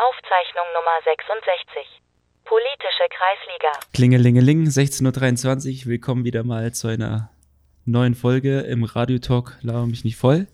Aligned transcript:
Aufzeichnung 0.00 0.64
Nummer 0.72 0.96
66. 1.04 2.00
Politische 2.44 3.04
Kreisliga. 3.10 3.86
Klingelingeling, 3.92 4.64
16.23 4.66 5.82
Uhr. 5.82 5.90
Willkommen 5.90 6.24
wieder 6.24 6.42
mal 6.42 6.72
zu 6.72 6.88
einer 6.88 7.28
neuen 7.84 8.14
Folge 8.14 8.60
im 8.60 8.84
Radiotalk. 8.84 9.58
Laber 9.60 9.84
mich 9.84 10.04
nicht 10.04 10.16
voll. 10.16 10.46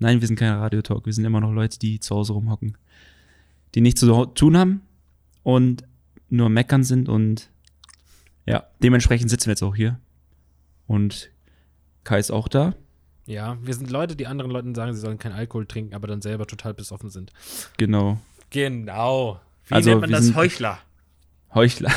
Nein, 0.00 0.20
wir 0.20 0.26
sind 0.26 0.36
kein 0.36 0.52
Radiotalk. 0.52 1.06
Wir 1.06 1.12
sind 1.12 1.24
immer 1.24 1.40
noch 1.40 1.52
Leute, 1.52 1.78
die 1.78 2.00
zu 2.00 2.16
Hause 2.16 2.32
rumhocken. 2.32 2.76
Die 3.76 3.82
nichts 3.82 4.00
zu 4.00 4.26
tun 4.26 4.58
haben 4.58 4.84
und 5.44 5.84
nur 6.28 6.48
meckern 6.48 6.82
sind. 6.82 7.08
Und 7.08 7.50
ja, 8.46 8.66
dementsprechend 8.82 9.30
sitzen 9.30 9.46
wir 9.46 9.52
jetzt 9.52 9.62
auch 9.62 9.76
hier. 9.76 10.00
Und 10.88 11.30
Kai 12.02 12.18
ist 12.18 12.32
auch 12.32 12.48
da. 12.48 12.74
Ja, 13.26 13.58
wir 13.62 13.74
sind 13.74 13.90
Leute, 13.90 14.16
die 14.16 14.26
anderen 14.26 14.50
Leuten 14.50 14.74
sagen, 14.74 14.92
sie 14.92 15.00
sollen 15.00 15.20
keinen 15.20 15.34
Alkohol 15.34 15.66
trinken, 15.66 15.94
aber 15.94 16.08
dann 16.08 16.20
selber 16.20 16.48
total 16.48 16.74
besoffen 16.74 17.10
sind. 17.10 17.32
Genau. 17.76 18.18
Genau. 18.50 19.40
Wie 19.66 19.74
Also, 19.74 19.90
nennt 19.90 20.00
man 20.02 20.10
das? 20.10 20.34
Heuchler. 20.34 20.78
Heuchler. 21.54 21.92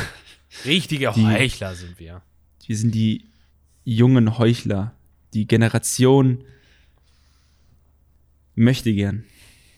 Richtige 0.65 1.11
Die- 1.15 1.25
Heuchler 1.25 1.75
sind 1.75 1.99
wir. 1.99 2.21
Wir 2.65 2.77
sind 2.77 2.93
die 2.93 3.29
jungen 3.83 4.37
Heuchler. 4.37 4.93
Die 5.33 5.47
Generation 5.47 6.43
möchte 8.55 8.93
gern. 8.93 9.23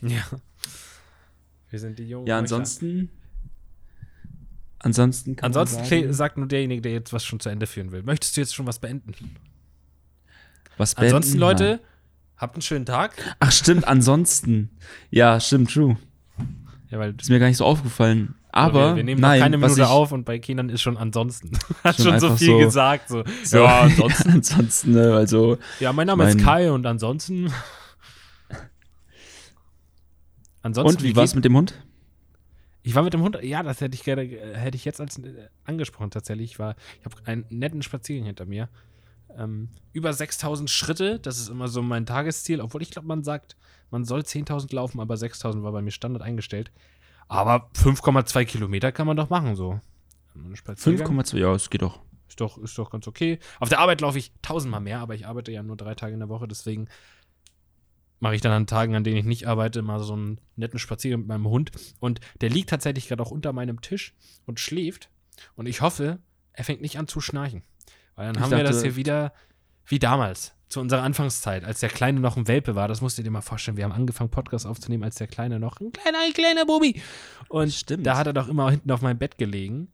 Ja. 0.02 0.23
Wir 1.70 1.80
sind 1.80 1.97
die 1.99 2.07
Jungen. 2.09 2.27
Ja, 2.27 2.35
Heuchler. 2.35 2.39
ansonsten. 2.57 3.09
Ansonsten 4.80 5.35
kann 5.38 5.47
Ansonsten 5.47 5.85
sagen, 5.85 6.13
sagt 6.13 6.38
nur 6.38 6.47
derjenige, 6.47 6.81
der 6.81 6.91
jetzt 6.91 7.13
was 7.13 7.23
schon 7.23 7.39
zu 7.39 7.47
Ende 7.49 7.67
führen 7.67 7.91
will. 7.91 8.03
Möchtest 8.03 8.35
du 8.35 8.41
jetzt 8.41 8.53
schon 8.53 8.67
was 8.67 8.80
beenden? 8.80 9.13
was 10.77 10.95
beenden? 10.95 11.16
Ansonsten, 11.16 11.38
Leute, 11.39 11.63
Nein. 11.63 11.80
habt 12.38 12.55
einen 12.55 12.61
schönen 12.63 12.85
Tag. 12.85 13.35
Ach, 13.39 13.52
stimmt, 13.52 13.88
ansonsten. 13.88 14.71
Ja, 15.09 15.39
stimmt, 15.39 15.71
true. 15.71 15.97
Ja, 16.93 16.99
weil 16.99 17.15
Ist 17.20 17.27
mir 17.31 17.39
gar 17.39 17.47
nicht 17.47 17.57
so 17.57 17.65
aufgefallen. 17.65 18.35
Aber, 18.52 18.91
wir, 18.91 18.97
wir 18.97 19.03
nehmen 19.03 19.20
nein, 19.20 19.39
noch 19.39 19.45
keine 19.45 19.57
Minute 19.57 19.81
ich, 19.81 19.88
auf 19.88 20.11
und 20.11 20.25
bei 20.25 20.38
Kindern 20.38 20.70
ist 20.70 20.83
schon 20.83 20.95
ansonsten. 20.95 21.58
Hat 21.83 21.95
Schon 21.95 22.05
schon 22.05 22.19
so 22.19 22.36
viel 22.36 22.47
so- 22.49 22.58
gesagt. 22.59 23.09
So. 23.09 23.23
So, 23.44 23.58
Ja, 23.63 23.80
ansonsten. 23.86 24.30
ansonsten, 24.30 24.91
ne, 24.91 25.11
also, 25.16 25.58
Ja, 25.80 25.91
mein 25.91 26.05
Name 26.05 26.23
Mein- 26.25 26.38
ist 26.38 26.44
Kai 26.45 26.71
und 26.71 26.86
ansonsten. 26.86 27.52
Ansonsten. 30.61 30.97
und 30.97 31.03
wie 31.03 31.16
war's 31.16 31.31
geht- 31.31 31.36
mit 31.38 31.45
dem 31.45 31.58
Hund? 31.58 31.83
Ich 32.83 32.95
war 32.95 33.03
mit 33.03 33.14
dem 33.14 33.21
Hund, 33.21 33.38
ja, 33.41 33.64
das 33.64 33.80
hätte 33.81 33.95
ich 33.95 34.03
gerne, 34.03 34.23
hätte 34.23 34.75
ich 34.75 34.86
jetzt 34.86 34.99
als 35.02 35.17
äh, 35.17 35.47
angesprochen 35.66 36.11
tatsächlich. 36.11 36.52
Ich 36.52 36.59
war, 36.59 36.75
ich 36.99 37.05
habe 37.05 37.16
einen 37.25 37.45
netten 37.49 37.81
Spaziergang 37.81 38.25
hinter 38.27 38.45
mir. 38.45 38.69
Ähm, 39.38 39.69
über 39.94 40.14
6000 40.14 40.69
Schritte, 40.69 41.19
das 41.19 41.39
ist 41.39 41.49
immer 41.49 41.67
so 41.69 41.81
mein 41.81 42.05
Tagesziel, 42.05 42.61
obwohl 42.61 42.81
ich 42.81 42.91
glaube, 42.91 43.08
man 43.08 43.23
sagt, 43.23 43.55
man 43.94 44.03
soll 44.03 44.22
10.000 44.22 44.73
laufen, 44.75 44.99
aber 44.99 45.16
6000 45.16 45.63
war 45.63 45.72
bei 45.72 45.81
mir 45.81 45.91
Standard 45.91 46.22
eingestellt. 46.23 46.72
Aber 47.30 47.69
5,2 47.75 48.44
Kilometer 48.45 48.91
kann 48.91 49.08
man 49.08 49.16
doch 49.16 49.30
machen, 49.30 49.55
so. 49.55 49.80
Ein 50.36 50.55
Spaziergang 50.55 51.17
5,2, 51.19 51.38
ja, 51.38 51.53
es 51.53 51.69
geht 51.69 51.81
doch. 51.83 52.02
ist 52.27 52.41
doch, 52.41 52.58
ist 52.58 52.77
doch 52.77 52.89
ganz 52.89 53.08
okay. 53.08 53.39
Auf 53.59 53.69
der 53.69 53.80
Arbeit 53.80 54.02
laufe 54.02 54.17
ich 54.17 54.33
tausendmal 54.41 54.81
mehr, 54.81 54.99
aber 54.99 55.16
ich 55.16 55.25
arbeite 55.27 55.52
ja 55.52 55.64
nur 55.64 55.77
drei 55.77 55.95
Tage 55.95 56.14
in 56.14 56.19
der 56.19 56.27
Woche, 56.30 56.47
deswegen 56.47 56.88
mache 58.19 58.36
ich 58.36 58.41
dann 58.41 58.52
an 58.52 58.67
Tagen, 58.67 58.95
an 58.95 59.03
denen 59.03 59.17
ich 59.17 59.25
nicht 59.25 59.47
arbeite, 59.47 59.81
mal 59.81 59.99
so 59.99 60.14
einen 60.14 60.39
netten 60.55 60.80
Spaziergang 60.80 61.21
mit 61.21 61.27
meinem 61.27 61.47
Hund. 61.47 61.71
Und 61.99 62.19
der 62.41 62.49
liegt 62.49 62.69
tatsächlich 62.69 63.08
gerade 63.08 63.21
auch 63.21 63.31
unter 63.31 63.53
meinem 63.53 63.81
Tisch 63.81 64.16
und 64.45 64.59
schläft. 64.59 65.09
Und 65.55 65.66
ich 65.67 65.81
hoffe, 65.81 66.19
er 66.53 66.64
fängt 66.64 66.81
nicht 66.81 66.97
an 66.97 67.08
zu 67.08 67.19
schnarchen. 67.21 67.64
Weil 68.16 68.27
dann 68.27 68.36
Ich 68.36 68.41
haben 68.41 68.52
wir 68.52 68.64
das 68.64 68.77
dachte- 68.77 68.88
hier 68.89 68.95
wieder 68.95 69.33
wie 69.86 69.99
damals, 69.99 70.55
zu 70.73 70.79
unserer 70.81 71.03
Anfangszeit, 71.03 71.63
als 71.63 71.79
der 71.79 71.89
Kleine 71.89 72.19
noch 72.19 72.35
ein 72.35 72.47
Welpe 72.47 72.75
war. 72.75 72.88
Das 72.88 73.02
musst 73.02 73.17
du 73.17 73.23
dir 73.23 73.31
mal 73.31 73.41
vorstellen. 73.41 73.77
Wir 73.77 73.85
haben 73.85 73.91
angefangen, 73.93 74.29
Podcast 74.29 74.66
aufzunehmen, 74.66 75.03
als 75.03 75.15
der 75.15 75.27
Kleine 75.27 75.59
noch 75.59 75.80
ein 75.80 75.91
kleiner, 75.91 76.19
ein 76.19 76.33
kleiner 76.33 76.65
Bubi. 76.65 77.02
Und 77.47 77.71
Stimmt. 77.73 78.05
da 78.05 78.17
hat 78.17 78.27
er 78.27 78.33
doch 78.33 78.47
immer 78.49 78.69
hinten 78.71 78.91
auf 78.91 79.02
meinem 79.02 79.17
Bett 79.17 79.38
gelegen 79.38 79.88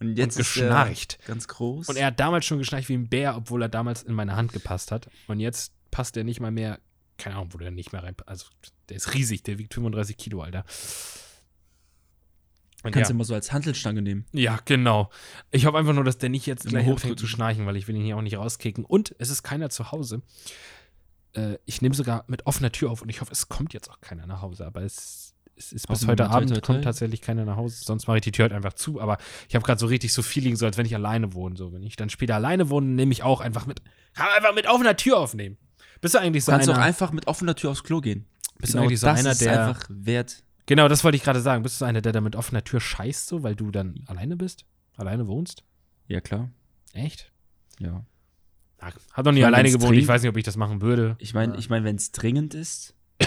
Und 0.00 0.08
und 0.08 0.16
jetzt 0.16 0.36
er 0.36 0.38
geschnarcht. 0.38 1.18
ganz 1.26 1.46
groß. 1.48 1.88
Und 1.88 1.96
er 1.96 2.06
hat 2.06 2.18
damals 2.20 2.44
schon 2.46 2.58
geschnarcht 2.58 2.88
wie 2.88 2.94
ein 2.94 3.08
Bär, 3.08 3.36
obwohl 3.36 3.62
er 3.62 3.68
damals 3.68 4.02
in 4.02 4.14
meine 4.14 4.34
Hand 4.36 4.52
gepasst 4.52 4.90
hat. 4.90 5.08
Und 5.28 5.40
jetzt 5.40 5.72
passt 5.90 6.16
er 6.16 6.24
nicht 6.24 6.40
mal 6.40 6.50
mehr, 6.50 6.80
keine 7.18 7.36
Ahnung, 7.36 7.50
wo 7.52 7.58
der 7.58 7.70
nicht 7.70 7.92
mehr 7.92 8.02
rein. 8.02 8.16
Also, 8.26 8.46
der 8.88 8.96
ist 8.96 9.14
riesig, 9.14 9.42
der 9.44 9.58
wiegt 9.58 9.74
35 9.74 10.16
Kilo, 10.16 10.42
Alter. 10.42 10.64
Und 12.84 12.92
kannst 12.92 13.08
du 13.10 13.12
ja, 13.12 13.16
immer 13.16 13.24
so 13.24 13.34
als 13.34 13.52
Handelstange 13.52 14.02
nehmen. 14.02 14.26
ja, 14.32 14.58
genau. 14.64 15.10
Ich 15.50 15.66
hoffe 15.66 15.78
einfach 15.78 15.94
nur, 15.94 16.04
dass 16.04 16.18
der 16.18 16.28
nicht 16.28 16.46
jetzt 16.46 16.66
gleich 16.68 16.86
anfängt 16.86 17.18
zu 17.18 17.26
schnarchen, 17.26 17.66
weil 17.66 17.76
ich 17.76 17.88
will 17.88 17.96
ihn 17.96 18.04
hier 18.04 18.16
auch 18.16 18.22
nicht 18.22 18.36
rauskicken. 18.36 18.84
Und 18.84 19.14
es 19.18 19.30
ist 19.30 19.42
keiner 19.42 19.70
zu 19.70 19.90
Hause. 19.90 20.22
Äh, 21.32 21.58
ich 21.64 21.82
nehme 21.82 21.94
sogar 21.94 22.24
mit 22.28 22.46
offener 22.46 22.70
Tür 22.72 22.90
auf 22.90 23.02
und 23.02 23.08
ich 23.08 23.20
hoffe, 23.20 23.32
es 23.32 23.48
kommt 23.48 23.74
jetzt 23.74 23.90
auch 23.90 24.00
keiner 24.00 24.26
nach 24.26 24.42
Hause. 24.42 24.66
Aber 24.66 24.82
es, 24.82 25.34
es 25.56 25.72
ist 25.72 25.88
bis 25.88 26.06
heute 26.06 26.28
Abend 26.30 26.50
toi, 26.50 26.60
toi. 26.60 26.74
kommt 26.74 26.84
tatsächlich 26.84 27.20
keiner 27.20 27.44
nach 27.44 27.56
Hause. 27.56 27.82
Sonst 27.84 28.06
mache 28.06 28.18
ich 28.18 28.22
die 28.24 28.32
Tür 28.32 28.44
halt 28.44 28.52
einfach 28.52 28.74
zu. 28.74 29.00
Aber 29.00 29.18
ich 29.48 29.54
habe 29.54 29.64
gerade 29.64 29.80
so 29.80 29.86
richtig 29.86 30.12
so 30.12 30.22
Feeling, 30.22 30.56
so 30.56 30.66
als 30.66 30.76
wenn 30.76 30.86
ich 30.86 30.94
alleine 30.94 31.32
wohne. 31.34 31.56
So, 31.56 31.72
wenn 31.72 31.82
ich 31.82 31.96
dann 31.96 32.10
später 32.10 32.34
alleine 32.36 32.70
wohne, 32.70 32.86
nehme 32.88 33.12
ich 33.12 33.22
auch 33.22 33.40
einfach 33.40 33.66
mit, 33.66 33.82
kann 34.14 34.26
man 34.26 34.36
einfach 34.36 34.54
mit 34.54 34.66
offener 34.66 34.96
Tür 34.96 35.18
aufnehmen. 35.18 35.56
Bist 36.00 36.14
du 36.14 36.18
eigentlich 36.18 36.44
so 36.44 36.52
kannst 36.52 36.68
einer? 36.68 36.78
auch 36.78 36.82
einfach 36.82 37.12
mit 37.12 37.26
offener 37.26 37.54
Tür 37.54 37.70
aufs 37.70 37.82
Klo 37.82 38.00
gehen. 38.00 38.26
Bist 38.58 38.74
du 38.74 38.78
eigentlich 38.78 39.00
so 39.00 39.06
einer, 39.06 39.32
ist 39.32 39.40
der- 39.40 39.68
einfach 39.68 39.86
wert. 39.88 40.42
Genau, 40.66 40.88
das 40.88 41.04
wollte 41.04 41.16
ich 41.16 41.22
gerade 41.22 41.40
sagen. 41.40 41.62
Bist 41.62 41.80
du 41.80 41.84
einer, 41.84 42.00
der 42.00 42.12
da 42.12 42.20
mit 42.20 42.36
offener 42.36 42.64
Tür 42.64 42.80
scheißt, 42.80 43.26
so, 43.26 43.42
weil 43.42 43.54
du 43.56 43.70
dann 43.70 44.04
alleine 44.06 44.36
bist? 44.36 44.64
Alleine 44.96 45.26
wohnst? 45.26 45.64
Ja, 46.06 46.20
klar. 46.20 46.50
Echt? 46.92 47.32
Ja. 47.78 48.04
Ja, 48.80 48.92
Hat 49.12 49.24
noch 49.24 49.32
nie 49.32 49.38
Ich 49.38 49.44
meine, 49.44 49.56
alleine 49.56 49.70
gewohnt. 49.70 49.96
Ich 49.96 50.06
weiß 50.06 50.22
nicht, 50.22 50.28
ob 50.28 50.36
ich 50.36 50.44
das 50.44 50.56
machen 50.56 50.80
würde. 50.82 51.16
Ich 51.18 51.32
meine, 51.34 51.54
Ja. 51.54 51.58
ich 51.58 51.70
mein, 51.70 51.84
wenn 51.84 51.96
es 51.96 52.12
dringend 52.12 52.54
ist, 52.54 52.94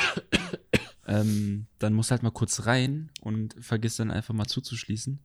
ähm, 1.07 1.67
dann 1.79 1.93
musst 1.93 2.09
du 2.09 2.11
halt 2.11 2.23
mal 2.23 2.31
kurz 2.31 2.65
rein 2.65 3.09
und 3.21 3.55
vergiss 3.59 3.95
dann 3.95 4.11
einfach 4.11 4.33
mal 4.33 4.45
zuzuschließen. 4.45 5.19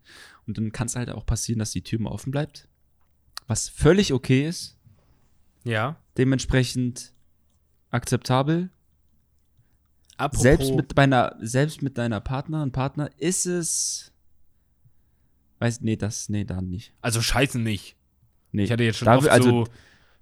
Und 0.47 0.59
dann 0.59 0.73
kann 0.73 0.87
es 0.87 0.97
halt 0.97 1.11
auch 1.11 1.27
passieren, 1.27 1.59
dass 1.59 1.71
die 1.73 1.83
Tür 1.83 2.01
mal 2.01 2.11
offen 2.11 2.31
bleibt. 2.31 2.69
Was 3.47 3.69
völlig 3.69 4.13
okay 4.13 4.47
ist. 4.47 4.79
Ja. 5.65 5.97
Dementsprechend 6.17 7.13
akzeptabel. 7.91 8.71
Apropos, 10.23 10.43
Selbst 10.43 10.75
mit 10.75 10.97
meiner, 10.97 11.37
selbst 11.41 11.83
mit 11.83 11.99
deiner 11.99 12.21
Partner 12.21 12.63
und 12.63 12.71
Partner 12.71 13.11
ist 13.19 13.45
es. 13.45 14.13
Weiß, 15.59 15.81
nee, 15.81 15.97
das, 15.97 16.29
nee, 16.29 16.45
dann 16.45 16.69
nicht. 16.69 16.93
also 17.01 17.21
scheißen 17.21 17.61
nicht. 17.61 17.97
Nee. 18.53 18.65
Ich 18.65 18.71
hatte 18.73 18.85
jetzt 18.85 18.99
schon 18.99 19.07
Da 19.07 19.17
oft 19.17 19.29
also, 19.29 19.65
so, 19.65 19.73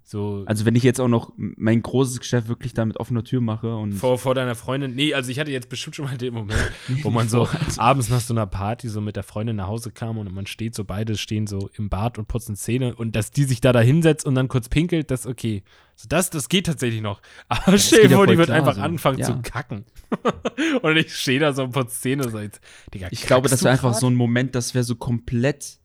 so 0.03 0.43
also 0.45 0.65
wenn 0.65 0.75
ich 0.75 0.83
jetzt 0.83 0.99
auch 0.99 1.07
noch 1.07 1.31
mein 1.37 1.81
großes 1.81 2.19
Geschäft 2.19 2.47
wirklich 2.47 2.73
da 2.73 2.85
mit 2.85 2.97
offener 2.97 3.23
Tür 3.23 3.39
mache 3.39 3.75
und 3.75 3.93
vor, 3.93 4.17
vor 4.17 4.35
deiner 4.35 4.55
Freundin. 4.55 4.93
Nee, 4.93 5.13
also 5.13 5.31
ich 5.31 5.39
hatte 5.39 5.51
jetzt 5.51 5.69
bestimmt 5.69 5.95
schon 5.95 6.05
mal 6.05 6.17
den 6.17 6.33
Moment, 6.33 6.59
wo 7.03 7.09
man 7.09 7.29
so 7.29 7.47
abends 7.77 8.09
nach 8.09 8.19
so 8.19 8.33
einer 8.33 8.45
Party 8.47 8.89
so 8.89 8.99
mit 8.99 9.15
der 9.15 9.23
Freundin 9.23 9.55
nach 9.57 9.67
Hause 9.67 9.91
kam 9.91 10.17
und 10.17 10.33
man 10.33 10.47
steht 10.47 10.75
so, 10.75 10.83
beide 10.83 11.17
stehen 11.17 11.47
so 11.47 11.69
im 11.77 11.89
Bad 11.89 12.17
und 12.17 12.27
putzen 12.27 12.55
Zähne 12.55 12.95
und 12.95 13.15
dass 13.15 13.31
die 13.31 13.43
sich 13.43 13.61
da 13.61 13.71
da 13.71 13.79
hinsetzt 13.79 14.25
und 14.25 14.35
dann 14.35 14.47
kurz 14.47 14.69
pinkelt, 14.69 15.11
das 15.11 15.25
okay. 15.25 15.63
So, 15.95 16.07
das, 16.09 16.31
das 16.31 16.49
geht 16.49 16.65
tatsächlich 16.65 17.01
noch. 17.01 17.21
Aber 17.47 17.77
stell 17.77 18.01
geht 18.01 18.09
dir 18.09 18.11
ja 18.13 18.17
vor, 18.17 18.27
die 18.27 18.37
wird 18.37 18.47
klar 18.47 18.57
einfach 18.57 18.75
so. 18.75 18.81
anfangen 18.81 19.19
Ja. 19.19 19.27
zu 19.27 19.41
kacken. 19.43 19.85
und 20.81 20.97
ich 20.97 21.15
stehe 21.15 21.39
da 21.39 21.53
so 21.53 21.63
und 21.63 21.71
putze 21.73 22.01
Zähne 22.01 22.27
so 22.29 22.39
jetzt, 22.39 22.59
Digga, 22.93 23.07
Ich 23.11 23.21
glaube, 23.21 23.49
das 23.49 23.63
wäre 23.63 23.73
einfach 23.73 23.93
so 23.93 24.07
ein 24.07 24.15
Moment, 24.15 24.55
das 24.55 24.73
wäre 24.73 24.83
so 24.83 24.95
komplett, 24.95 25.77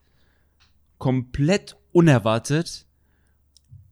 komplett 0.98 1.76
unerwartet. 1.92 2.85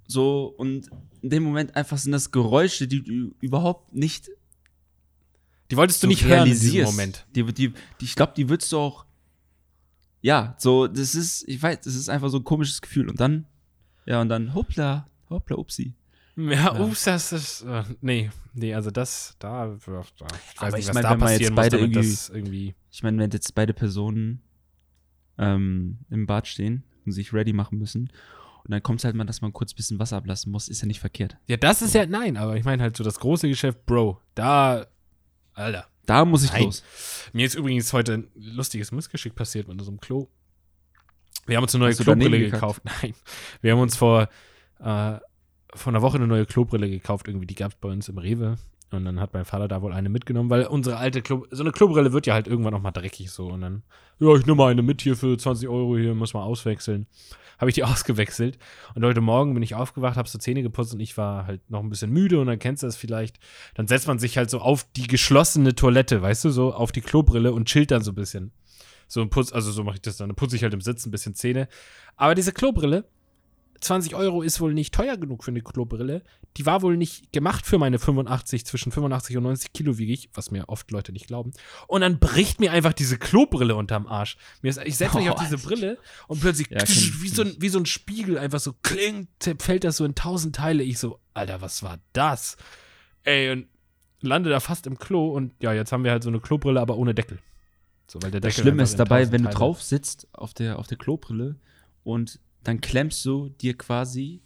So, 0.06 0.46
und 0.56 0.90
in 1.22 1.30
dem 1.30 1.42
Moment 1.42 1.74
einfach 1.76 1.98
sind 1.98 2.12
das 2.12 2.30
Geräusche, 2.30 2.86
die 2.86 3.02
du 3.02 3.34
überhaupt 3.40 3.94
nicht 3.94 4.30
Die 5.70 5.76
wolltest 5.76 6.02
du 6.02 6.06
so 6.06 6.08
nicht 6.08 6.24
hören 6.24 6.46
in 6.48 6.52
diesem. 6.60 6.84
Moment. 6.84 7.26
Die, 7.34 7.42
die, 7.44 7.70
die, 7.70 7.74
ich 8.04 8.14
glaube, 8.14 8.32
die 8.36 8.48
würdest 8.48 8.70
du 8.72 8.78
auch, 8.78 9.06
ja, 10.20 10.54
so, 10.58 10.86
das 10.86 11.14
ist, 11.14 11.48
ich 11.48 11.62
weiß, 11.62 11.80
das 11.80 11.94
ist 11.94 12.08
einfach 12.08 12.28
so 12.28 12.38
ein 12.38 12.44
komisches 12.44 12.80
Gefühl. 12.82 13.08
Und 13.08 13.20
dann, 13.20 13.46
ja, 14.06 14.20
und 14.20 14.28
dann, 14.28 14.54
hoppla, 14.54 15.08
hoppla, 15.30 15.56
upsi. 15.56 15.94
Ja, 16.36 16.74
Ja. 16.74 16.80
ups, 16.80 17.04
das 17.04 17.32
ist. 17.32 17.62
Äh, 17.62 17.84
nee, 18.00 18.30
nee, 18.54 18.74
also 18.74 18.90
das, 18.90 19.36
da. 19.38 19.66
da 19.68 19.74
ich 19.76 19.86
weiß 19.86 20.12
Aber 20.56 20.70
nicht, 20.76 20.80
ich 20.80 20.88
was 20.88 20.94
mein, 20.94 21.02
da 21.04 21.10
wenn 21.12 21.18
man 21.18 21.28
jetzt 21.28 21.38
passieren 21.38 21.54
muss, 21.54 21.62
beide 21.62 21.78
damit 21.78 21.96
irgendwie- 21.96 22.32
irgendwie. 22.32 22.74
Ich 22.90 23.02
meine, 23.02 23.18
wenn 23.22 23.30
jetzt 23.30 23.54
beide 23.54 23.72
Personen 23.72 24.42
ähm, 25.38 25.98
im 26.10 26.26
Bad 26.26 26.46
stehen 26.48 26.82
und 27.06 27.12
sich 27.12 27.32
ready 27.32 27.52
machen 27.52 27.78
müssen, 27.78 28.10
und 28.64 28.70
dann 28.70 28.82
kommt 28.82 29.00
es 29.00 29.04
halt 29.04 29.14
mal, 29.14 29.24
dass 29.24 29.42
man 29.42 29.52
kurz 29.52 29.72
ein 29.72 29.76
bisschen 29.76 29.98
Wasser 29.98 30.16
ablassen 30.16 30.50
muss, 30.50 30.68
ist 30.68 30.80
ja 30.80 30.86
nicht 30.86 31.00
verkehrt. 31.00 31.36
Ja, 31.46 31.58
das 31.58 31.82
ist 31.82 31.94
ja. 31.94 32.06
Nein, 32.06 32.38
aber 32.38 32.56
ich 32.56 32.64
meine 32.64 32.82
halt 32.82 32.96
so 32.96 33.04
das 33.04 33.20
große 33.20 33.48
Geschäft, 33.48 33.84
Bro. 33.84 34.20
Da. 34.34 34.86
Alter. 35.52 35.86
Da 36.06 36.24
muss 36.24 36.44
ich 36.44 36.52
Nein. 36.52 36.64
los. 36.64 36.82
Mir 37.32 37.46
ist 37.46 37.54
übrigens 37.54 37.92
heute 37.92 38.14
ein 38.14 38.28
lustiges 38.34 38.90
Missgeschick 38.90 39.34
passiert 39.34 39.68
mit 39.68 39.78
unserem 39.78 40.00
Klo. 40.00 40.28
Wir 41.46 41.56
haben 41.56 41.64
uns 41.64 41.74
eine 41.74 41.84
neue 41.84 41.94
Klobrille 41.94 42.38
gekauft. 42.38 42.82
Nein. 43.02 43.14
Wir 43.60 43.72
haben 43.72 43.80
uns 43.80 43.96
vor, 43.96 44.28
äh, 44.80 45.18
vor 45.74 45.92
einer 45.92 46.02
Woche 46.02 46.16
eine 46.16 46.26
neue 46.26 46.46
Klobrille 46.46 46.88
gekauft. 46.88 47.28
Irgendwie, 47.28 47.46
die 47.46 47.54
gab 47.54 47.72
es 47.72 47.78
bei 47.78 47.88
uns 47.88 48.08
im 48.08 48.16
Rewe. 48.16 48.56
Und 48.90 49.04
dann 49.04 49.20
hat 49.20 49.34
mein 49.34 49.44
Vater 49.44 49.68
da 49.68 49.82
wohl 49.82 49.92
eine 49.92 50.08
mitgenommen, 50.08 50.50
weil 50.50 50.66
unsere 50.66 50.96
alte 50.96 51.20
Klo 51.20 51.46
so 51.50 51.62
eine 51.62 51.72
Klobrille 51.72 52.12
wird 52.12 52.26
ja 52.26 52.34
halt 52.34 52.46
irgendwann 52.46 52.74
auch 52.74 52.82
mal 52.82 52.92
dreckig 52.92 53.30
so. 53.30 53.48
Und 53.48 53.60
dann, 53.60 53.82
ja, 54.20 54.34
ich 54.36 54.46
nehme 54.46 54.56
mal 54.56 54.70
eine 54.70 54.82
mit 54.82 55.02
hier 55.02 55.16
für 55.16 55.36
20 55.36 55.68
Euro 55.68 55.98
hier, 55.98 56.14
muss 56.14 56.32
mal 56.32 56.44
auswechseln. 56.44 57.06
Habe 57.58 57.70
ich 57.70 57.74
die 57.74 57.84
ausgewechselt. 57.84 58.58
Und 58.94 59.04
heute 59.04 59.20
Morgen 59.20 59.54
bin 59.54 59.62
ich 59.62 59.74
aufgewacht, 59.74 60.16
habe 60.16 60.28
so 60.28 60.38
Zähne 60.38 60.62
geputzt 60.62 60.94
und 60.94 61.00
ich 61.00 61.16
war 61.16 61.46
halt 61.46 61.68
noch 61.70 61.80
ein 61.80 61.90
bisschen 61.90 62.10
müde 62.10 62.40
und 62.40 62.46
dann 62.46 62.58
kennst 62.58 62.82
du 62.82 62.86
das 62.86 62.96
vielleicht. 62.96 63.38
Dann 63.74 63.86
setzt 63.86 64.06
man 64.06 64.18
sich 64.18 64.38
halt 64.38 64.50
so 64.50 64.60
auf 64.60 64.86
die 64.96 65.06
geschlossene 65.06 65.74
Toilette, 65.74 66.22
weißt 66.22 66.44
du, 66.44 66.50
so 66.50 66.72
auf 66.72 66.92
die 66.92 67.00
Klobrille 67.00 67.52
und 67.52 67.66
chillt 67.66 67.90
dann 67.90 68.02
so 68.02 68.12
ein 68.12 68.16
bisschen. 68.16 68.52
So 69.06 69.20
ein 69.20 69.30
Putz, 69.30 69.52
also 69.52 69.70
so 69.70 69.84
mache 69.84 69.96
ich 69.96 70.02
das 70.02 70.16
dann. 70.16 70.28
Dann 70.28 70.36
putze 70.36 70.56
ich 70.56 70.62
halt 70.62 70.74
im 70.74 70.80
Sitzen 70.80 71.08
ein 71.08 71.12
bisschen 71.12 71.34
Zähne. 71.34 71.68
Aber 72.16 72.34
diese 72.34 72.52
Klobrille, 72.52 73.04
20 73.84 74.14
Euro 74.14 74.42
ist 74.42 74.60
wohl 74.60 74.74
nicht 74.74 74.92
teuer 74.94 75.16
genug 75.16 75.44
für 75.44 75.50
eine 75.50 75.60
Klobrille. 75.62 76.22
Die 76.56 76.66
war 76.66 76.82
wohl 76.82 76.96
nicht 76.96 77.32
gemacht 77.32 77.66
für 77.66 77.78
meine 77.78 77.98
85, 77.98 78.64
zwischen 78.66 78.92
85 78.92 79.36
und 79.36 79.42
90 79.44 79.72
Kilo 79.72 79.98
wiege 79.98 80.12
ich, 80.12 80.30
was 80.34 80.50
mir 80.50 80.68
oft 80.68 80.90
Leute 80.90 81.12
nicht 81.12 81.26
glauben. 81.26 81.52
Und 81.86 82.00
dann 82.02 82.18
bricht 82.18 82.60
mir 82.60 82.72
einfach 82.72 82.92
diese 82.92 83.18
Klobrille 83.18 83.76
unterm 83.76 84.06
Arsch. 84.06 84.36
Mir 84.62 84.70
ist, 84.70 84.80
ich 84.84 84.96
setze 84.96 85.18
mich 85.18 85.30
auf 85.30 85.40
diese 85.40 85.58
Brille 85.58 85.98
und 86.28 86.40
plötzlich 86.40 86.70
Ja, 86.70 86.78
kenn- 86.78 87.22
wie, 87.22 87.28
so 87.28 87.42
ein, 87.42 87.54
wie 87.58 87.68
so 87.68 87.78
ein 87.78 87.86
Spiegel 87.86 88.38
einfach 88.38 88.60
so 88.60 88.72
klingt, 88.82 89.28
fällt 89.60 89.84
das 89.84 89.96
so 89.98 90.04
in 90.04 90.14
tausend 90.14 90.56
Teile. 90.56 90.82
Ich 90.82 90.98
so, 90.98 91.18
Alter, 91.34 91.60
was 91.60 91.82
war 91.82 91.98
das? 92.12 92.56
Ey, 93.24 93.50
und 93.50 93.66
lande 94.20 94.50
da 94.50 94.60
fast 94.60 94.86
im 94.86 94.98
Klo 94.98 95.28
und 95.32 95.52
ja, 95.62 95.72
jetzt 95.72 95.92
haben 95.92 96.04
wir 96.04 96.10
halt 96.10 96.22
so 96.22 96.30
eine 96.30 96.40
Klobrille, 96.40 96.80
aber 96.80 96.96
ohne 96.96 97.14
Deckel. 97.14 97.38
So, 98.06 98.22
weil 98.22 98.30
der 98.30 98.40
Das 98.40 98.50
Deckel 98.54 98.62
Schlimme 98.62 98.82
einfach 98.82 98.92
ist 98.92 98.98
dabei, 98.98 99.32
wenn 99.32 99.42
du 99.42 99.48
Teile- 99.48 99.56
drauf 99.58 99.82
sitzt 99.82 100.28
auf 100.32 100.54
der, 100.54 100.78
auf 100.78 100.86
der 100.86 100.98
Klobrille 100.98 101.56
und 102.04 102.38
dann 102.64 102.80
klemmst 102.80 103.24
du 103.24 103.48
dir 103.50 103.76
quasi 103.76 104.42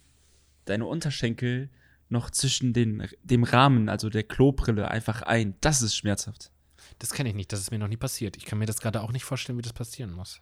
deine 0.65 0.85
Unterschenkel 0.85 1.69
noch 2.09 2.29
zwischen 2.31 2.73
den, 2.73 3.07
dem 3.23 3.43
Rahmen, 3.43 3.87
also 3.89 4.09
der 4.09 4.23
Klobrille, 4.23 4.89
einfach 4.89 5.21
ein. 5.23 5.55
Das 5.61 5.81
ist 5.81 5.95
schmerzhaft. 5.95 6.51
Das 6.97 7.11
kenne 7.11 7.29
ich 7.29 7.35
nicht, 7.35 7.51
das 7.53 7.59
ist 7.59 7.71
mir 7.71 7.79
noch 7.79 7.87
nie 7.87 7.97
passiert. 7.97 8.35
Ich 8.37 8.45
kann 8.45 8.57
mir 8.59 8.65
das 8.65 8.79
gerade 8.81 9.01
auch 9.01 9.11
nicht 9.11 9.23
vorstellen, 9.23 9.57
wie 9.57 9.61
das 9.63 9.73
passieren 9.73 10.11
muss. 10.11 10.41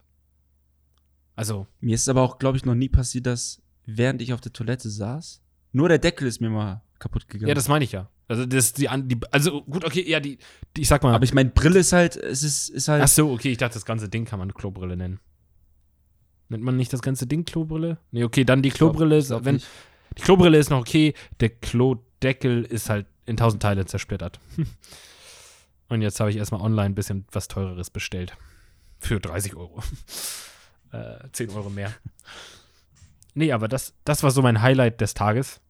Also, 1.35 1.67
Mir 1.79 1.95
ist 1.95 2.09
aber 2.09 2.21
auch, 2.21 2.39
glaube 2.39 2.57
ich, 2.57 2.65
noch 2.65 2.73
nie 2.75 2.89
passiert, 2.89 3.25
dass 3.27 3.61
während 3.85 4.21
ich 4.21 4.33
auf 4.33 4.41
der 4.41 4.53
Toilette 4.53 4.89
saß, 4.89 5.41
nur 5.71 5.87
der 5.89 5.99
Deckel 5.99 6.27
ist 6.27 6.41
mir 6.41 6.49
mal 6.49 6.81
kaputt 6.99 7.27
gegangen. 7.27 7.49
ja, 7.49 7.53
das 7.53 7.67
meine 7.67 7.83
ich 7.85 7.91
ja. 7.91 8.09
Also, 8.27 8.45
das 8.45 8.73
die, 8.73 8.89
an- 8.89 9.07
die 9.07 9.17
also 9.31 9.61
gut, 9.63 9.85
okay, 9.85 10.03
ja, 10.09 10.19
die, 10.19 10.37
die 10.75 10.81
ich 10.81 10.87
sag 10.87 11.03
mal. 11.03 11.13
aber 11.13 11.23
ich 11.23 11.33
meine, 11.33 11.49
Brille 11.51 11.79
ist 11.79 11.93
halt, 11.93 12.15
es 12.17 12.43
ist, 12.43 12.69
ist 12.69 12.87
halt. 12.87 13.03
ach 13.03 13.07
so, 13.07 13.31
okay, 13.31 13.51
ich 13.51 13.57
dachte, 13.57 13.75
das 13.75 13.85
ganze 13.85 14.09
Ding 14.09 14.25
kann 14.25 14.39
man 14.39 14.53
Klobrille 14.53 14.97
nennen. 14.97 15.19
Nennt 16.49 16.63
man 16.63 16.77
nicht 16.77 16.93
das 16.93 17.01
ganze 17.01 17.27
Ding 17.27 17.45
Klobrille? 17.45 17.97
Nee, 18.11 18.23
okay, 18.23 18.43
dann 18.45 18.61
die 18.61 18.69
Klobrille, 18.69 19.21
glaub 19.21 19.45
wenn 19.45 19.55
nicht. 19.55 19.67
die 20.17 20.21
Klobrille 20.21 20.57
ist 20.57 20.69
noch 20.69 20.79
okay, 20.79 21.13
der 21.39 21.49
Klodeckel 21.49 22.63
ist 22.63 22.89
halt 22.89 23.05
in 23.25 23.37
tausend 23.37 23.61
Teile 23.61 23.85
zersplittert. 23.85 24.39
Und 25.89 26.01
jetzt 26.01 26.19
habe 26.19 26.29
ich 26.29 26.37
erstmal 26.37 26.61
online 26.61 26.87
ein 26.87 26.95
bisschen 26.95 27.25
was 27.31 27.47
teureres 27.47 27.89
bestellt. 27.89 28.35
Für 28.99 29.19
30 29.19 29.55
Euro. 29.55 29.81
äh, 30.91 31.27
10 31.31 31.49
Euro 31.51 31.69
mehr. 31.69 31.93
Nee, 33.35 33.51
aber 33.51 33.67
das, 33.67 33.93
das 34.03 34.23
war 34.23 34.31
so 34.31 34.41
mein 34.41 34.61
Highlight 34.61 34.99
des 34.99 35.13
Tages. 35.13 35.61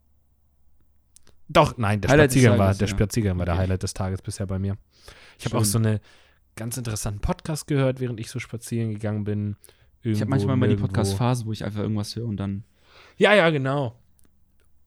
Doch, 1.50 1.78
nein, 1.78 2.02
der 2.02 2.12
Highlight 2.12 2.32
Spaziergang 2.32 2.60
war, 2.60 2.74
der 2.74 2.88
ja. 2.88 2.94
Spaziergang 2.96 3.38
war 3.38 3.46
der 3.46 3.56
Okay. 3.56 3.64
Highlight 3.64 3.84
des 3.84 3.94
Tages 3.94 4.22
bisher 4.22 4.48
bei 4.48 4.60
mir. 4.60 4.78
Ich 5.40 5.46
habe 5.46 5.58
auch 5.58 5.66
so 5.66 5.78
eine 5.78 6.02
ganz 6.56 6.78
interessanten 6.78 7.22
Podcast 7.22 7.68
gehört, 7.68 8.00
während 8.00 8.20
ich 8.20 8.30
so 8.30 8.40
spazieren 8.40 8.92
gegangen 8.92 9.24
bin. 9.24 9.56
Ich 10.04 10.22
habe 10.22 10.30
Irgendwo, 10.30 10.30
manchmal 10.30 10.58
mal 10.58 10.70
die. 10.70 10.76
Podcast-Phase, 10.76 11.46
wo 11.46 11.52
ich 11.52 11.64
einfach 11.66 11.82
irgendwas 11.82 12.16
höre 12.16 12.26
und 12.26 12.38
dann. 12.38 12.64
Ja, 13.18 13.34
ja, 13.34 13.50
genau. 13.50 13.98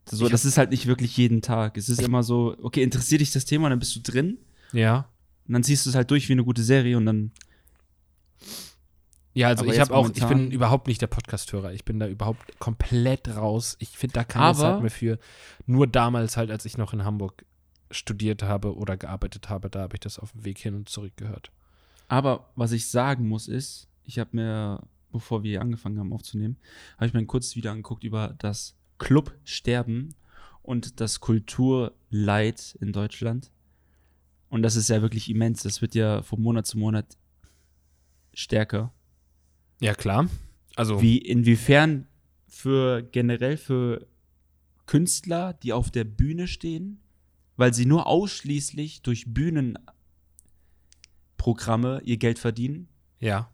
So, 0.08 0.28
das 0.28 0.44
ist 0.44 0.58
halt 0.58 0.70
nicht 0.70 0.86
wirklich 0.86 1.16
jeden 1.16 1.42
Tag. 1.42 1.76
Es 1.76 1.88
ist 1.88 2.00
immer 2.02 2.22
so, 2.22 2.56
okay, 2.62 2.82
interessiert 2.82 3.20
dich 3.20 3.32
das 3.32 3.44
Thema, 3.44 3.68
dann 3.68 3.78
bist 3.78 3.94
du 3.94 4.00
drin. 4.00 4.38
Ja. 4.72 5.08
Und 5.46 5.54
dann 5.54 5.62
ziehst 5.62 5.84
du 5.86 5.90
es 5.90 5.96
halt 5.96 6.10
durch 6.10 6.28
wie 6.28 6.32
eine 6.32 6.44
gute 6.44 6.62
Serie 6.62 6.96
und 6.96 7.06
dann. 7.06 7.32
Ja, 9.32 9.48
also 9.48 9.64
Aber 9.64 9.72
ich 9.72 9.80
habe 9.80 9.94
auch, 9.94 10.10
ich 10.12 10.26
bin 10.26 10.50
überhaupt 10.50 10.88
nicht 10.88 11.00
der 11.00 11.06
Podcast-Hörer. 11.06 11.72
Ich 11.72 11.84
bin 11.84 12.00
da 12.00 12.08
überhaupt 12.08 12.58
komplett 12.58 13.28
raus. 13.28 13.76
Ich 13.78 13.90
finde 13.90 14.14
da 14.14 14.24
keine 14.24 14.46
Aber- 14.46 14.58
Zeit 14.58 14.80
mehr 14.80 14.90
für. 14.90 15.18
Nur 15.66 15.86
damals 15.86 16.36
halt, 16.36 16.50
als 16.50 16.64
ich 16.64 16.76
noch 16.78 16.92
in 16.92 17.04
Hamburg 17.04 17.44
studiert 17.92 18.42
habe 18.42 18.74
oder 18.76 18.96
gearbeitet 18.96 19.48
habe, 19.48 19.70
da 19.70 19.80
habe 19.82 19.96
ich 19.96 20.00
das 20.00 20.18
auf 20.18 20.32
dem 20.32 20.44
Weg 20.44 20.58
hin 20.58 20.74
und 20.74 20.88
zurück 20.88 21.12
gehört. 21.16 21.50
Aber 22.08 22.50
was 22.56 22.72
ich 22.72 22.90
sagen 22.90 23.28
muss 23.28 23.46
ist, 23.46 23.86
ich 24.04 24.18
habe 24.18 24.30
mir, 24.32 24.80
bevor 25.12 25.42
wir 25.42 25.60
angefangen 25.60 25.98
haben 25.98 26.12
aufzunehmen, 26.12 26.56
habe 26.96 27.06
ich 27.06 27.12
mir 27.12 27.20
ein 27.20 27.26
kurzes 27.26 27.56
Video 27.56 27.70
angeguckt 27.70 28.04
über 28.04 28.34
das 28.38 28.76
Clubsterben 28.98 30.14
und 30.62 31.00
das 31.00 31.20
Kulturleid 31.20 32.76
in 32.80 32.92
Deutschland. 32.92 33.50
Und 34.48 34.62
das 34.62 34.76
ist 34.76 34.88
ja 34.88 35.02
wirklich 35.02 35.30
immens. 35.30 35.62
Das 35.62 35.80
wird 35.80 35.94
ja 35.94 36.22
von 36.22 36.42
Monat 36.42 36.66
zu 36.66 36.78
Monat 36.78 37.16
stärker. 38.34 38.92
Ja, 39.80 39.94
klar. 39.94 40.28
Also, 40.76 41.00
Wie 41.00 41.18
inwiefern 41.18 42.06
für 42.48 43.02
generell 43.02 43.56
für 43.56 44.06
Künstler, 44.86 45.54
die 45.54 45.72
auf 45.72 45.90
der 45.90 46.04
Bühne 46.04 46.48
stehen, 46.48 47.00
weil 47.56 47.72
sie 47.72 47.86
nur 47.86 48.06
ausschließlich 48.06 49.02
durch 49.02 49.32
Bühnenprogramme 49.32 52.02
ihr 52.04 52.16
Geld 52.16 52.38
verdienen, 52.38 52.88
ja. 53.20 53.52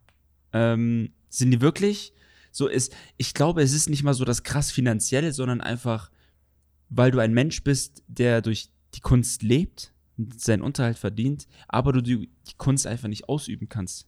ähm, 0.53 1.13
sind 1.39 1.51
die 1.51 1.61
wirklich 1.61 2.13
so 2.51 2.69
ist. 2.69 2.95
Ich 3.17 3.35
glaube, 3.35 3.63
es 3.63 3.73
ist 3.73 3.91
nicht 3.91 4.03
mal 4.03 4.15
so 4.15 4.25
das 4.25 4.43
krass 4.43 4.71
finanzielle, 4.71 5.33
sondern 5.33 5.61
einfach, 5.61 6.11
weil 6.89 7.11
du 7.11 7.19
ein 7.19 7.35
Mensch 7.35 7.63
bist, 7.63 8.03
der 8.09 8.41
durch 8.41 8.71
die 8.95 9.01
Kunst 9.01 9.43
lebt 9.43 9.93
und 10.17 10.41
seinen 10.41 10.63
Unterhalt 10.63 10.99
verdient, 10.99 11.47
aber 11.69 11.93
du 11.93 12.01
die, 12.01 12.31
die 12.49 12.55
Kunst 12.57 12.87
einfach 12.87 13.09
nicht 13.09 13.29
ausüben 13.29 13.69
kannst. 13.69 14.07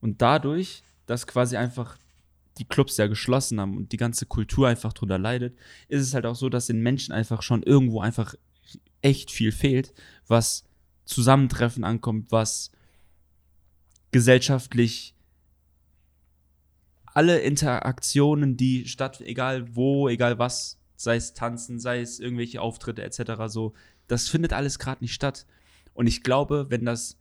Und 0.00 0.22
dadurch, 0.22 0.82
dass 1.06 1.26
quasi 1.26 1.56
einfach 1.56 1.98
die 2.56 2.64
Clubs 2.64 2.96
ja 2.96 3.06
geschlossen 3.06 3.60
haben 3.60 3.76
und 3.76 3.92
die 3.92 3.96
ganze 3.96 4.26
Kultur 4.26 4.68
einfach 4.68 4.92
drunter 4.92 5.18
leidet, 5.18 5.56
ist 5.88 6.02
es 6.02 6.14
halt 6.14 6.26
auch 6.26 6.34
so, 6.34 6.48
dass 6.48 6.66
den 6.66 6.80
Menschen 6.80 7.12
einfach 7.12 7.42
schon 7.42 7.62
irgendwo 7.62 8.00
einfach 8.00 8.34
echt 9.02 9.30
viel 9.30 9.52
fehlt, 9.52 9.92
was 10.26 10.64
Zusammentreffen 11.04 11.84
ankommt, 11.84 12.32
was 12.32 12.70
gesellschaftlich 14.10 15.14
alle 17.18 17.40
Interaktionen, 17.40 18.56
die 18.56 18.86
statt, 18.86 19.20
egal 19.22 19.74
wo, 19.74 20.08
egal 20.08 20.38
was, 20.38 20.78
sei 20.94 21.16
es 21.16 21.34
Tanzen, 21.34 21.80
sei 21.80 22.00
es 22.00 22.20
irgendwelche 22.20 22.62
Auftritte 22.62 23.02
etc., 23.02 23.32
so, 23.48 23.74
das 24.06 24.28
findet 24.28 24.52
alles 24.52 24.78
gerade 24.78 25.02
nicht 25.02 25.14
statt. 25.14 25.44
Und 25.94 26.06
ich 26.06 26.22
glaube, 26.22 26.66
wenn 26.68 26.84
das, 26.84 27.18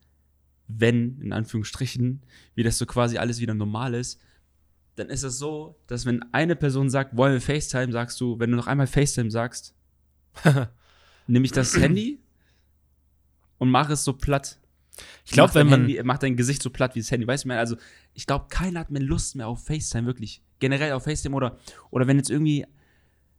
wenn, 0.68 1.20
in 1.20 1.34
Anführungsstrichen, 1.34 2.22
wie 2.54 2.62
das 2.62 2.78
so 2.78 2.86
quasi 2.86 3.18
alles 3.18 3.40
wieder 3.40 3.56
normal 3.56 3.96
ist, 3.96 4.22
dann 4.98 5.10
ist 5.10 5.24
es 5.24 5.40
so, 5.40 5.80
dass 5.88 6.06
wenn 6.06 6.22
eine 6.32 6.56
Person 6.56 6.92
sagt, 6.92 7.18
wollen 7.18 7.34
wir 7.34 7.42
FaceTime, 7.42 7.92
sagst 7.92 8.22
du, 8.22 8.38
wenn 8.38 8.52
du 8.52 8.58
noch 8.58 8.68
einmal 8.68 8.86
FaceTime 8.86 9.32
sagst, 9.32 9.74
nehme 11.26 11.44
ich 11.44 11.52
das 11.52 11.76
Handy 11.76 12.20
und 13.58 13.72
mache 13.72 13.94
es 13.94 14.04
so 14.04 14.14
platt. 14.14 14.60
Ich 15.26 15.32
glaube, 15.32 15.54
wenn 15.56 15.68
man. 15.68 15.82
Handy, 15.82 16.02
mach 16.04 16.18
dein 16.18 16.36
Gesicht 16.36 16.62
so 16.62 16.70
platt 16.70 16.96
wie 16.96 17.00
das 17.00 17.12
Handy, 17.12 17.28
weißt 17.28 17.46
du, 17.46 17.52
also 17.52 17.76
ich 18.14 18.26
glaube, 18.26 18.46
keiner 18.50 18.82
hat 18.82 18.92
mehr 18.92 19.02
Lust 19.02 19.36
mehr 19.36 19.48
auf 19.48 19.64
FaceTime, 19.66 20.06
wirklich. 20.06 20.42
Generell 20.60 20.94
auf 20.94 21.04
FaceTime 21.04 21.36
oder, 21.36 21.58
oder 21.92 22.08
wenn 22.08 22.18
jetzt 22.18 22.30
irgendwie 22.30 22.66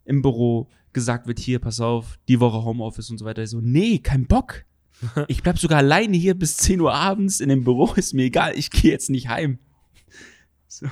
im 0.05 0.23
Büro 0.23 0.71
gesagt 0.93 1.27
wird, 1.27 1.39
hier, 1.39 1.59
pass 1.59 1.81
auf, 1.81 2.19
die 2.29 2.41
Woche 2.41 2.65
Homeoffice 2.65 3.11
und 3.11 3.19
so 3.19 3.25
weiter, 3.25 3.47
so, 3.47 3.61
nee, 3.61 3.99
kein 3.99 4.27
Bock. 4.27 4.65
Ich 5.29 5.45
bleib 5.45 5.59
sogar 5.61 5.79
alleine 5.79 6.17
hier 6.17 6.35
bis 6.35 6.57
10 6.57 6.81
Uhr 6.81 6.93
abends 6.93 7.39
in 7.39 7.49
dem 7.49 7.63
Büro, 7.63 7.93
ist 7.95 8.15
mir 8.15 8.25
egal, 8.25 8.55
ich 8.57 8.71
gehe 8.71 8.91
jetzt 8.91 9.11
nicht 9.11 9.29
heim. 9.29 9.61
So. 10.67 10.89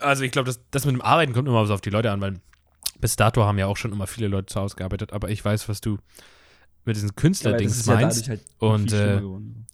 Also 0.00 0.24
ich 0.24 0.32
glaube, 0.32 0.46
das, 0.46 0.60
das 0.70 0.86
mit 0.86 0.94
dem 0.94 1.02
Arbeiten 1.02 1.34
kommt 1.34 1.46
immer 1.46 1.66
so 1.66 1.74
auf 1.74 1.82
die 1.82 1.90
Leute 1.90 2.10
an, 2.10 2.22
weil 2.22 2.40
bis 3.00 3.16
dato 3.16 3.44
haben 3.44 3.58
ja 3.58 3.66
auch 3.66 3.76
schon 3.76 3.92
immer 3.92 4.06
viele 4.06 4.28
Leute 4.28 4.46
zu 4.46 4.60
Hause 4.60 4.76
gearbeitet, 4.76 5.12
aber 5.12 5.28
ich 5.28 5.44
weiß, 5.44 5.68
was 5.68 5.80
du 5.80 5.98
mit 6.88 6.96
diesen 6.96 7.14
Künstlerdings 7.14 7.86
ja 7.86 7.94
meinst. 7.94 8.28
dadurch 8.28 8.28
halt 8.28 8.42
Und, 8.58 8.92
äh, 8.92 9.22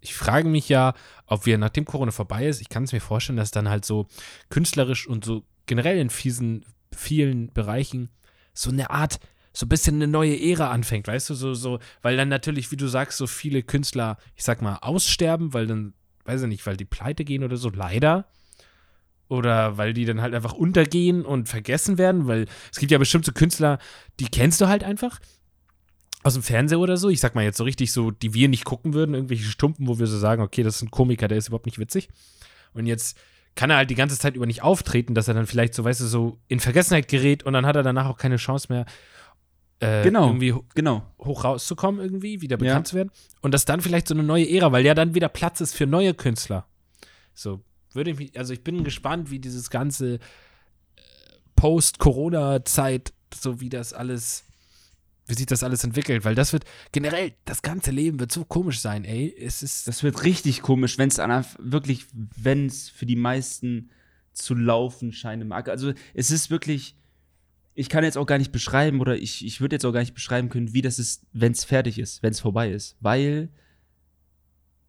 ich 0.00 0.14
frage 0.14 0.49
mich 0.49 0.68
ja, 0.68 0.92
ob 1.26 1.47
wir, 1.47 1.56
nachdem 1.56 1.87
Corona 1.87 2.11
vorbei 2.11 2.47
ist, 2.47 2.61
ich 2.61 2.68
kann 2.68 2.85
es 2.85 2.92
mir 2.92 3.00
vorstellen, 3.00 3.38
dass 3.38 3.50
dann 3.50 3.71
halt 3.71 3.87
so 3.87 4.06
künstlerisch 4.50 5.06
und 5.06 5.25
so 5.25 5.44
generell 5.66 5.99
in 5.99 6.11
fiesen, 6.11 6.66
vielen 6.94 7.52
Bereichen 7.52 8.11
so 8.52 8.71
eine 8.71 8.90
Art, 8.90 9.18
so 9.52 9.64
ein 9.64 9.71
bisschen 9.71 9.94
eine 9.94 10.06
neue 10.06 10.38
Ära 10.38 10.71
anfängt, 10.71 11.09
weißt 11.09 11.30
du, 11.30 11.35
so, 11.35 11.54
so, 11.54 11.78
weil 12.02 12.16
dann 12.16 12.28
natürlich, 12.28 12.71
wie 12.71 12.76
du 12.76 12.87
sagst, 12.87 13.16
so 13.16 13.26
viele 13.26 13.62
Künstler, 13.62 14.18
ich 14.37 14.44
sag 14.44 14.61
mal, 14.61 14.76
aussterben, 14.83 15.54
weil 15.54 15.66
dann, 15.66 15.94
weiß 16.25 16.42
ich 16.42 16.49
nicht, 16.49 16.66
weil 16.66 16.76
die 16.76 16.85
pleite 16.85 17.25
gehen 17.25 17.44
oder 17.44 17.56
so, 17.56 17.71
leider. 17.71 18.26
Oder 19.28 19.78
weil 19.78 19.94
die 19.94 20.04
dann 20.04 20.21
halt 20.21 20.35
einfach 20.35 20.52
untergehen 20.52 21.25
und 21.25 21.49
vergessen 21.49 21.97
werden, 21.97 22.26
weil 22.26 22.47
es 22.71 22.78
gibt 22.78 22.92
ja 22.92 22.99
bestimmt 22.99 23.25
so 23.25 23.33
Künstler, 23.33 23.78
die 24.21 24.28
kennst 24.28 24.61
du 24.61 24.68
halt 24.68 24.85
einfach 24.85 25.18
aus 26.25 26.35
dem 26.35 26.43
Fernseher 26.43 26.81
oder 26.81 26.97
so. 26.97 27.09
Ich 27.11 27.21
sag 27.21 27.35
mal 27.35 27.45
jetzt 27.45 27.59
so 27.59 27.64
richtig 27.64 27.93
so, 27.93 28.11
die 28.11 28.35
wir 28.35 28.49
nicht 28.49 28.64
gucken 28.64 28.95
würden, 28.95 29.14
irgendwelche 29.14 29.45
Stumpen, 29.45 29.87
wo 29.87 29.99
wir 29.99 30.07
so 30.07 30.19
sagen, 30.19 30.43
okay, 30.43 30.62
das 30.62 30.76
ist 30.76 30.83
ein 30.83 30.90
Komiker, 30.90 31.28
der 31.28 31.38
ist 31.38 31.49
überhaupt 31.49 31.66
nicht 31.66 31.78
witzig. 31.78 32.09
Und 32.73 32.87
jetzt 32.87 33.16
kann 33.54 33.71
er 33.71 33.76
halt 33.76 33.90
die 33.90 33.95
ganze 33.95 34.19
Zeit 34.19 34.35
über 34.35 34.47
nicht 34.47 34.62
auftreten, 34.62 35.14
dass 35.14 35.28
er 35.28 35.35
dann 35.35 35.47
vielleicht 35.47 35.75
so, 35.75 35.85
weißt 35.85 36.00
du, 36.00 36.07
so 36.07 36.38
in 36.49 36.59
Vergessenheit 36.59 37.07
gerät 37.07 37.45
und 37.45 37.52
dann 37.52 37.66
hat 37.66 37.76
er 37.76 37.85
danach 37.85 38.07
auch 38.09 38.16
keine 38.19 38.37
Chance 38.37 38.66
mehr, 38.71 38.85
äh, 39.81 40.02
Genau. 40.02 40.26
irgendwie 40.28 40.54
Genau. 40.75 41.02
hoch 41.21 41.45
rauszukommen, 41.45 42.00
irgendwie, 42.00 42.40
wieder 42.40 42.57
bekannt 42.57 42.87
Ja. 42.88 42.90
zu 42.90 42.97
werden. 42.97 43.11
Und 43.43 43.52
dass 43.54 43.64
dann 43.64 43.81
vielleicht 43.81 44.09
so 44.09 44.14
eine 44.14 44.25
neue 44.25 44.49
Ära, 44.50 44.73
weil 44.73 44.85
ja 44.85 44.95
dann 44.95 45.14
wieder 45.14 45.28
Platz 45.28 45.61
ist 45.61 45.75
für 45.75 45.87
neue 45.87 46.14
Künstler. 46.14 46.66
So, 47.35 47.61
Würde 47.93 48.11
ich 48.11 48.19
mich, 48.19 48.37
also 48.38 48.52
ich 48.52 48.64
bin 48.64 48.83
gespannt, 48.83 49.31
wie 49.31 49.38
dieses 49.38 49.71
ganze 49.71 50.14
äh, 50.14 50.19
Post-Corona-Zeit, 51.54 53.12
so 53.35 53.61
wie 53.61 53.69
das 53.69 53.93
alles, 53.93 54.45
wie 55.26 55.35
sich 55.35 55.47
das 55.47 55.62
alles 55.62 55.85
entwickelt, 55.85 56.25
weil 56.25 56.35
das 56.35 56.52
wird 56.52 56.64
generell, 56.93 57.33
das 57.45 57.62
ganze 57.62 57.90
Leben 57.90 58.21
wird 58.21 58.31
so 58.31 58.45
komisch 58.45 58.81
sein, 58.81 59.04
ey. 59.04 59.35
Es 59.38 59.62
ist. 59.62 59.88
Das 59.88 60.02
wird 60.02 60.25
richtig 60.25 60.62
komisch, 60.62 60.99
wenn 60.99 61.09
es 61.09 61.19
wirklich, 61.59 62.07
wenn 62.12 62.66
es 62.66 62.88
für 62.90 63.07
die 63.07 63.16
meisten 63.16 63.90
zu 64.33 64.54
laufen 64.54 65.12
scheinen 65.12 65.49
mag. 65.49 65.69
Also 65.69 65.93
es 66.12 66.31
ist 66.31 66.50
wirklich, 66.50 66.97
ich 67.75 67.88
kann 67.88 68.04
jetzt 68.04 68.19
auch 68.19 68.26
gar 68.26 68.38
nicht 68.38 68.52
beschreiben 68.52 69.00
oder 69.00 69.16
ich, 69.16 69.45
ich 69.45 69.61
würde 69.61 69.76
jetzt 69.76 69.85
auch 69.85 69.93
gar 69.93 70.00
nicht 70.00 70.14
beschreiben 70.14 70.49
können, 70.49 70.75
wie 70.75 70.83
das 70.83 70.99
ist, 70.99 71.25
wenn 71.33 71.52
es 71.52 71.64
fertig 71.64 71.99
ist, 71.99 72.23
wenn 72.23 72.33
es 72.33 72.40
vorbei 72.40 72.71
ist. 72.71 72.97
Weil 73.00 73.49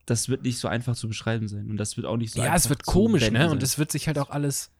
das 0.05 0.29
wird 0.29 0.43
nicht 0.43 0.59
so 0.59 0.67
einfach 0.67 0.95
zu 0.95 1.07
beschreiben 1.07 1.47
sein. 1.47 1.69
Und 1.69 1.77
das 1.77 1.97
wird 1.97 2.05
auch 2.05 2.17
nicht 2.17 2.33
so 2.33 2.39
ja, 2.39 2.45
einfach 2.45 2.57
es 2.57 2.69
wird 2.69 2.85
komisch, 2.85 3.29
ne? 3.31 3.39
sein. 3.39 3.49
Und 3.49 3.63
es 3.63 3.77
wird 3.77 3.91
sich 3.91 4.07
halt 4.07 4.19
auch 4.19 4.29
alles. 4.29 4.71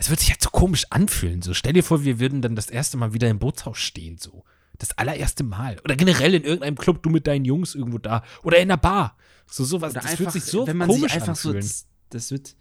Es 0.00 0.10
wird 0.10 0.20
sich 0.20 0.30
halt 0.30 0.40
so 0.40 0.48
komisch 0.50 0.86
anfühlen. 0.90 1.42
So, 1.42 1.52
stell 1.54 1.72
dir 1.72 1.82
vor, 1.82 2.04
wir 2.04 2.20
würden 2.20 2.40
dann 2.40 2.54
das 2.56 2.70
erste 2.70 2.96
Mal 2.96 3.12
wieder 3.14 3.28
im 3.28 3.38
Bootshaus 3.38 3.78
stehen, 3.78 4.16
so. 4.16 4.44
Das 4.78 4.96
allererste 4.96 5.42
Mal. 5.42 5.76
Oder 5.84 5.96
generell 5.96 6.34
in 6.34 6.44
irgendeinem 6.44 6.76
Club, 6.76 7.02
du 7.02 7.10
mit 7.10 7.26
deinen 7.26 7.44
Jungs 7.44 7.74
irgendwo 7.74 7.98
da. 7.98 8.22
Oder 8.44 8.58
in 8.58 8.70
einer 8.70 8.76
Bar. 8.76 9.16
So 9.46 9.64
sowas. 9.64 9.90
Oder 9.90 10.00
das 10.02 10.10
einfach, 10.12 10.20
wird 10.20 10.32
sich 10.32 10.44
so 10.44 10.66
wenn 10.68 10.76
man 10.76 10.86
komisch 10.88 11.12
sich 11.12 11.14
einfach 11.14 11.28
anfühlen. 11.30 11.62
so, 11.62 11.84
das 12.10 12.30
wird, 12.30 12.54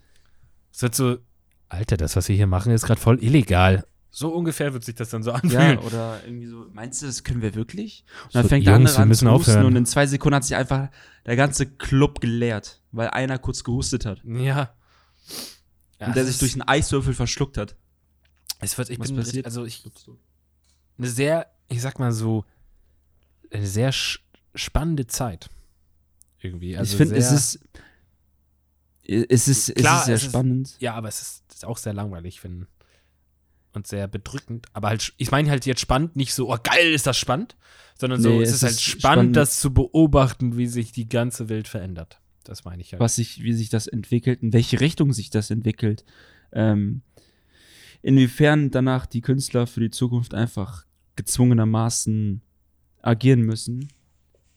Es 0.73 0.81
wird 0.81 0.95
so, 0.95 1.17
Alter, 1.69 1.95
das, 1.95 2.15
was 2.15 2.27
wir 2.27 2.35
hier 2.35 2.47
machen, 2.47 2.71
ist 2.73 2.85
gerade 2.85 2.99
voll 2.99 3.23
illegal. 3.23 3.85
So 4.09 4.29
ungefähr 4.33 4.73
wird 4.73 4.83
sich 4.83 4.95
das 4.95 5.09
dann 5.11 5.21
so 5.21 5.29
ja, 5.29 5.35
anfühlen. 5.35 5.77
oder 5.79 6.21
irgendwie 6.25 6.47
so, 6.47 6.65
meinst 6.73 7.03
du, 7.03 7.05
das 7.05 7.23
können 7.23 7.43
wir 7.43 7.53
wirklich? 7.53 8.03
Und 8.23 8.31
So, 8.33 8.39
dann 8.39 8.49
fängt 8.49 8.65
der 8.65 8.73
Jungs, 8.73 8.79
andere 8.91 8.97
wir 8.97 9.01
an 9.03 9.07
müssen 9.09 9.27
zu 9.27 9.31
husten 9.33 9.51
aufhören. 9.51 9.65
und 9.67 9.75
in 9.75 9.85
zwei 9.85 10.07
Sekunden 10.07 10.35
hat 10.37 10.43
sich 10.43 10.55
einfach 10.55 10.87
der 11.27 11.35
ganze 11.35 11.67
Club 11.67 12.19
geleert, 12.19 12.81
weil 12.91 13.09
einer 13.09 13.37
kurz 13.37 13.63
gehustet 13.63 14.05
hat. 14.07 14.23
Ja. 14.25 14.73
Ja 15.99 16.07
und 16.07 16.15
der 16.15 16.25
sich 16.25 16.37
durch 16.37 16.53
einen 16.53 16.61
Eiswürfel 16.63 17.13
verschluckt 17.13 17.57
hat. 17.57 17.75
Es 18.59 18.77
wird, 18.77 18.89
ich 18.89 18.99
Was 18.99 19.07
bin, 19.09 19.17
passiert? 19.17 19.45
also 19.45 19.65
ich, 19.65 19.83
eine 20.97 21.07
sehr, 21.07 21.47
ich 21.69 21.81
sag 21.81 21.99
mal 21.99 22.11
so, 22.11 22.43
eine 23.51 23.67
sehr 23.67 23.91
sch 23.91 24.23
spannende 24.55 25.05
Zeit. 25.07 25.49
Irgendwie. 26.39 26.75
Also 26.77 26.91
ich 26.93 26.97
finde, 26.97 27.15
es 27.15 27.31
ist, 27.31 27.59
es 29.03 29.47
ist, 29.47 29.75
Klar, 29.75 29.95
es 29.95 29.99
ist 30.01 30.05
sehr 30.05 30.15
es 30.15 30.23
ist- 30.23 30.29
spannend. 30.29 30.75
Ja, 30.79 30.93
aber 30.95 31.07
es 31.07 31.21
ist, 31.21 31.43
ist 31.53 31.65
auch 31.65 31.77
sehr 31.77 31.93
langweilig, 31.93 32.39
finde 32.41 32.67
Und 33.73 33.87
sehr 33.87 34.07
bedrückend. 34.07 34.67
Aber 34.73 34.89
halt, 34.89 35.13
ich 35.17 35.31
meine 35.31 35.49
halt 35.49 35.65
jetzt 35.65 35.81
spannend, 35.81 36.15
nicht 36.15 36.33
so, 36.33 36.51
oh 36.51 36.57
geil, 36.61 36.91
ist 36.93 37.05
das 37.07 37.17
spannend, 37.17 37.55
sondern 37.97 38.21
so, 38.21 38.29
Nee, 38.29 38.41
es, 38.41 38.49
es 38.49 38.55
ist 38.57 38.63
halt 38.63 38.73
ist 38.73 38.81
spannend, 38.81 39.01
spannend. 39.01 39.35
das 39.35 39.59
zu 39.59 39.73
beobachten, 39.73 40.57
wie 40.57 40.67
sich 40.67 40.91
die 40.91 41.07
ganze 41.07 41.47
Welt 41.49 41.67
verändert. 41.67 42.19
Das 42.47 42.65
meine 42.65 42.81
ich 42.81 42.93
halt. 42.93 42.99
was 42.99 43.15
sich, 43.15 43.43
wie 43.43 43.53
sich 43.53 43.69
das 43.69 43.85
entwickelt, 43.87 44.41
in 44.41 44.51
welche 44.53 44.79
Richtung 44.79 45.13
sich 45.13 45.29
das 45.29 45.51
entwickelt. 45.51 46.03
Ähm, 46.51 47.03
inwiefern 48.01 48.71
danach 48.71 49.05
die 49.05 49.21
Künstler 49.21 49.67
für 49.67 49.81
die 49.81 49.91
Zukunft 49.91 50.33
einfach 50.33 50.87
gezwungenermaßen 51.15 52.41
agieren 53.01 53.41
müssen. 53.41 53.89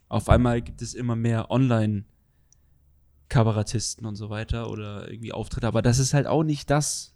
Auf 0.08 0.28
einmal 0.28 0.62
gibt 0.62 0.82
es 0.82 0.94
immer 0.94 1.16
mehr 1.16 1.50
Online-Kabarettisten 1.50 4.06
und 4.06 4.14
so 4.16 4.30
weiter 4.30 4.70
oder 4.70 5.10
irgendwie 5.10 5.32
Auftritte, 5.32 5.66
aber 5.66 5.82
das 5.82 5.98
ist 5.98 6.14
halt 6.14 6.26
auch 6.26 6.42
nicht 6.42 6.70
das, 6.70 7.14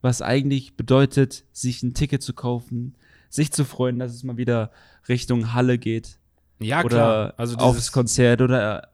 was 0.00 0.22
eigentlich 0.22 0.76
bedeutet, 0.76 1.44
sich 1.52 1.82
ein 1.82 1.94
Ticket 1.94 2.22
zu 2.22 2.32
kaufen, 2.32 2.94
sich 3.28 3.50
zu 3.52 3.64
freuen, 3.64 3.98
dass 3.98 4.14
es 4.14 4.22
mal 4.22 4.36
wieder 4.36 4.70
Richtung 5.08 5.52
Halle 5.52 5.78
geht 5.78 6.20
ja, 6.60 6.84
oder 6.84 6.88
klar. 6.88 7.34
Also 7.36 7.56
aufs 7.56 7.90
Konzert 7.90 8.42
oder 8.42 8.89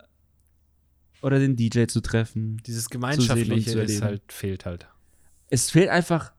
oder 1.27 1.41
den 1.41 1.57
DJ 1.57 1.87
zu 1.87 2.01
treffen. 2.01 2.59
dieses 2.67 2.89
Gemeinschaftliche 2.89 3.81
ist 3.81 4.01
halt, 4.01 4.23
fehlt 4.33 4.65
halt. 4.65 4.87
Es 5.51 5.73
fehlt 5.73 5.89
einfach 5.89 6.33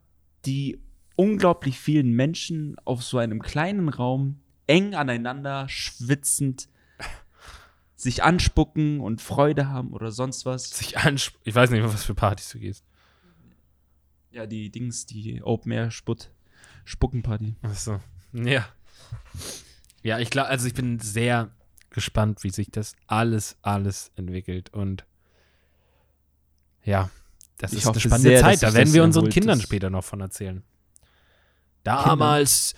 die 0.45 0.79
unglaublich 1.17 1.77
vielen 1.77 2.13
Menschen 2.13 2.77
auf 2.85 3.03
so 3.03 3.17
einem 3.17 3.41
kleinen 3.41 3.89
Raum, 3.89 4.39
eng 4.65 4.95
aneinander, 4.95 5.67
schwitzend, 5.67 6.69
sich 7.97 8.23
anspucken 8.23 9.01
und 9.01 9.21
Freude 9.21 9.67
haben 9.67 9.91
oder 9.91 10.13
sonst 10.13 10.45
was. 10.45 10.69
Sich 10.69 10.97
ansp 10.97 11.35
ich 11.43 11.53
weiß 11.53 11.69
nicht, 11.71 11.83
was 11.83 12.05
für 12.05 12.15
Partys 12.15 12.47
du 12.51 12.59
gehst. 12.59 12.85
Ja, 14.31 14.45
die 14.45 14.69
Dings, 14.69 15.05
die 15.05 15.43
Open 15.43 15.73
Air 15.73 15.91
Sput 15.91 16.31
Spuckenparty. 16.85 17.55
Achso. 17.61 17.99
Ja. 18.31 18.65
Ja, 20.01 20.19
ich 20.19 20.29
glaube, 20.29 20.47
also 20.47 20.65
ich 20.65 20.73
bin 20.73 20.99
sehr 20.99 21.51
gespannt, 21.97 22.43
wie 22.43 22.51
sich 22.51 22.69
das 22.69 22.93
alles, 23.07 23.57
alles 23.63 24.11
entwickelt. 24.15 24.71
Und 24.71 25.03
ja, 26.83 27.09
das 27.57 27.73
Ich 27.73 27.79
ist 27.79 27.87
eine 27.87 27.99
spannende 27.99 28.29
sehr, 28.29 28.41
Zeit. 28.41 28.61
Da 28.61 28.71
werden 28.75 28.93
wir 28.93 29.03
unseren 29.03 29.29
Kindern 29.29 29.59
später 29.59 29.89
noch 29.89 30.03
von 30.03 30.21
erzählen. 30.21 30.61
Damals, 31.83 32.75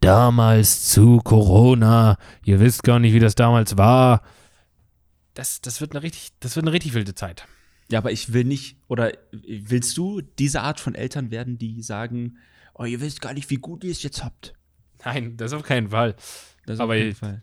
damals 0.00 0.88
zu 0.88 1.18
Corona. 1.18 2.16
Ihr 2.46 2.60
wisst 2.60 2.82
gar 2.82 2.98
nicht, 2.98 3.12
wie 3.12 3.18
das 3.18 3.34
damals 3.34 3.76
war. 3.76 4.22
Das, 5.34 5.60
das, 5.60 5.82
wird 5.82 5.92
eine 5.92 6.02
richtig, 6.02 6.30
das 6.40 6.56
wird 6.56 6.64
eine 6.64 6.72
richtig 6.72 6.94
wilde 6.94 7.14
Zeit. 7.14 7.46
Ja, 7.90 7.98
aber 7.98 8.10
ich 8.10 8.32
will 8.32 8.44
nicht, 8.44 8.78
oder 8.88 9.12
willst 9.32 9.98
du 9.98 10.22
diese 10.22 10.62
Art 10.62 10.80
von 10.80 10.94
Eltern 10.94 11.30
werden, 11.30 11.58
die 11.58 11.82
sagen, 11.82 12.38
oh, 12.72 12.84
ihr 12.84 13.02
wisst 13.02 13.20
gar 13.20 13.34
nicht, 13.34 13.50
wie 13.50 13.56
gut 13.56 13.84
ihr 13.84 13.90
es 13.90 14.02
jetzt 14.02 14.24
habt? 14.24 14.54
Nein, 15.04 15.36
das 15.36 15.52
auf 15.52 15.62
keinen 15.62 15.90
Fall. 15.90 16.16
Das 16.64 16.80
Aber 16.80 16.94
auf 16.94 16.98
jeden 16.98 17.14
Fall. 17.14 17.42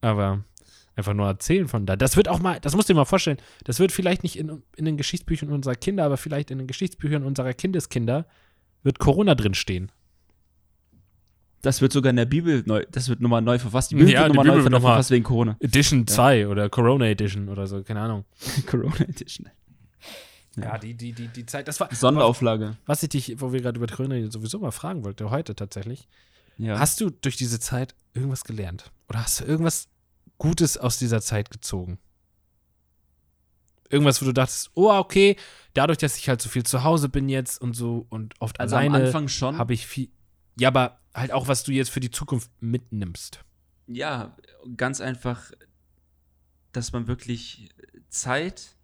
Aber 0.00 0.44
einfach 1.00 1.14
nur 1.14 1.26
erzählen 1.26 1.68
von 1.68 1.86
da. 1.86 1.96
Das 1.96 2.16
wird 2.16 2.28
auch 2.28 2.38
mal, 2.38 2.60
das 2.60 2.76
musst 2.76 2.88
du 2.88 2.92
dir 2.92 2.98
mal 2.98 3.04
vorstellen, 3.04 3.38
das 3.64 3.80
wird 3.80 3.92
vielleicht 3.92 4.22
nicht 4.22 4.38
in, 4.38 4.62
in 4.76 4.84
den 4.84 4.96
Geschichtsbüchern 4.96 5.50
unserer 5.50 5.74
Kinder, 5.74 6.04
aber 6.04 6.16
vielleicht 6.16 6.50
in 6.50 6.58
den 6.58 6.66
Geschichtsbüchern 6.66 7.24
unserer 7.24 7.52
Kindeskinder 7.52 8.26
wird 8.82 8.98
Corona 8.98 9.34
drin 9.34 9.54
stehen. 9.54 9.90
Das 11.62 11.82
wird 11.82 11.92
sogar 11.92 12.10
in 12.10 12.16
der 12.16 12.24
Bibel 12.24 12.62
neu, 12.64 12.86
das 12.90 13.08
wird 13.08 13.20
nochmal 13.20 13.42
neu 13.42 13.58
verfasst. 13.58 13.90
Die 13.90 13.96
Bibel 13.96 14.10
Ja, 14.10 14.22
wird 14.22 14.34
nochmal 14.34 14.56
neu 14.56 14.62
verfasst 14.62 15.10
wegen 15.10 15.24
Corona. 15.24 15.56
Edition 15.60 16.06
2 16.06 16.48
oder 16.48 16.70
Corona 16.70 17.06
Edition 17.06 17.48
oder 17.48 17.66
so, 17.66 17.82
keine 17.82 18.00
Ahnung. 18.00 18.24
Corona 18.66 19.00
Edition. 19.00 19.48
Ja, 20.56 20.78
die, 20.78 20.94
die, 20.94 21.12
die, 21.12 21.28
die 21.28 21.46
Zeit, 21.46 21.68
das 21.68 21.78
war. 21.80 21.94
Sonderauflage. 21.94 22.76
Was 22.86 23.02
ich 23.02 23.10
dich, 23.10 23.40
wo 23.40 23.52
wir 23.52 23.60
gerade 23.60 23.78
über 23.78 23.86
Corona 23.86 24.30
sowieso 24.30 24.58
mal 24.58 24.70
fragen 24.70 25.04
wollte, 25.04 25.30
heute 25.30 25.54
tatsächlich. 25.54 26.08
Ja. 26.56 26.78
Hast 26.78 27.00
du 27.00 27.10
durch 27.10 27.36
diese 27.36 27.60
Zeit 27.60 27.94
irgendwas 28.14 28.44
gelernt? 28.44 28.90
Oder 29.08 29.22
hast 29.22 29.40
du 29.40 29.44
irgendwas 29.44 29.88
Gutes 30.40 30.76
aus 30.78 30.98
dieser 30.98 31.20
Zeit 31.20 31.50
gezogen? 31.50 31.98
Irgendwas, 33.90 34.20
wo 34.22 34.26
du 34.26 34.32
dachtest, 34.32 34.70
oh, 34.74 34.90
okay, 34.90 35.36
dadurch, 35.74 35.98
dass 35.98 36.16
ich 36.16 36.28
halt 36.28 36.40
so 36.40 36.48
viel 36.48 36.62
zu 36.64 36.82
Hause 36.82 37.08
bin 37.08 37.28
jetzt 37.28 37.60
und 37.60 37.74
so 37.74 38.06
und 38.08 38.34
oft 38.40 38.58
also 38.58 38.74
am 38.74 38.82
alleine 38.82 39.04
Anfang 39.06 39.28
schon. 39.28 39.58
habe 39.58 39.74
ich 39.74 39.86
viel. 39.86 40.08
Ja, 40.58 40.68
aber 40.68 40.98
halt 41.14 41.30
auch, 41.32 41.46
was 41.46 41.62
du 41.62 41.72
jetzt 41.72 41.90
für 41.90 42.00
die 42.00 42.10
Zukunft 42.10 42.50
mitnimmst. 42.60 43.44
ja, 43.86 44.36
ganz 44.76 45.00
einfach, 45.00 45.52
dass 46.72 46.92
man 46.92 47.06
wirklich 47.06 47.68
Zeit, 48.08 48.76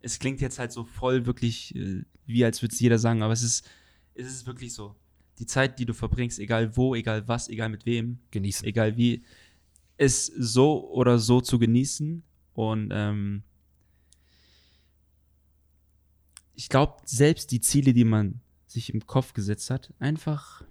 es 0.00 0.18
klingt 0.18 0.40
jetzt 0.40 0.58
halt 0.58 0.72
so 0.72 0.84
voll 0.84 1.26
wirklich, 1.26 1.74
äh, 1.76 2.04
wie 2.26 2.44
als 2.44 2.60
würde 2.62 2.74
es 2.74 2.80
jeder 2.80 2.98
sagen, 2.98 3.22
aber 3.22 3.32
es 3.32 3.42
ist, 3.42 3.68
es 4.14 4.26
ist 4.26 4.46
wirklich 4.46 4.72
so. 4.72 4.96
Die 5.38 5.46
Zeit, 5.46 5.78
die 5.78 5.86
du 5.86 5.94
verbringst, 5.94 6.38
egal 6.40 6.76
wo, 6.76 6.94
egal 6.96 7.28
was, 7.28 7.48
egal 7.48 7.68
mit 7.68 7.86
wem, 7.86 8.18
Genießen. 8.32 8.66
egal 8.66 8.96
wie, 8.96 9.22
es 9.98 10.26
so 10.26 10.90
oder 10.90 11.18
so 11.18 11.40
zu 11.40 11.58
genießen. 11.58 12.22
Und 12.54 12.90
ähm, 12.92 13.42
ich 16.54 16.68
glaube, 16.68 16.96
selbst 17.04 17.50
die 17.50 17.60
Ziele, 17.60 17.92
die 17.92 18.04
man 18.04 18.40
sich 18.66 18.92
im 18.92 19.06
Kopf 19.06 19.34
gesetzt 19.34 19.70
hat, 19.70 19.92
einfach, 19.98 20.64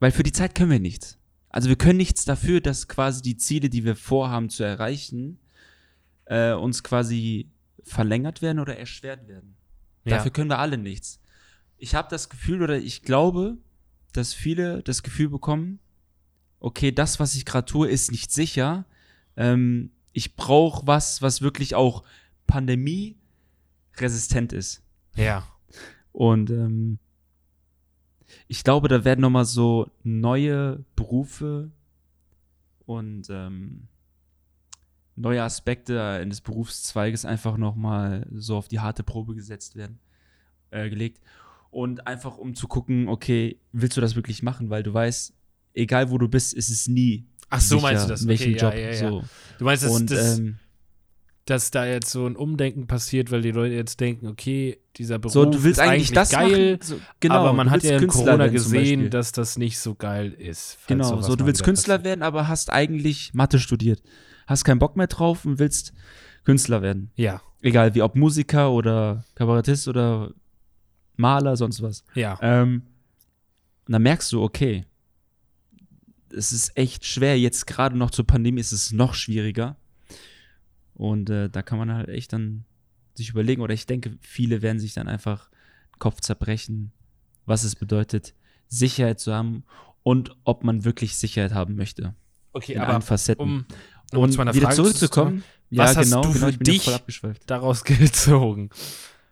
weil 0.00 0.10
für 0.10 0.22
die 0.22 0.32
Zeit 0.32 0.54
können 0.54 0.70
wir 0.70 0.80
nichts. 0.80 1.18
Also 1.48 1.68
wir 1.68 1.76
können 1.76 1.96
nichts 1.96 2.24
dafür, 2.24 2.60
dass 2.60 2.88
quasi 2.88 3.22
die 3.22 3.36
Ziele, 3.36 3.70
die 3.70 3.84
wir 3.84 3.96
vorhaben 3.96 4.50
zu 4.50 4.64
erreichen, 4.64 5.38
äh, 6.24 6.52
uns 6.52 6.82
quasi 6.82 7.50
verlängert 7.84 8.42
werden 8.42 8.58
oder 8.58 8.76
erschwert 8.76 9.28
werden. 9.28 9.56
Ja. 10.04 10.16
Dafür 10.16 10.32
können 10.32 10.50
wir 10.50 10.58
alle 10.58 10.78
nichts. 10.78 11.20
Ich 11.76 11.94
habe 11.94 12.08
das 12.10 12.28
Gefühl 12.28 12.62
oder 12.62 12.78
ich 12.78 13.02
glaube, 13.02 13.58
dass 14.12 14.34
viele 14.34 14.82
das 14.82 15.02
Gefühl 15.02 15.28
bekommen, 15.28 15.78
okay, 16.64 16.90
das, 16.92 17.20
was 17.20 17.34
ich 17.34 17.44
gerade 17.44 17.66
tue, 17.66 17.88
ist 17.88 18.10
nicht 18.10 18.32
sicher. 18.32 18.86
Ähm, 19.36 19.90
ich 20.12 20.34
brauche 20.34 20.86
was, 20.86 21.20
was 21.20 21.42
wirklich 21.42 21.74
auch 21.74 22.04
pandemieresistent 22.46 24.54
ist. 24.54 24.82
Ja. 25.14 25.46
Und 26.12 26.48
ähm, 26.48 26.98
ich 28.48 28.64
glaube, 28.64 28.88
da 28.88 29.04
werden 29.04 29.20
nochmal 29.20 29.44
so 29.44 29.90
neue 30.04 30.86
Berufe 30.96 31.70
und 32.86 33.28
ähm, 33.28 33.88
neue 35.16 35.42
Aspekte 35.42 36.02
eines 36.02 36.40
Berufszweiges 36.40 37.26
einfach 37.26 37.58
nochmal 37.58 38.26
so 38.32 38.56
auf 38.56 38.68
die 38.68 38.80
harte 38.80 39.02
Probe 39.02 39.34
gesetzt 39.34 39.76
werden, 39.76 39.98
äh, 40.70 40.88
gelegt. 40.88 41.20
Und 41.70 42.06
einfach 42.06 42.38
um 42.38 42.54
zu 42.54 42.68
gucken, 42.68 43.08
okay, 43.08 43.58
willst 43.72 43.98
du 43.98 44.00
das 44.00 44.16
wirklich 44.16 44.42
machen? 44.42 44.70
Weil 44.70 44.82
du 44.82 44.94
weißt, 44.94 45.34
egal 45.74 46.10
wo 46.10 46.18
du 46.18 46.28
bist, 46.28 46.54
ist 46.54 46.70
es 46.70 46.88
nie. 46.88 47.26
Ach 47.50 47.60
so, 47.60 47.76
sicher, 47.76 47.82
meinst 47.88 48.04
du 48.04 48.08
das? 48.08 48.22
in 48.22 48.28
welchem 48.28 48.52
Okay, 48.54 48.58
ja, 48.58 48.70
Job. 48.70 48.74
ja, 48.74 48.90
ja. 48.90 49.10
So. 49.10 49.24
Du 49.58 49.64
meinst, 49.64 49.84
das, 49.84 49.90
und 49.92 50.10
das, 50.10 50.38
ähm, 50.38 50.58
dass 51.46 51.70
da 51.70 51.84
jetzt 51.86 52.10
so 52.10 52.26
ein 52.26 52.36
Umdenken 52.36 52.86
passiert, 52.86 53.30
weil 53.30 53.42
die 53.42 53.50
Leute 53.50 53.74
jetzt 53.74 54.00
denken, 54.00 54.26
okay, 54.28 54.78
dieser 54.96 55.18
Beruf 55.18 55.32
So, 55.34 55.44
du 55.44 55.62
willst 55.62 55.78
ist 55.78 55.86
eigentlich 55.86 56.12
das 56.12 56.30
geil, 56.30 56.72
machen. 56.76 56.78
So, 56.82 57.00
genau, 57.20 57.34
aber 57.34 57.52
man 57.52 57.70
hat 57.70 57.82
ja 57.82 57.92
in 57.94 57.98
Künstler 58.00 58.24
Corona 58.24 58.46
gesehen, 58.48 59.10
dass 59.10 59.32
das 59.32 59.58
nicht 59.58 59.78
so 59.78 59.94
geil 59.94 60.32
ist. 60.32 60.78
Genau, 60.86 61.20
so 61.20 61.36
du 61.36 61.44
willst 61.46 61.62
Künstler 61.62 61.96
passiert. 61.98 62.04
werden, 62.06 62.22
aber 62.22 62.48
hast 62.48 62.70
eigentlich 62.70 63.34
Mathe 63.34 63.58
studiert. 63.58 64.02
Hast 64.46 64.64
keinen 64.64 64.78
Bock 64.78 64.96
mehr 64.96 65.06
drauf 65.06 65.44
und 65.44 65.58
willst 65.58 65.92
Künstler 66.44 66.82
werden. 66.82 67.10
Ja, 67.16 67.40
Egal 67.60 67.94
wie, 67.94 68.02
ob 68.02 68.14
Musiker 68.14 68.70
oder 68.72 69.24
Kabarettist 69.36 69.88
oder 69.88 70.32
Maler, 71.16 71.56
sonst 71.56 71.80
was. 71.82 72.04
ja. 72.14 72.38
Ähm, 72.42 72.82
und 73.86 73.92
dann 73.92 74.02
merkst 74.02 74.32
du, 74.32 74.42
okay, 74.42 74.86
es 76.36 76.52
ist 76.52 76.76
echt 76.76 77.04
schwer. 77.06 77.38
Jetzt 77.38 77.66
gerade 77.66 77.96
noch 77.96 78.10
zur 78.10 78.26
Pandemie 78.26 78.60
ist 78.60 78.72
es 78.72 78.92
noch 78.92 79.14
schwieriger. 79.14 79.76
Und 80.94 81.30
äh, 81.30 81.48
da 81.50 81.62
kann 81.62 81.78
man 81.78 81.92
halt 81.92 82.08
echt 82.08 82.32
dann 82.32 82.64
sich 83.14 83.30
überlegen, 83.30 83.62
oder 83.62 83.74
ich 83.74 83.86
denke, 83.86 84.16
viele 84.20 84.62
werden 84.62 84.78
sich 84.80 84.94
dann 84.94 85.08
einfach 85.08 85.48
den 85.94 85.98
Kopf 85.98 86.20
zerbrechen, 86.20 86.92
was 87.46 87.64
es 87.64 87.76
bedeutet, 87.76 88.34
Sicherheit 88.68 89.20
zu 89.20 89.32
haben 89.34 89.64
und 90.02 90.36
ob 90.44 90.64
man 90.64 90.84
wirklich 90.84 91.16
Sicherheit 91.16 91.52
haben 91.54 91.76
möchte. 91.76 92.14
Okay, 92.52 92.74
in 92.74 92.80
aber 92.80 92.92
allen 92.94 93.02
Facetten. 93.02 93.42
um, 93.42 93.66
um 94.12 94.18
und 94.24 94.32
zu 94.32 94.38
wieder 94.40 94.52
Frage 94.52 94.74
zurückzukommen, 94.76 95.44
ja, 95.70 95.84
was 95.84 95.96
hast 95.96 96.10
genau, 96.10 96.22
du 96.22 96.32
genau, 96.32 96.46
für 96.46 96.52
ja 96.52 96.56
dich- 96.58 97.40
daraus 97.46 97.84
gezogen? 97.84 98.70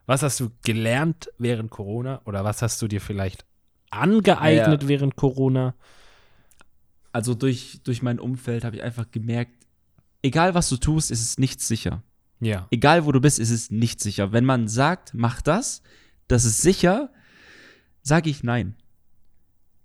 Was 0.06 0.22
hast 0.22 0.40
du 0.40 0.50
gelernt 0.64 1.30
während 1.38 1.70
Corona 1.70 2.20
oder 2.24 2.42
was 2.44 2.62
hast 2.62 2.82
du 2.82 2.88
dir 2.88 3.00
vielleicht 3.00 3.44
angeeignet 3.90 4.82
Ja. 4.82 4.88
während 4.88 5.14
Corona? 5.16 5.74
Also 7.12 7.34
durch, 7.34 7.80
durch 7.84 8.02
mein 8.02 8.18
Umfeld 8.18 8.64
habe 8.64 8.76
ich 8.76 8.82
einfach 8.82 9.10
gemerkt, 9.10 9.66
egal 10.22 10.54
was 10.54 10.68
du 10.68 10.76
tust, 10.76 11.10
ist 11.10 11.20
es 11.22 11.38
nicht 11.38 11.60
sicher. 11.60 12.02
Ja. 12.40 12.66
Egal 12.70 13.04
wo 13.04 13.12
du 13.12 13.20
bist, 13.20 13.38
ist 13.38 13.50
es 13.50 13.70
nicht 13.70 14.00
sicher. 14.00 14.32
Wenn 14.32 14.44
man 14.44 14.66
sagt, 14.68 15.12
mach 15.14 15.42
das, 15.42 15.82
das 16.28 16.44
ist 16.44 16.60
sicher, 16.62 17.10
sage 18.02 18.30
ich 18.30 18.42
nein. 18.42 18.74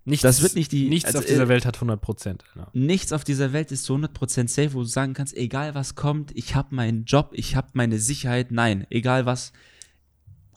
Nichts, 0.04 0.22
Das 0.22 0.42
wird 0.42 0.54
nicht 0.54 0.72
die- 0.72 0.88
Nichts 0.88 1.04
also, 1.08 1.18
auf 1.18 1.26
dieser 1.26 1.42
äh, 1.42 1.48
Welt 1.48 1.66
hat 1.66 1.76
100 1.76 2.00
Prozent. 2.00 2.44
Ja. 2.56 2.68
Nichts 2.72 3.12
auf 3.12 3.24
dieser 3.24 3.52
Welt 3.52 3.70
ist 3.72 3.84
zu 3.84 3.94
100% 3.94 4.48
safe, 4.48 4.72
wo 4.72 4.78
du 4.80 4.84
sagen 4.86 5.12
kannst, 5.12 5.36
egal 5.36 5.74
was 5.74 5.94
kommt, 5.96 6.34
ich 6.34 6.54
habe 6.54 6.74
meinen 6.74 7.04
Job, 7.04 7.32
ich 7.34 7.54
habe 7.56 7.68
meine 7.74 7.98
Sicherheit. 7.98 8.50
Nein, 8.50 8.86
egal 8.88 9.26
was, 9.26 9.52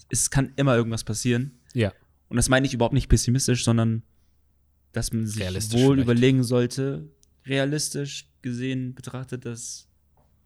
es 0.09 0.29
kann 0.29 0.53
immer 0.55 0.75
irgendwas 0.75 1.03
passieren. 1.03 1.59
ja. 1.73 1.91
Und 2.29 2.37
das 2.37 2.47
meine 2.47 2.65
ich 2.65 2.73
überhaupt 2.73 2.93
nicht 2.93 3.09
pessimistisch, 3.09 3.65
sondern 3.65 4.03
dass 4.91 5.11
man 5.13 5.27
sich 5.27 5.41
wohl 5.41 5.95
vielleicht. 5.95 5.99
überlegen 5.99 6.43
sollte, 6.43 7.09
realistisch 7.45 8.27
gesehen 8.41 8.93
betrachtet, 8.93 9.45
dass, 9.45 9.87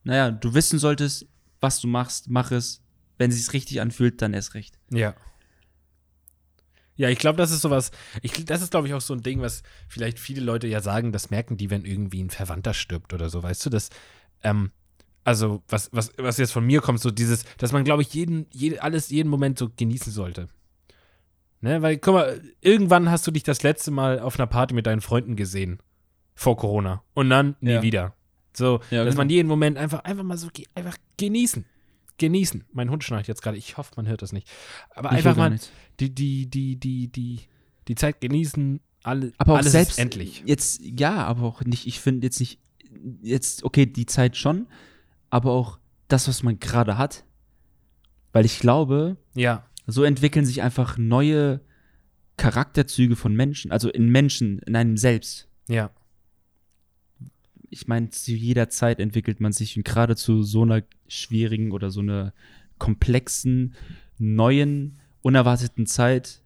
naja, 0.04 0.32
du 0.32 0.54
wissen 0.54 0.80
solltest, 0.80 1.28
was 1.62 1.80
du 1.80 1.88
machst, 1.88 2.30
mach 2.30 2.52
es. 2.52 2.82
Wenn 3.18 3.32
es 3.32 3.38
sich 3.38 3.54
richtig 3.54 3.80
anfühlt, 3.80 4.22
dann 4.22 4.34
erst 4.34 4.56
recht. 4.56 4.78
Ja. 4.92 5.16
Ja, 6.98 7.10
ich 7.10 7.18
glaube, 7.18 7.38
das 7.38 7.52
ist 7.52 7.62
sowas. 7.62 7.92
Ich, 8.22 8.46
das 8.46 8.62
ist, 8.62 8.72
glaube 8.72 8.88
ich, 8.88 8.94
auch 8.94 9.02
so 9.02 9.14
ein 9.14 9.22
Ding, 9.22 9.42
was 9.42 9.64
vielleicht 9.88 10.20
viele 10.20 10.42
Leute 10.42 10.68
ja 10.68 10.82
sagen, 10.82 11.12
das 11.12 11.30
merken 11.30 11.58
die, 11.58 11.70
wenn 11.70 11.86
irgendwie 11.86 12.24
ein 12.24 12.30
Verwandter 12.30 12.74
stirbt 12.74 13.14
oder 13.14 13.30
so, 13.30 13.44
weißt 13.44 13.66
du, 13.66 13.70
das, 13.70 13.90
ähm, 14.44 14.72
also, 15.24 15.64
was, 15.68 15.90
was, 15.92 16.12
was 16.18 16.38
jetzt 16.38 16.52
von 16.52 16.66
mir 16.66 16.82
kommt, 16.82 17.00
so 17.00 17.10
dieses, 17.10 17.46
dass 17.58 17.72
man, 17.72 17.84
glaube 17.84 18.02
ich, 18.02 18.14
jeden, 18.14 18.46
jede, 18.52 18.84
alles, 18.84 19.10
jeden 19.10 19.30
Moment 19.30 19.58
so 19.58 19.70
genießen 19.76 20.12
sollte. 20.12 20.50
Ne, 21.66 21.82
weil, 21.82 21.98
guck 21.98 22.14
mal, 22.14 22.42
irgendwann 22.62 23.10
hast 23.10 23.26
du 23.26 23.32
dich 23.32 23.42
das 23.42 23.64
letzte 23.64 23.90
Mal 23.90 24.20
auf 24.20 24.38
einer 24.40 24.46
Party 24.46 24.76
mit 24.76 24.86
deinen 24.86 25.02
Freunden 25.02 25.36
gesehen. 25.36 25.80
Vor 26.36 26.58
Corona. 26.58 27.02
Und 27.16 27.32
dann 27.32 27.56
nie 27.60 27.72
Ja. 27.72 27.82
wieder. 27.82 28.14
So, 28.54 28.82
Ja, 28.92 29.04
dass 29.04 29.14
genau. 29.16 29.22
man 29.22 29.30
jeden 29.32 29.48
Moment 29.48 29.76
einfach, 29.80 30.04
einfach 30.04 30.24
mal 30.24 30.38
so, 30.38 30.50
einfach 30.76 30.96
genießen. 31.18 31.66
Genießen. 32.20 32.66
Mein 32.72 32.92
Hund 32.92 33.04
schnarcht 33.04 33.28
jetzt 33.28 33.42
gerade. 33.42 33.58
Ich 33.58 33.78
hoffe, 33.78 33.94
man 33.98 34.08
hört 34.08 34.22
das 34.22 34.32
nicht. 34.32 34.48
Aber 34.92 35.10
Ich 35.12 35.18
einfach 35.18 35.36
mal 35.36 35.50
nicht. 35.50 35.72
die, 36.00 36.14
die, 36.14 36.48
die, 36.48 36.76
die, 36.80 37.08
die, 37.12 37.40
die 37.88 37.96
Zeit 37.96 38.22
genießen. 38.22 38.80
Alle, 39.02 39.34
Aber 39.40 39.54
auch 39.54 39.58
alles 39.58 39.72
selbst 39.72 39.98
endlich. 39.98 40.44
Jetzt, 40.46 40.82
ja, 40.84 41.16
aber 41.26 41.44
auch 41.46 41.62
nicht, 41.64 41.88
ich 41.88 42.00
finde 42.00 42.28
jetzt 42.28 42.40
nicht, 42.40 42.60
jetzt, 43.24 43.64
okay, 43.64 43.88
die 43.88 44.06
Zeit 44.06 44.38
schon, 44.38 44.68
aber 45.32 45.52
auch 45.52 45.80
das, 46.10 46.28
was 46.28 46.44
man 46.44 46.60
gerade 46.60 46.98
hat. 47.00 47.26
Weil 48.34 48.46
ich 48.46 48.60
glaube, 48.60 49.18
Ja. 49.34 49.66
So 49.88 50.04
entwickeln 50.04 50.46
sich 50.46 50.62
einfach 50.62 50.98
neue 50.98 51.62
Charakterzüge 52.38 53.16
von 53.16 53.36
Menschen, 53.36 53.72
also 53.72 53.90
in 53.90 54.10
Menschen, 54.10 54.60
in 54.60 54.76
einem 54.76 54.98
selbst. 54.98 55.48
Ja. 55.68 55.90
ich 57.70 57.88
meine, 57.88 58.10
zu 58.10 58.32
jeder 58.34 58.70
Zeit 58.70 59.00
entwickelt 59.00 59.40
man 59.42 59.52
sich 59.52 59.76
und 59.78 59.84
gerade 59.84 60.16
zu 60.16 60.44
so 60.44 60.62
einer 60.62 60.84
schwierigen 61.08 61.72
oder 61.72 61.90
so 61.92 62.02
einer 62.02 62.34
komplexen, 62.78 63.74
neuen, 64.18 65.00
unerwarteten 65.22 65.86
Zeit 65.88 66.42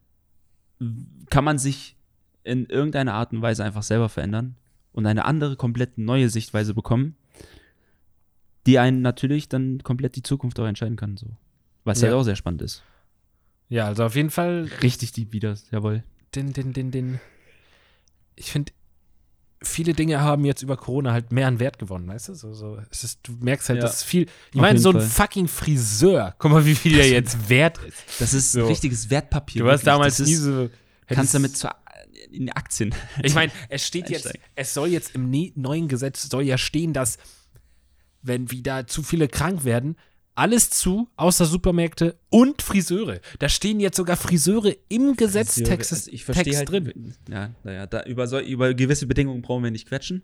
kann 1.29 1.43
man 1.43 1.57
sich 1.57 1.97
in 2.43 2.65
irgendeiner 2.67 3.13
Art 3.13 3.33
und 3.33 3.41
Weise 3.41 3.63
einfach 3.63 3.83
selber 3.83 4.09
verändern 4.09 4.55
und 4.93 5.05
eine 5.05 5.25
andere, 5.25 5.55
komplett 5.57 5.97
neue 5.97 6.29
Sichtweise 6.29 6.73
bekommen, 6.73 7.15
die 8.65 8.79
einen 8.79 9.01
natürlich 9.01 9.49
dann 9.49 9.83
komplett 9.83 10.15
die 10.15 10.23
Zukunft 10.23 10.59
auch 10.59 10.65
entscheiden 10.65 10.95
kann. 10.95 11.17
So. 11.17 11.27
Was 11.83 12.01
ja, 12.01 12.09
Ja. 12.09 12.15
auch 12.15 12.23
sehr 12.23 12.35
spannend 12.37 12.61
ist. 12.61 12.81
Ja, 13.69 13.85
also 13.85 14.03
auf 14.03 14.15
jeden 14.15 14.31
Fall 14.31 14.69
Richtig 14.81 15.11
deep 15.13 15.31
wieder, 15.31 15.55
jawohl. 15.71 16.03
den, 16.35 16.53
den, 16.53 16.73
den, 16.73 16.91
den. 16.91 17.19
Ich 18.35 18.51
finde, 18.51 18.71
viele 19.61 19.93
Dinge 19.93 20.21
haben 20.21 20.43
jetzt 20.45 20.61
über 20.63 20.75
Corona 20.77 21.11
halt 21.11 21.31
mehr 21.31 21.47
an 21.47 21.59
Wert 21.59 21.77
gewonnen, 21.79 22.07
weißt 22.07 22.29
du? 22.29 22.33
So, 22.33 22.53
so, 22.53 22.79
es 22.89 23.03
ist, 23.03 23.19
du 23.23 23.33
merkst 23.39 23.69
halt, 23.69 23.77
Ja. 23.77 23.83
das 23.85 23.97
ist 23.97 24.03
viel. 24.03 24.25
Ich 24.53 24.59
meine, 24.61 24.79
so 24.79 24.89
ein 24.89 24.95
Fall. 24.99 25.07
fucking 25.27 25.47
Friseur. 25.47 26.33
Guck 26.39 26.51
mal, 26.51 26.65
wie 26.65 26.75
viel 26.75 26.93
der 26.95 27.09
jetzt 27.09 27.49
wert 27.49 27.77
ist. 27.83 28.03
Das 28.19 28.33
ist 28.33 28.53
So. 28.53 28.61
ein 28.61 28.67
richtiges 28.67 29.09
Wertpapier. 29.09 29.61
Du 29.63 29.67
warst 29.67 29.85
damals 29.85 30.17
das 30.17 30.27
nie 30.27 30.33
ist, 30.33 30.41
so. 30.41 30.69
Kannst 31.07 31.33
damit 31.35 31.57
zu, 31.57 31.69
in 32.31 32.49
Aktien. 32.51 32.93
Ich 33.23 33.33
meine, 33.35 33.51
es 33.69 33.85
steht 33.85 34.09
jetzt, 34.09 34.31
es 34.55 34.73
soll 34.73 34.89
jetzt 34.89 35.13
im 35.15 35.29
ne 35.29 35.51
neuen 35.55 35.87
Gesetz 35.87 36.29
soll 36.29 36.43
ja 36.43 36.57
stehen, 36.57 36.93
dass 36.93 37.17
wenn 38.21 38.51
wieder 38.51 38.87
zu 38.87 39.01
viele 39.03 39.27
krank 39.27 39.63
werden, 39.63 39.95
alles 40.39 40.69
zu, 40.69 41.09
außer 41.17 41.45
Supermärkte 41.45 42.17
und 42.29 42.61
Friseure. 42.61 43.19
Da 43.39 43.49
stehen 43.49 43.81
jetzt 43.81 43.97
sogar 43.97 44.15
Friseure 44.15 44.73
im 44.87 45.17
Gesetztext 45.17 45.91
Also 45.91 46.11
ich 46.11 46.23
verstehe 46.23 46.45
Text 46.45 46.59
halt, 46.59 46.69
drin. 46.69 47.13
Ja, 47.29 47.49
naja, 47.63 47.85
da, 47.87 48.03
über, 48.03 48.25
so, 48.25 48.39
über 48.39 48.73
gewisse 48.73 49.05
Bedingungen 49.05 49.41
brauchen 49.41 49.65
wir 49.65 49.71
nicht 49.71 49.89
quetschen. 49.89 50.23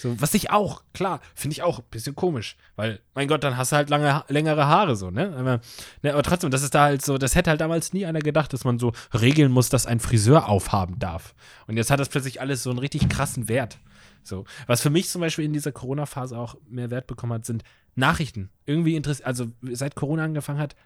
So, 0.00 0.18
was 0.18 0.32
ich 0.32 0.50
auch, 0.50 0.82
klar, 0.94 1.20
finde 1.34 1.52
ich 1.52 1.62
auch 1.62 1.80
ein 1.80 1.84
bisschen 1.90 2.14
komisch. 2.14 2.56
Weil, 2.76 3.00
mein 3.14 3.28
Gott, 3.28 3.44
dann 3.44 3.58
hast 3.58 3.72
du 3.72 3.76
halt 3.76 3.90
lange, 3.90 4.24
längere 4.28 4.66
Haare 4.66 4.96
so, 4.96 5.10
ne? 5.10 5.36
Aber, 5.36 5.60
ne? 6.02 6.12
aber 6.14 6.22
trotzdem, 6.22 6.50
das 6.50 6.62
ist 6.62 6.74
da 6.74 6.84
halt 6.84 7.04
so, 7.04 7.18
das 7.18 7.34
hätte 7.34 7.50
halt 7.50 7.60
damals 7.60 7.92
nie 7.92 8.06
einer 8.06 8.20
gedacht, 8.20 8.54
dass 8.54 8.64
man 8.64 8.78
so 8.78 8.92
regeln 9.12 9.52
muss, 9.52 9.68
dass 9.68 9.84
ein 9.84 10.00
Friseur 10.00 10.48
aufhaben 10.48 10.98
darf. 10.98 11.34
Und 11.66 11.76
jetzt 11.76 11.90
hat 11.90 12.00
das 12.00 12.08
plötzlich 12.08 12.40
alles 12.40 12.62
so 12.62 12.70
einen 12.70 12.78
richtig 12.78 13.10
krassen 13.10 13.46
Wert. 13.46 13.78
So. 14.22 14.44
Was 14.66 14.80
für 14.80 14.90
mich 14.90 15.08
zum 15.08 15.20
Beispiel 15.20 15.44
in 15.44 15.52
dieser 15.52 15.72
Corona-Phase 15.72 16.38
auch 16.38 16.56
mehr 16.68 16.90
Wert 16.90 17.06
bekommen 17.06 17.34
hat, 17.34 17.44
sind 17.44 17.62
Nachrichten. 17.94 18.50
Irgendwie 18.66 18.96
interessiert, 18.96 19.26
also 19.26 19.46
seit 19.62 19.94
Corona 19.94 20.24
angefangen 20.24 20.58
hat, 20.58 20.76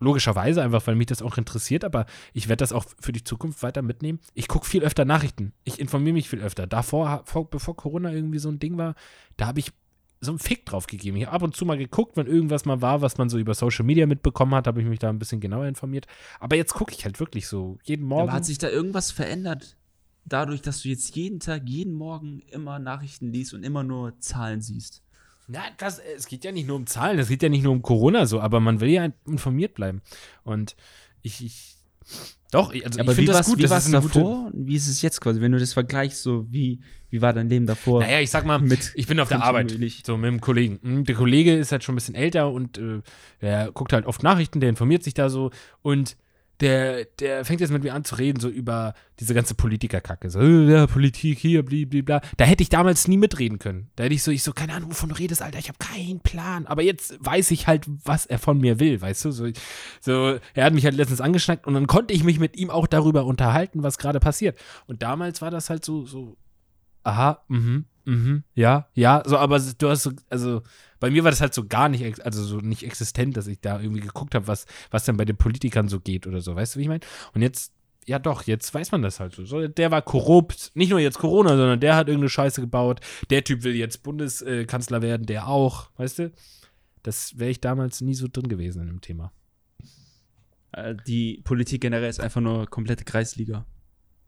logischerweise 0.00 0.62
einfach, 0.62 0.86
weil 0.86 0.94
mich 0.94 1.06
das 1.06 1.22
auch 1.22 1.38
interessiert, 1.38 1.84
aber 1.84 2.06
ich 2.32 2.48
werde 2.48 2.62
das 2.62 2.72
auch 2.72 2.84
für 3.00 3.12
die 3.12 3.24
Zukunft 3.24 3.62
weiter 3.62 3.82
mitnehmen. 3.82 4.20
Ich 4.34 4.48
gucke 4.48 4.66
viel 4.66 4.82
öfter 4.84 5.04
Nachrichten. 5.04 5.52
Ich 5.64 5.80
informiere 5.80 6.14
mich 6.14 6.28
viel 6.28 6.40
öfter. 6.40 6.66
Davor, 6.66 7.22
vor, 7.24 7.48
bevor 7.48 7.76
Corona 7.76 8.12
irgendwie 8.12 8.38
so 8.38 8.48
ein 8.48 8.58
Ding 8.58 8.76
war, 8.76 8.94
da 9.36 9.46
habe 9.46 9.60
ich 9.60 9.72
so 10.20 10.32
einen 10.32 10.38
Fick 10.38 10.64
drauf 10.66 10.86
gegeben. 10.86 11.16
Ich 11.16 11.26
habe 11.26 11.36
ab 11.36 11.42
und 11.42 11.54
zu 11.54 11.64
mal 11.66 11.78
geguckt, 11.78 12.16
wenn 12.16 12.26
irgendwas 12.26 12.64
mal 12.64 12.80
war, 12.80 13.02
was 13.02 13.18
man 13.18 13.28
so 13.28 13.38
über 13.38 13.54
Social 13.54 13.84
Media 13.84 14.06
mitbekommen 14.06 14.54
hat, 14.54 14.66
habe 14.66 14.80
ich 14.80 14.86
mich 14.86 14.98
da 14.98 15.10
ein 15.10 15.18
bisschen 15.18 15.40
genauer 15.40 15.66
informiert. 15.66 16.06
Aber 16.40 16.56
jetzt 16.56 16.74
gucke 16.74 16.94
ich 16.94 17.04
halt 17.04 17.20
wirklich 17.20 17.46
so 17.46 17.78
jeden 17.84 18.06
Morgen. 18.06 18.28
Aber 18.28 18.32
hat 18.32 18.46
sich 18.46 18.58
da 18.58 18.68
irgendwas 18.68 19.10
verändert? 19.10 19.76
Dadurch, 20.24 20.62
dass 20.62 20.82
du 20.82 20.88
jetzt 20.88 21.14
jeden 21.16 21.38
Tag, 21.38 21.68
jeden 21.68 21.92
Morgen 21.92 22.40
immer 22.48 22.78
Nachrichten 22.78 23.30
liest 23.30 23.52
und 23.52 23.62
immer 23.62 23.84
nur 23.84 24.18
Zahlen 24.20 24.62
siehst. 24.62 25.02
Na, 25.46 25.60
das, 25.78 25.98
es 26.16 26.26
geht 26.26 26.44
ja 26.44 26.52
nicht 26.52 26.66
nur 26.66 26.76
um 26.76 26.86
Zahlen, 26.86 27.18
es 27.18 27.28
geht 27.28 27.42
ja 27.42 27.48
nicht 27.48 27.62
nur 27.64 27.72
um 27.72 27.82
Corona 27.82 28.26
so, 28.26 28.40
aber 28.40 28.60
man 28.60 28.80
will 28.80 28.88
ja 28.88 29.08
informiert 29.26 29.74
bleiben. 29.74 30.00
Und 30.42 30.74
ich, 31.22 31.44
ich 31.44 31.70
doch, 32.50 32.72
ich- 32.72 32.84
also 32.86 33.00
Aber 33.00 33.10
ich 33.12 33.16
finde 33.16 33.32
das 33.32 33.46
gut. 33.46 33.58
wie 33.58 33.66
eine 33.66 34.00
gute- 34.00 34.18
davor? 34.20 34.50
Wie 34.54 34.76
ist 34.76 34.86
es 34.88 35.02
jetzt 35.02 35.20
quasi? 35.20 35.40
Wenn 35.40 35.52
du 35.52 35.58
das 35.58 35.72
vergleichst, 35.72 36.22
so 36.22 36.46
wie, 36.50 36.80
wie 37.10 37.20
war 37.20 37.32
dein 37.32 37.48
Leben 37.48 37.66
davor? 37.66 38.00
Naja, 38.00 38.20
ich 38.20 38.30
sag 38.30 38.44
mal, 38.46 38.58
Mit 38.60 38.92
ich 38.94 39.06
bin 39.06 39.18
auf 39.20 39.28
der 39.28 39.42
Arbeit, 39.42 39.70
so 40.04 40.16
mit 40.16 40.28
einem 40.28 40.40
Kollegen. 40.40 40.78
Hm, 40.82 41.04
Der 41.04 41.14
Kollege 41.14 41.54
ist 41.56 41.72
halt 41.72 41.82
schon 41.82 41.94
ein 41.94 41.96
bisschen 41.96 42.14
älter 42.14 42.50
und 42.50 42.78
äh, 42.78 43.00
der 43.40 43.70
guckt 43.72 43.92
halt 43.92 44.06
oft 44.06 44.22
Nachrichten, 44.22 44.60
der 44.60 44.68
informiert 44.70 45.02
sich 45.02 45.14
da 45.14 45.28
so 45.30 45.50
und 45.82 46.16
der, 46.64 47.04
der 47.20 47.44
fängt 47.44 47.60
jetzt 47.60 47.70
mit 47.70 47.82
mir 47.82 47.92
an 47.92 48.04
zu 48.04 48.14
reden, 48.14 48.40
so 48.40 48.48
über 48.48 48.94
diese 49.20 49.34
ganze 49.34 49.54
Politikerkacke. 49.54 50.30
So, 50.30 50.40
äh, 50.40 50.72
ja, 50.72 50.86
Politik 50.86 51.38
hier, 51.38 51.62
blibla. 51.62 52.22
Da 52.38 52.44
hätte 52.46 52.62
ich 52.62 52.70
damals 52.70 53.06
nie 53.06 53.18
mitreden 53.18 53.58
können. 53.58 53.90
Da 53.96 54.04
hätte 54.04 54.14
ich 54.14 54.22
so, 54.22 54.30
ich 54.30 54.42
so, 54.42 54.54
keine 54.54 54.72
Ahnung, 54.72 54.90
wovon 54.90 55.10
du 55.10 55.14
redest, 55.14 55.42
Alter, 55.42 55.58
ich 55.58 55.68
habe 55.68 55.78
keinen 55.78 56.20
Plan. 56.20 56.66
Aber 56.66 56.80
jetzt 56.80 57.16
weiß 57.20 57.50
ich 57.50 57.66
halt, 57.66 57.84
was 57.86 58.24
er 58.24 58.38
von 58.38 58.58
mir 58.58 58.80
will, 58.80 58.98
weißt 59.02 59.26
du? 59.26 59.30
So, 59.30 59.46
so, 60.00 60.38
er 60.54 60.64
hat 60.64 60.72
mich 60.72 60.86
halt 60.86 60.94
letztens 60.94 61.20
angeschnackt 61.20 61.66
und 61.66 61.74
dann 61.74 61.86
konnte 61.86 62.14
ich 62.14 62.24
mich 62.24 62.40
mit 62.40 62.56
ihm 62.56 62.70
auch 62.70 62.86
darüber 62.86 63.26
unterhalten, 63.26 63.82
was 63.82 63.98
gerade 63.98 64.18
passiert. 64.18 64.58
Und 64.86 65.02
damals 65.02 65.42
war 65.42 65.50
das 65.50 65.68
halt 65.68 65.84
so, 65.84 66.06
so, 66.06 66.38
aha, 67.02 67.44
mhm, 67.48 67.84
mhm, 68.06 68.44
ja, 68.54 68.88
ja, 68.94 69.22
so, 69.26 69.36
aber 69.36 69.60
du 69.60 69.90
hast 69.90 70.04
so, 70.04 70.12
also 70.30 70.62
bei 71.04 71.10
mir 71.10 71.22
war 71.22 71.30
das 71.30 71.42
halt 71.42 71.52
so 71.52 71.66
gar 71.66 71.90
nicht, 71.90 72.24
also 72.24 72.42
so 72.42 72.60
nicht 72.60 72.82
existent, 72.82 73.36
dass 73.36 73.46
ich 73.46 73.60
da 73.60 73.78
irgendwie 73.78 74.00
geguckt 74.00 74.34
habe, 74.34 74.46
was, 74.46 74.64
was 74.90 75.04
denn 75.04 75.18
bei 75.18 75.26
den 75.26 75.36
Politikern 75.36 75.86
so 75.86 76.00
geht 76.00 76.26
oder 76.26 76.40
so. 76.40 76.56
Weißt 76.56 76.74
du, 76.74 76.78
wie 76.78 76.84
ich 76.84 76.88
meine? 76.88 77.04
Und 77.34 77.42
jetzt, 77.42 77.74
ja 78.06 78.18
doch, 78.18 78.44
jetzt 78.44 78.72
weiß 78.72 78.90
man 78.90 79.02
das 79.02 79.20
halt 79.20 79.34
so. 79.34 79.44
so. 79.44 79.68
Der 79.68 79.90
war 79.90 80.00
korrupt. 80.00 80.70
Nicht 80.72 80.88
nur 80.88 81.00
jetzt 81.00 81.18
Corona, 81.18 81.58
sondern 81.58 81.78
der 81.78 81.94
hat 81.94 82.08
irgendeine 82.08 82.30
Scheiße 82.30 82.62
gebaut. 82.62 83.00
Der 83.28 83.44
Typ 83.44 83.64
will 83.64 83.74
jetzt 83.74 84.02
Bundeskanzler 84.02 85.02
werden, 85.02 85.26
der 85.26 85.46
auch. 85.46 85.90
Weißt 85.98 86.20
du? 86.20 86.32
Das 87.02 87.38
wäre 87.38 87.50
ich 87.50 87.60
damals 87.60 88.00
nie 88.00 88.14
so 88.14 88.26
drin 88.26 88.48
gewesen 88.48 88.80
in 88.80 88.88
dem 88.88 89.02
Thema. 89.02 89.30
Äh, 90.72 90.94
Die 91.06 91.42
Politik 91.44 91.82
generell 91.82 92.08
ist 92.08 92.18
einfach 92.18 92.40
nur 92.40 92.66
komplette 92.66 93.04
Kreisliga. 93.04 93.66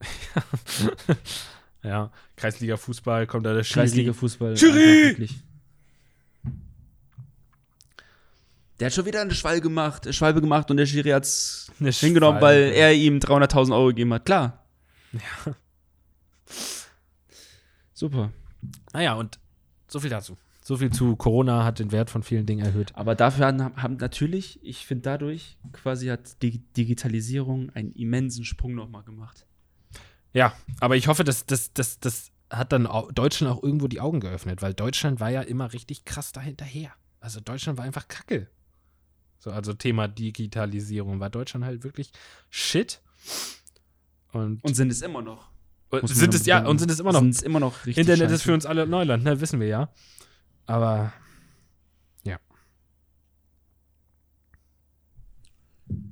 ja, 1.82 2.12
Kreisliga 2.36 2.76
Fußball 2.76 3.26
kommt 3.26 3.46
da 3.46 3.54
der 3.54 3.64
Kreisliga 3.64 4.12
Schiri. 4.12 4.14
Fußball. 4.14 4.56
Schiri! 4.58 4.72
einfach 4.72 5.08
wirklich. 5.08 5.42
Der 8.78 8.86
hat 8.86 8.94
schon 8.94 9.06
wieder 9.06 9.22
eine 9.22 9.34
Schwalbe 9.34 9.62
gemacht, 9.62 10.12
Schwalbe 10.14 10.40
gemacht 10.40 10.70
und 10.70 10.76
der 10.76 10.86
Schiri 10.86 11.10
hat's 11.10 11.70
Eine 11.80 11.90
hingenommen, 11.90 12.38
Schwalbe. 12.40 12.66
weil 12.66 12.72
er 12.74 12.92
ihm 12.94 13.18
300.000 13.18 13.72
Euro 13.72 13.86
gegeben 13.88 14.12
hat. 14.14 14.24
Klar. 14.24 14.64
Ja. 15.12 15.54
Super. 17.92 18.32
Naja, 18.92 19.14
und 19.14 19.38
so 19.88 20.00
viel 20.00 20.10
dazu. 20.10 20.36
So 20.62 20.76
viel 20.76 20.90
zu 20.90 21.14
Corona 21.16 21.64
hat 21.64 21.78
den 21.78 21.92
Wert 21.92 22.10
von 22.10 22.22
vielen 22.24 22.44
Dingen 22.44 22.64
erhöht. 22.64 22.90
Aber 22.96 23.14
dafür 23.14 23.46
haben, 23.46 23.76
haben 23.80 23.96
natürlich, 23.98 24.58
ich 24.64 24.84
finde 24.84 25.02
dadurch, 25.02 25.56
quasi 25.72 26.08
hat 26.08 26.42
die 26.42 26.58
Digitalisierung 26.76 27.70
einen 27.70 27.92
immensen 27.92 28.44
Sprung 28.44 28.74
nochmal 28.74 29.04
gemacht. 29.04 29.46
Ja, 30.32 30.54
aber 30.80 30.96
ich 30.96 31.06
hoffe, 31.06 31.22
dass 31.22 31.46
das, 31.46 31.72
das, 31.72 32.00
das 32.00 32.32
hat 32.50 32.72
dann 32.72 32.86
auch 32.86 33.12
Deutschland 33.12 33.56
auch 33.56 33.62
irgendwo 33.62 33.86
die 33.86 34.00
Augen 34.00 34.18
geöffnet, 34.20 34.60
weil 34.60 34.74
Deutschland 34.74 35.20
war 35.20 35.30
ja 35.30 35.42
immer 35.42 35.72
richtig 35.72 36.04
krass 36.04 36.32
dahinterher. 36.32 36.92
Also 37.20 37.40
Deutschland 37.40 37.78
war 37.78 37.84
einfach 37.84 38.08
kacke. 38.08 38.48
So, 39.38 39.50
also 39.50 39.72
Thema 39.74 40.08
Digitalisierung 40.08 41.20
war 41.20 41.30
Deutschland 41.30 41.64
halt 41.64 41.84
wirklich 41.84 42.10
shit. 42.50 43.00
Und, 44.32 44.62
Und 44.64 44.74
sind 44.74 44.90
es 44.90 45.02
immer 45.02 45.22
noch. 45.22 45.48
und 45.90 46.08
sind 46.08 46.34
es 46.34 46.46
ja 46.46 46.64
und 46.66 46.78
sind 46.78 46.90
es 46.90 47.00
immer 47.00 47.12
noch. 47.12 47.20
Sind 47.20 47.34
es 47.34 47.42
immer 47.42 47.60
noch 47.60 47.86
richtig 47.86 47.98
Internet 47.98 48.30
ist 48.30 48.40
scheiße. 48.40 48.44
für 48.44 48.54
uns 48.54 48.66
alle 48.66 48.86
Neuland, 48.86 49.24
ne, 49.24 49.40
wissen 49.40 49.60
wir 49.60 49.68
ja. 49.68 49.88
Aber 50.66 51.12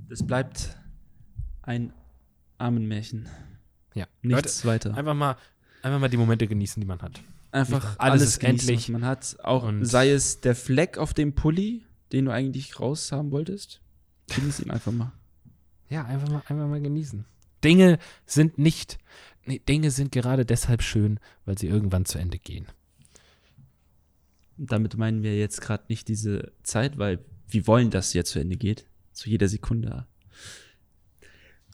Das 0.08 0.24
bleibt 0.24 0.76
ein 1.62 1.92
Armenmärchen. 2.58 3.28
ja, 3.94 4.06
Nichts 4.22 4.64
weiter. 4.64 4.90
Leute, 4.90 4.98
einfach 5.00 5.14
mal, 5.14 5.36
einfach 5.82 5.98
mal 5.98 6.08
die 6.08 6.16
Momente 6.16 6.46
genießen, 6.46 6.80
die 6.80 6.86
man 6.86 7.02
hat. 7.02 7.20
Einfach 7.50 7.98
alles 7.98 8.20
alles, 8.20 8.22
ist 8.28 8.38
genießen, 8.40 8.68
endlich. 8.68 8.80
was 8.82 8.88
man 8.92 9.04
hat. 9.04 9.36
Auch 9.42 9.64
Und- 9.64 9.84
sei 9.84 10.10
es 10.10 10.40
der 10.40 10.54
Fleck 10.54 10.98
auf 10.98 11.14
dem 11.14 11.34
Pulli, 11.34 11.84
den 12.14 12.26
du 12.26 12.32
eigentlich 12.32 12.80
raus 12.80 13.12
haben 13.12 13.30
wolltest. 13.30 13.80
Genieß 14.34 14.60
ihn 14.60 14.70
einfach 14.70 14.92
mal. 14.92 15.12
Ja, 15.90 16.06
einfach 16.06 16.28
mal, 16.28 16.42
einfach 16.48 16.66
mal 16.66 16.80
genießen. 16.80 17.26
Dinge 17.62 17.98
sind 18.24 18.56
nicht, 18.56 18.98
nee, 19.44 19.60
Dinge 19.68 19.90
sind 19.90 20.12
gerade 20.12 20.46
deshalb 20.46 20.82
schön, 20.82 21.20
weil 21.44 21.58
sie 21.58 21.68
irgendwann 21.68 22.06
zu 22.06 22.18
Ende 22.18 22.38
gehen. 22.38 22.66
Damit 24.56 24.96
meinen 24.96 25.22
wir 25.22 25.36
jetzt 25.36 25.60
gerade 25.60 25.84
nicht 25.88 26.08
diese 26.08 26.52
Zeit, 26.62 26.96
weil 26.96 27.22
wir 27.48 27.66
wollen, 27.66 27.90
dass 27.90 28.10
sie 28.10 28.18
jetzt 28.18 28.30
zu 28.30 28.40
Ende 28.40 28.56
geht. 28.56 28.86
Zu 29.12 29.28
jeder 29.28 29.46
Sekunde. 29.46 30.06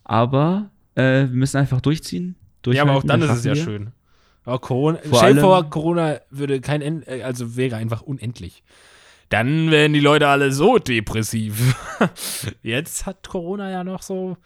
Aber 0.02 0.72
äh, 0.96 1.20
wir 1.20 1.28
müssen 1.28 1.58
einfach 1.58 1.80
durchziehen. 1.80 2.34
Ja, 2.66 2.82
aber 2.82 2.96
auch 2.96 3.04
dann 3.04 3.22
ist 3.22 3.30
es 3.30 3.44
ja 3.44 3.54
schön. 3.54 3.92
Aber 4.44 4.58
Corona, 4.58 4.98
Vor 5.04 5.36
vor, 5.36 5.70
Corona 5.70 6.20
würde 6.30 6.60
kein 6.60 6.82
End, 6.82 7.06
äh, 7.06 7.22
also 7.22 7.56
wäre 7.56 7.76
einfach 7.76 8.02
unendlich. 8.02 8.64
Dann 9.30 9.70
wären 9.70 9.92
die 9.92 10.00
Leute 10.00 10.28
alle 10.28 10.52
so 10.52 10.78
depressiv. 10.78 11.74
Jetzt 12.62 13.06
hat 13.06 13.26
Corona 13.28 13.70
ja 13.70 13.84
noch 13.84 14.02
so 14.02 14.36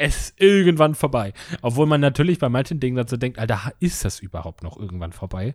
es 0.00 0.32
irgendwann 0.38 0.94
vorbei. 0.94 1.34
Obwohl 1.60 1.86
man 1.86 2.00
natürlich 2.00 2.38
bei 2.38 2.48
manchen 2.48 2.80
Dingen 2.80 2.96
dazu 2.96 3.18
denkt, 3.18 3.38
Alter, 3.38 3.72
ist 3.80 4.04
das 4.04 4.18
überhaupt 4.20 4.62
noch 4.62 4.78
irgendwann 4.78 5.12
vorbei? 5.12 5.54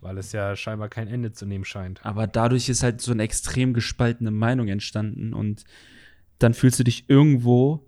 Weil 0.00 0.18
es 0.18 0.30
ja 0.30 0.54
scheinbar 0.54 0.88
kein 0.88 1.08
Ende 1.08 1.32
zu 1.32 1.46
nehmen 1.46 1.64
scheint. 1.64 2.04
Aber 2.06 2.28
dadurch 2.28 2.68
ist 2.68 2.84
halt 2.84 3.00
so 3.00 3.10
eine 3.10 3.24
extrem 3.24 3.74
gespaltene 3.74 4.30
Meinung 4.30 4.68
entstanden 4.68 5.34
und 5.34 5.64
dann 6.38 6.54
fühlst 6.54 6.78
du 6.78 6.84
dich 6.84 7.08
irgendwo 7.08 7.84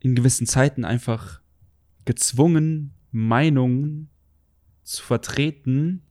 in 0.00 0.14
gewissen 0.14 0.46
Zeiten 0.46 0.84
einfach 0.84 1.40
gezwungen, 2.04 2.92
Meinungen 3.12 4.10
zu 4.82 5.02
vertreten, 5.02 6.02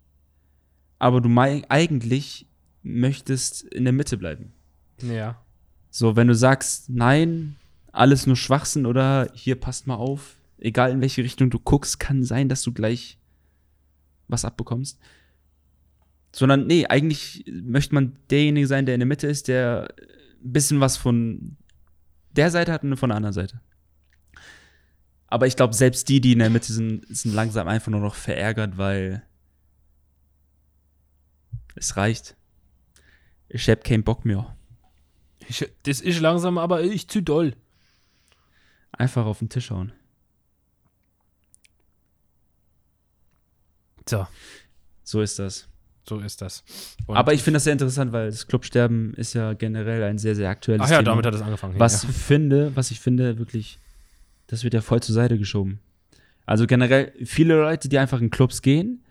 aber 0.99 1.21
du 1.21 1.29
eigentlich 1.37 2.47
möchtest 2.83 3.63
in 3.63 3.83
der 3.83 3.93
Mitte 3.93 4.17
bleiben. 4.17 4.53
Ja. 5.01 5.41
So, 5.89 6.15
wenn 6.15 6.27
du 6.27 6.35
sagst, 6.35 6.89
nein, 6.89 7.55
alles 7.91 8.27
nur 8.27 8.35
Schwachsinn 8.35 8.85
oder 8.85 9.29
hier 9.33 9.55
passt 9.55 9.87
mal 9.87 9.95
auf, 9.95 10.35
egal 10.59 10.91
in 10.91 11.01
welche 11.01 11.23
Richtung 11.23 11.49
du 11.49 11.59
guckst, 11.59 11.99
kann 11.99 12.23
sein, 12.23 12.49
dass 12.49 12.61
du 12.63 12.71
gleich 12.73 13.17
was 14.27 14.45
abbekommst. 14.45 14.99
Sondern, 16.31 16.67
nee, 16.67 16.85
eigentlich 16.85 17.45
möchte 17.47 17.93
man 17.93 18.17
derjenige 18.29 18.67
sein, 18.67 18.85
der 18.85 18.95
in 18.95 18.99
der 18.99 19.07
Mitte 19.07 19.27
ist, 19.27 19.47
der 19.47 19.93
ein 20.43 20.51
bisschen 20.51 20.79
was 20.79 20.97
von 20.97 21.55
der 22.31 22.51
Seite 22.51 22.73
hat 22.73 22.83
und 22.83 22.97
von 22.97 23.09
der 23.09 23.17
anderen 23.17 23.33
Seite. 23.33 23.61
Aber 25.27 25.47
ich 25.47 25.55
glaube, 25.55 25.73
selbst 25.73 26.09
die, 26.09 26.21
die 26.21 26.33
in 26.33 26.39
der 26.39 26.49
Mitte 26.49 26.71
sind, 26.71 27.05
sind 27.09 27.33
langsam 27.33 27.67
einfach 27.67 27.91
nur 27.91 28.01
noch 28.01 28.15
verärgert, 28.15 28.77
weil 28.77 29.23
es 31.75 31.97
reicht. 31.97 32.35
Ich 33.49 33.69
hab 33.69 33.83
keinen 33.83 34.03
Bock 34.03 34.25
mehr. 34.25 34.55
Ich, 35.47 35.65
das 35.83 36.01
ist 36.01 36.19
langsam, 36.19 36.57
aber 36.57 36.81
ich 36.83 37.07
zu 37.07 37.21
doll. 37.21 37.55
Einfach 38.91 39.25
auf 39.25 39.39
den 39.39 39.49
Tisch 39.49 39.69
hauen. 39.71 39.91
So, 44.07 44.27
So 45.03 45.21
ist 45.21 45.39
das. 45.39 45.67
so 46.07 46.19
ist 46.19 46.41
das. 46.41 46.63
Und- 47.07 47.17
Aber 47.17 47.33
ich 47.33 47.41
finde 47.43 47.55
das 47.57 47.63
sehr 47.63 47.73
interessant, 47.73 48.11
weil 48.11 48.27
das 48.29 48.45
Clubsterben 48.47 49.13
ist 49.15 49.33
ja 49.33 49.53
generell 49.53 50.03
ein 50.03 50.17
sehr, 50.19 50.35
sehr 50.35 50.49
aktuelles 50.49 50.83
Ach 50.85 50.89
ja, 50.91 50.97
Thema. 50.99 51.11
damit 51.11 51.25
hat 51.25 51.33
es 51.33 51.41
angefangen. 51.41 51.79
was 51.79 52.03
ja. 52.03 52.09
finde, 52.09 52.75
was 52.75 52.91
ich 52.91 52.99
finde, 52.99 53.37
wirklich, 53.39 53.79
das 54.47 54.63
wird 54.63 54.73
ja 54.75 54.81
voll 54.81 55.01
zur 55.01 55.15
Seite 55.15 55.37
geschoben. 55.39 55.79
Also 56.45 56.67
generell, 56.67 57.11
viele 57.25 57.55
Leute, 57.59 57.89
die 57.89 57.97
einfach 57.97 58.21
in 58.21 58.29
Clubs 58.29 58.61
gehen, 58.61 59.03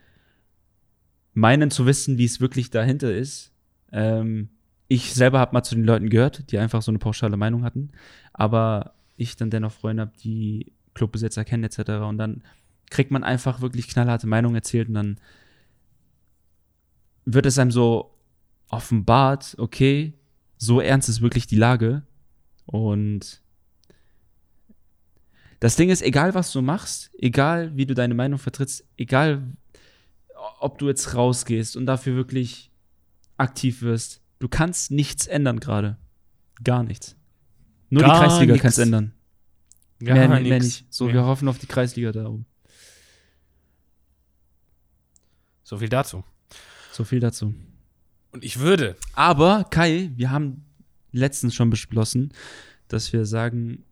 meinen 1.34 1.70
zu 1.70 1.84
wissen, 1.84 2.16
wie 2.16 2.24
es 2.24 2.40
wirklich 2.40 2.70
dahinter 2.70 3.12
ist. 3.12 3.52
Ähm, 3.92 4.48
ich 4.88 5.14
selber 5.14 5.40
habe 5.40 5.52
mal 5.52 5.62
zu 5.62 5.74
den 5.74 5.84
Leuten 5.84 6.08
gehört, 6.08 6.50
die 6.50 6.58
einfach 6.58 6.82
so 6.82 6.90
eine 6.90 6.98
pauschale 6.98 7.36
Meinung 7.36 7.64
hatten, 7.64 7.90
aber 8.32 8.94
ich 9.16 9.36
dann 9.36 9.50
dennoch 9.50 9.72
Freunde 9.72 10.02
habe, 10.02 10.12
die 10.22 10.72
Clubbesitzer 10.94 11.44
kennen 11.44 11.64
etc. 11.64 11.90
Und 12.08 12.18
dann 12.18 12.42
kriegt 12.90 13.10
man 13.10 13.24
einfach 13.24 13.60
wirklich 13.60 13.88
knallharte 13.88 14.26
Meinungen 14.26 14.56
erzählt 14.56 14.88
und 14.88 14.94
dann 14.94 15.20
wird 17.24 17.46
es 17.46 17.58
einem 17.58 17.70
so 17.70 18.14
offenbart, 18.68 19.56
okay, 19.58 20.12
so 20.56 20.80
ernst 20.80 21.08
ist 21.08 21.20
wirklich 21.20 21.46
die 21.46 21.56
Lage. 21.56 22.02
Und 22.66 23.42
das 25.60 25.76
Ding 25.76 25.88
ist, 25.90 26.02
egal 26.02 26.34
was 26.34 26.52
du 26.52 26.60
machst, 26.60 27.10
egal 27.18 27.76
wie 27.76 27.86
du 27.86 27.94
deine 27.94 28.14
Meinung 28.14 28.38
vertrittst, 28.38 28.84
egal 28.96 29.42
ob 30.60 30.78
du 30.78 30.88
jetzt 30.88 31.14
rausgehst 31.14 31.76
und 31.76 31.86
dafür 31.86 32.16
wirklich 32.16 32.70
aktiv 33.36 33.82
wirst, 33.82 34.22
du 34.38 34.48
kannst 34.48 34.90
nichts 34.90 35.26
ändern 35.26 35.60
gerade. 35.60 35.98
Gar 36.62 36.82
nichts. 36.82 37.16
Nur 37.90 38.02
Gar 38.02 38.14
die 38.14 38.26
Kreisliga 38.26 38.56
kann 38.58 38.70
es 38.70 38.78
ändern. 38.78 39.12
Gar 40.02 40.16
mehr, 40.16 40.40
mehr 40.40 40.58
nicht. 40.60 40.86
So, 40.92 41.06
Mehr. 41.06 41.14
wir 41.14 41.24
hoffen 41.24 41.48
auf 41.48 41.58
die 41.58 41.66
Kreisliga 41.66 42.12
da 42.12 42.26
oben. 42.26 42.46
So 45.62 45.78
viel 45.78 45.88
dazu. 45.88 46.24
So 46.92 47.04
viel 47.04 47.20
dazu. 47.20 47.54
Und 48.32 48.44
ich 48.44 48.58
würde. 48.58 48.96
Aber, 49.14 49.64
Kai, 49.64 50.10
wir 50.16 50.30
haben 50.30 50.64
letztens 51.12 51.54
schon 51.54 51.70
beschlossen, 51.70 52.32
dass 52.88 53.12
wir 53.12 53.24
sagen, 53.24 53.84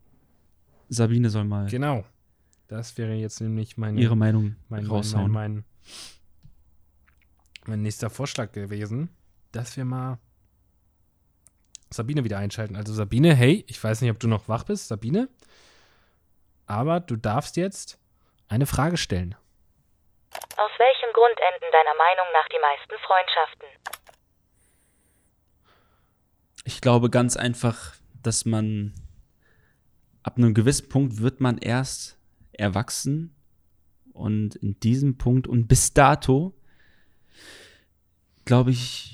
Sabine 0.89 1.29
soll 1.29 1.45
mal 1.45 1.67
Genau. 1.67 2.05
Das 2.67 2.97
wäre 2.97 3.13
jetzt 3.13 3.41
nämlich 3.41 3.77
meine, 3.77 3.99
ihre 4.01 4.17
Meinung 4.17 4.55
mein, 4.69 4.81
mein, 4.81 4.85
raushauen. 4.85 5.31
mein, 5.31 5.53
mein, 5.55 5.63
mein 7.67 7.81
nächster 7.81 8.09
Vorschlag 8.09 8.51
gewesen, 8.51 9.09
dass 9.51 9.77
wir 9.77 9.85
mal 9.85 10.19
Sabine 11.89 12.23
wieder 12.23 12.37
einschalten. 12.37 12.75
Also 12.75 12.93
Sabine, 12.93 13.35
hey, 13.35 13.63
ich 13.67 13.81
weiß 13.83 14.01
nicht, 14.01 14.11
ob 14.11 14.19
du 14.19 14.27
noch 14.27 14.47
wach 14.47 14.63
bist, 14.63 14.87
Sabine, 14.87 15.29
aber 16.65 16.99
du 16.99 17.15
darfst 17.15 17.57
jetzt 17.57 17.99
eine 18.47 18.65
Frage 18.65 18.97
stellen. 18.97 19.35
Aus 20.57 20.71
welchem 20.77 21.13
Grund 21.13 21.37
enden 21.53 21.71
deiner 21.71 21.95
Meinung 21.95 22.25
nach 22.33 22.49
die 22.49 22.59
meisten 22.59 22.95
Freundschaften? 23.05 23.67
Ich 26.65 26.81
glaube 26.81 27.09
ganz 27.09 27.37
einfach, 27.37 27.95
dass 28.21 28.45
man 28.45 28.93
ab 30.23 30.37
einem 30.37 30.53
gewissen 30.53 30.89
Punkt 30.89 31.21
wird 31.21 31.41
man 31.41 31.57
erst 31.57 32.17
erwachsen 32.53 33.35
und 34.13 34.55
in 34.55 34.79
diesem 34.79 35.17
Punkt 35.17 35.47
und 35.47 35.67
bis 35.67 35.93
dato 35.93 36.53
glaube 38.45 38.71
ich, 38.71 39.13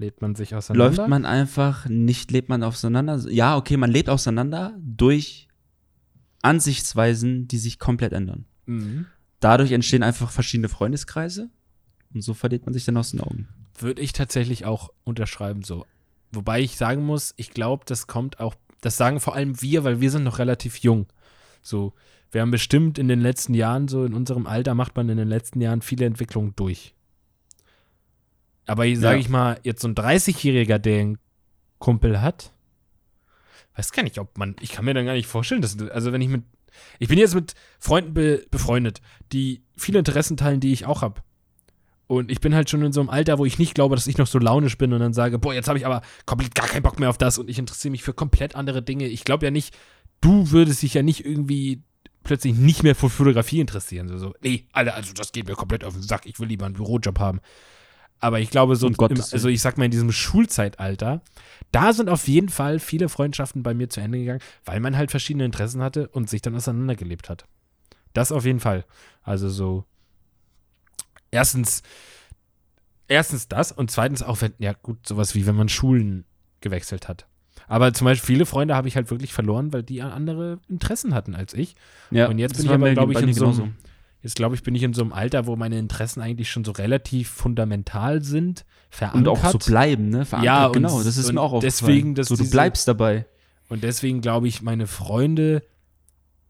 Lebt 0.00 0.22
man 0.22 0.34
sich 0.34 0.54
auseinander? 0.54 0.96
läuft 0.96 1.10
man 1.10 1.26
einfach 1.26 1.86
nicht, 1.86 2.30
lebt 2.30 2.48
man 2.48 2.62
auseinander. 2.62 3.20
Ja, 3.28 3.56
okay, 3.58 3.76
man 3.76 3.90
lebt 3.90 4.08
auseinander 4.08 4.74
durch 4.80 5.46
Ansichtsweisen, 6.40 7.48
die 7.48 7.58
sich 7.58 7.78
komplett 7.78 8.14
ändern. 8.14 8.46
Mhm. 8.64 9.06
Dadurch 9.40 9.72
entstehen 9.72 10.02
einfach 10.02 10.30
verschiedene 10.30 10.70
Freundeskreise 10.70 11.50
und 12.14 12.22
so 12.22 12.32
verliert 12.32 12.64
man 12.64 12.72
sich 12.72 12.86
dann 12.86 12.96
aus 12.96 13.10
den 13.10 13.20
Augen. 13.20 13.48
Würde 13.78 14.00
ich 14.00 14.14
tatsächlich 14.14 14.64
auch 14.64 14.90
unterschreiben 15.04 15.62
so. 15.62 15.84
Wobei 16.32 16.60
ich 16.60 16.76
sagen 16.76 17.04
muss, 17.04 17.34
ich 17.36 17.50
glaube, 17.50 17.84
das 17.86 18.06
kommt 18.06 18.40
auch, 18.40 18.54
das 18.80 18.96
sagen 18.96 19.20
vor 19.20 19.34
allem 19.34 19.60
wir, 19.60 19.84
weil 19.84 20.00
wir 20.00 20.10
sind 20.10 20.24
noch 20.24 20.38
relativ 20.38 20.78
jung. 20.78 21.06
So, 21.62 21.92
wir 22.30 22.40
haben 22.40 22.50
bestimmt 22.50 22.98
in 22.98 23.08
den 23.08 23.20
letzten 23.20 23.52
Jahren, 23.52 23.88
so 23.88 24.04
in 24.04 24.14
unserem 24.14 24.46
Alter 24.46 24.74
macht 24.74 24.96
man 24.96 25.08
in 25.08 25.18
den 25.18 25.28
letzten 25.28 25.60
Jahren 25.60 25.82
viele 25.82 26.06
Entwicklungen 26.06 26.54
durch. 26.56 26.94
Aber 28.70 28.84
sage 28.96 29.16
Ja. 29.16 29.20
ich 29.20 29.28
mal, 29.28 29.58
jetzt 29.64 29.82
so 29.82 29.88
ein 29.88 29.94
30-Jähriger, 29.94 30.78
der 30.78 31.00
einen 31.00 31.18
Kumpel 31.78 32.20
hat, 32.20 32.52
weiß 33.76 33.92
gar 33.92 34.02
nicht, 34.02 34.18
ob 34.18 34.36
man, 34.38 34.54
ich 34.60 34.72
kann 34.72 34.84
mir 34.84 34.94
dann 34.94 35.06
gar 35.06 35.14
nicht 35.14 35.26
vorstellen, 35.26 35.62
dass, 35.62 35.78
also 35.90 36.12
wenn 36.12 36.20
ich 36.20 36.28
mit, 36.28 36.42
ich 36.98 37.08
bin 37.08 37.18
jetzt 37.18 37.34
mit 37.34 37.54
Freunden 37.78 38.14
be, 38.14 38.44
befreundet, 38.50 39.00
die 39.32 39.62
viele 39.76 39.98
Interessen 39.98 40.36
teilen, 40.36 40.60
die 40.60 40.72
ich 40.72 40.86
auch 40.86 41.02
habe. 41.02 41.20
Und 42.06 42.30
ich 42.30 42.40
bin 42.40 42.54
halt 42.54 42.68
schon 42.70 42.82
in 42.82 42.92
so 42.92 43.00
einem 43.00 43.08
Alter, 43.10 43.38
wo 43.38 43.44
ich 43.44 43.58
nicht 43.58 43.74
glaube, 43.74 43.94
dass 43.96 44.06
ich 44.06 44.18
noch 44.18 44.26
so 44.26 44.38
launisch 44.38 44.76
bin 44.78 44.92
und 44.92 45.00
dann 45.00 45.12
sage, 45.12 45.38
boah, 45.38 45.54
jetzt 45.54 45.68
habe 45.68 45.78
ich 45.78 45.86
aber 45.86 46.02
komplett 46.26 46.54
gar 46.54 46.66
keinen 46.66 46.82
Bock 46.82 46.98
mehr 46.98 47.08
auf 47.10 47.18
das 47.18 47.38
und 47.38 47.48
ich 47.48 47.58
interessiere 47.58 47.92
mich 47.92 48.02
für 48.02 48.12
komplett 48.12 48.54
andere 48.56 48.82
Dinge. 48.82 49.06
Ich 49.06 49.24
glaube 49.24 49.44
ja 49.46 49.50
nicht, 49.50 49.76
du 50.20 50.50
würdest 50.50 50.82
dich 50.82 50.94
ja 50.94 51.02
nicht 51.02 51.24
irgendwie 51.24 51.82
plötzlich 52.22 52.54
nicht 52.54 52.82
mehr 52.82 52.94
für 52.94 53.10
Fotografie 53.10 53.60
interessieren. 53.60 54.08
So, 54.08 54.18
so, 54.18 54.34
nee, 54.42 54.66
Alter, 54.72 54.94
also 54.94 55.12
das 55.12 55.32
geht 55.32 55.46
mir 55.48 55.54
komplett 55.54 55.84
auf 55.84 55.94
den 55.94 56.02
Sack. 56.02 56.26
Ich 56.26 56.38
will 56.38 56.48
lieber 56.48 56.66
einen 56.66 56.74
Bürojob 56.74 57.18
haben. 57.18 57.40
Aber 58.20 58.38
ich 58.38 58.50
glaube, 58.50 58.76
so, 58.76 58.86
Um 58.86 58.94
im, 58.94 59.18
also 59.18 59.48
ich 59.48 59.62
sag 59.62 59.78
mal, 59.78 59.86
in 59.86 59.90
diesem 59.90 60.12
Schulzeitalter, 60.12 61.22
da 61.72 61.92
sind 61.92 62.10
auf 62.10 62.28
jeden 62.28 62.50
Fall 62.50 62.78
viele 62.78 63.08
Freundschaften 63.08 63.62
bei 63.62 63.72
mir 63.72 63.88
zu 63.88 64.00
Ende 64.00 64.18
gegangen, 64.18 64.40
weil 64.64 64.80
man 64.80 64.96
halt 64.96 65.10
verschiedene 65.10 65.44
Interessen 65.44 65.82
hatte 65.82 66.08
und 66.08 66.28
sich 66.28 66.42
dann 66.42 66.54
auseinandergelebt 66.54 67.30
hat. 67.30 67.46
Das 68.12 68.30
auf 68.30 68.44
jeden 68.44 68.60
Fall. 68.60 68.84
Also 69.22 69.48
so, 69.48 69.84
erstens, 71.30 71.82
erstens 73.08 73.48
das 73.48 73.72
und 73.72 73.90
zweitens 73.90 74.22
auch, 74.22 74.40
wenn, 74.42 74.52
ja 74.58 74.74
gut, 74.74 75.06
sowas 75.06 75.34
wie 75.34 75.46
wenn 75.46 75.56
man 75.56 75.68
Schulen 75.68 76.24
gewechselt 76.60 77.08
hat. 77.08 77.26
Aber 77.68 77.92
zum 77.92 78.04
Beispiel 78.04 78.34
viele 78.34 78.46
Freunde 78.46 78.74
habe 78.74 78.88
ich 78.88 78.96
halt 78.96 79.10
wirklich 79.10 79.32
verloren, 79.32 79.72
weil 79.72 79.82
die 79.82 80.02
andere 80.02 80.58
Interessen 80.68 81.14
hatten 81.14 81.34
als 81.34 81.54
ich. 81.54 81.76
Ja, 82.10 82.28
Und 82.28 82.38
jetzt 82.38 82.56
bin 82.56 82.66
ich 82.66 82.72
aber, 82.72 82.92
glaube 82.92 83.12
ich, 83.12 83.20
in 83.20 83.32
so 83.32 83.46
einem-. 83.46 83.76
Jetzt 84.22 84.36
glaube 84.36 84.54
ich, 84.54 84.62
bin 84.62 84.74
ich 84.74 84.82
in 84.82 84.92
so 84.92 85.02
einem 85.02 85.12
Alter, 85.12 85.46
wo 85.46 85.56
meine 85.56 85.78
Interessen 85.78 86.20
eigentlich 86.20 86.50
schon 86.50 86.64
so 86.64 86.72
relativ 86.72 87.28
fundamental 87.30 88.22
sind, 88.22 88.64
Und 89.12 89.28
auch 89.28 89.38
verankert. 89.38 89.62
so 89.62 89.70
bleiben, 89.70 90.10
ne? 90.10 90.24
Verankert, 90.26 90.44
Ja, 90.46 90.66
und- 90.66 90.72
genau, 90.74 91.02
das 91.02 91.16
ist 91.16 91.32
mir 91.32 91.40
auch 91.40 91.52
aufgefallen. 91.52 91.62
deswegen, 91.62 92.14
dass 92.14 92.28
so, 92.28 92.36
du 92.36 92.42
diese- 92.42 92.50
bleibst 92.52 92.86
dabei. 92.86 93.26
Und 93.68 93.82
deswegen 93.84 94.20
glaube 94.20 94.48
ich, 94.48 94.62
meine 94.62 94.86
Freunde, 94.86 95.62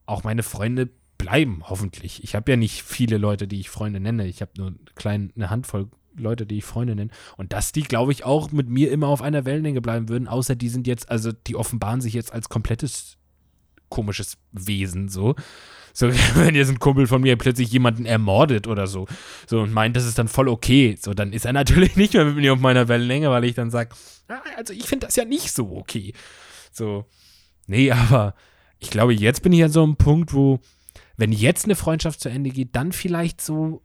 auch 0.06 0.24
meine 0.24 0.42
Freunde 0.42 0.88
bleiben, 1.18 1.62
hoffentlich. 1.68 2.24
Ich 2.24 2.34
habe 2.34 2.50
ja 2.50 2.56
nicht 2.56 2.82
viele 2.82 3.18
Leute, 3.18 3.46
die 3.46 3.60
ich 3.60 3.68
Freunde 3.70 4.00
nenne. 4.00 4.26
Ich 4.26 4.40
habe 4.40 4.52
nur 4.56 4.68
eine 4.68 4.76
kleine 4.94 5.28
eine 5.36 5.50
Handvoll 5.50 5.88
Leute, 6.16 6.44
die 6.46 6.58
ich 6.58 6.64
Freunde 6.64 6.96
nenne. 6.96 7.10
Und 7.36 7.52
dass 7.52 7.70
die, 7.72 7.82
glaube 7.82 8.10
ich, 8.12 8.24
auch 8.24 8.50
mit 8.52 8.68
mir 8.68 8.90
immer 8.90 9.06
auf 9.08 9.22
einer 9.22 9.44
Wellenlänge 9.44 9.80
bleiben 9.80 10.08
würden, 10.08 10.26
außer 10.28 10.56
die 10.56 10.68
sind 10.68 10.86
jetzt, 10.88 11.08
also 11.10 11.30
die 11.30 11.54
offenbaren 11.56 12.00
sich 12.00 12.14
jetzt 12.14 12.32
als 12.32 12.48
komplettes 12.48 13.16
komisches 13.90 14.36
Wesen, 14.52 15.08
so. 15.08 15.34
So, 15.92 16.08
wenn 16.34 16.54
jetzt 16.54 16.70
ein 16.70 16.78
Kumpel 16.78 17.06
von 17.06 17.22
mir 17.22 17.36
plötzlich 17.36 17.70
jemanden 17.70 18.06
ermordet 18.06 18.66
oder 18.66 18.86
so, 18.86 19.06
so 19.46 19.60
und 19.60 19.72
meint, 19.72 19.96
das 19.96 20.06
ist 20.06 20.18
dann 20.18 20.28
voll 20.28 20.48
okay, 20.48 20.96
so, 21.00 21.14
dann 21.14 21.32
ist 21.32 21.44
er 21.44 21.52
natürlich 21.54 21.96
nicht 21.96 22.14
mehr 22.14 22.24
mit 22.24 22.36
mir 22.36 22.52
auf 22.52 22.60
meiner 22.60 22.88
Wellenlänge, 22.88 23.30
weil 23.30 23.44
ich 23.44 23.54
dann 23.54 23.70
sage, 23.70 23.90
also 24.56 24.72
ich 24.72 24.86
finde 24.86 25.06
das 25.06 25.16
ja 25.16 25.24
nicht 25.24 25.52
so 25.52 25.76
okay. 25.76 26.12
So, 26.72 27.06
nee, 27.66 27.90
aber 27.90 28.34
ich 28.78 28.90
glaube, 28.90 29.12
jetzt 29.12 29.42
bin 29.42 29.52
ich 29.52 29.62
an 29.62 29.72
so 29.72 29.82
einem 29.82 29.96
Punkt, 29.96 30.32
wo, 30.32 30.60
wenn 31.16 31.32
jetzt 31.32 31.64
eine 31.64 31.76
Freundschaft 31.76 32.20
zu 32.20 32.28
Ende 32.28 32.50
geht, 32.50 32.74
dann 32.76 32.92
vielleicht 32.92 33.40
so 33.40 33.82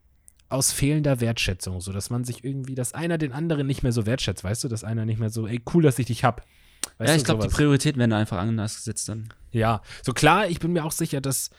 aus 0.47 0.71
fehlender 0.71 1.19
Wertschätzung, 1.21 1.81
so 1.81 1.91
dass 1.91 2.09
man 2.09 2.23
sich 2.23 2.43
irgendwie, 2.43 2.75
dass 2.75 2.93
einer 2.93 3.17
den 3.17 3.33
anderen 3.33 3.67
nicht 3.67 3.83
mehr 3.83 3.91
so 3.91 4.05
wertschätzt, 4.05 4.43
weißt 4.43 4.63
du, 4.63 4.67
dass 4.67 4.83
einer 4.83 5.05
nicht 5.05 5.19
mehr 5.19 5.29
so, 5.29 5.47
ey, 5.47 5.61
cool, 5.73 5.83
dass 5.83 5.99
ich 5.99 6.05
dich 6.05 6.23
hab. 6.23 6.45
Weißt 6.97 7.09
ja, 7.09 7.15
ich 7.17 7.23
glaube, 7.23 7.47
die. 7.47 7.53
Prioritäten 7.53 7.99
werden 7.99 8.13
einfach 8.13 8.37
anders 8.37 8.77
gesetzt 8.77 9.09
dann. 9.09 9.33
Ja, 9.51 9.81
so 10.03 10.13
klar, 10.13 10.47
ich 10.47 10.59
bin 10.59 10.71
mir 10.71 10.85
auch 10.85 10.91
sicher, 10.91 11.19
dass 11.19 11.49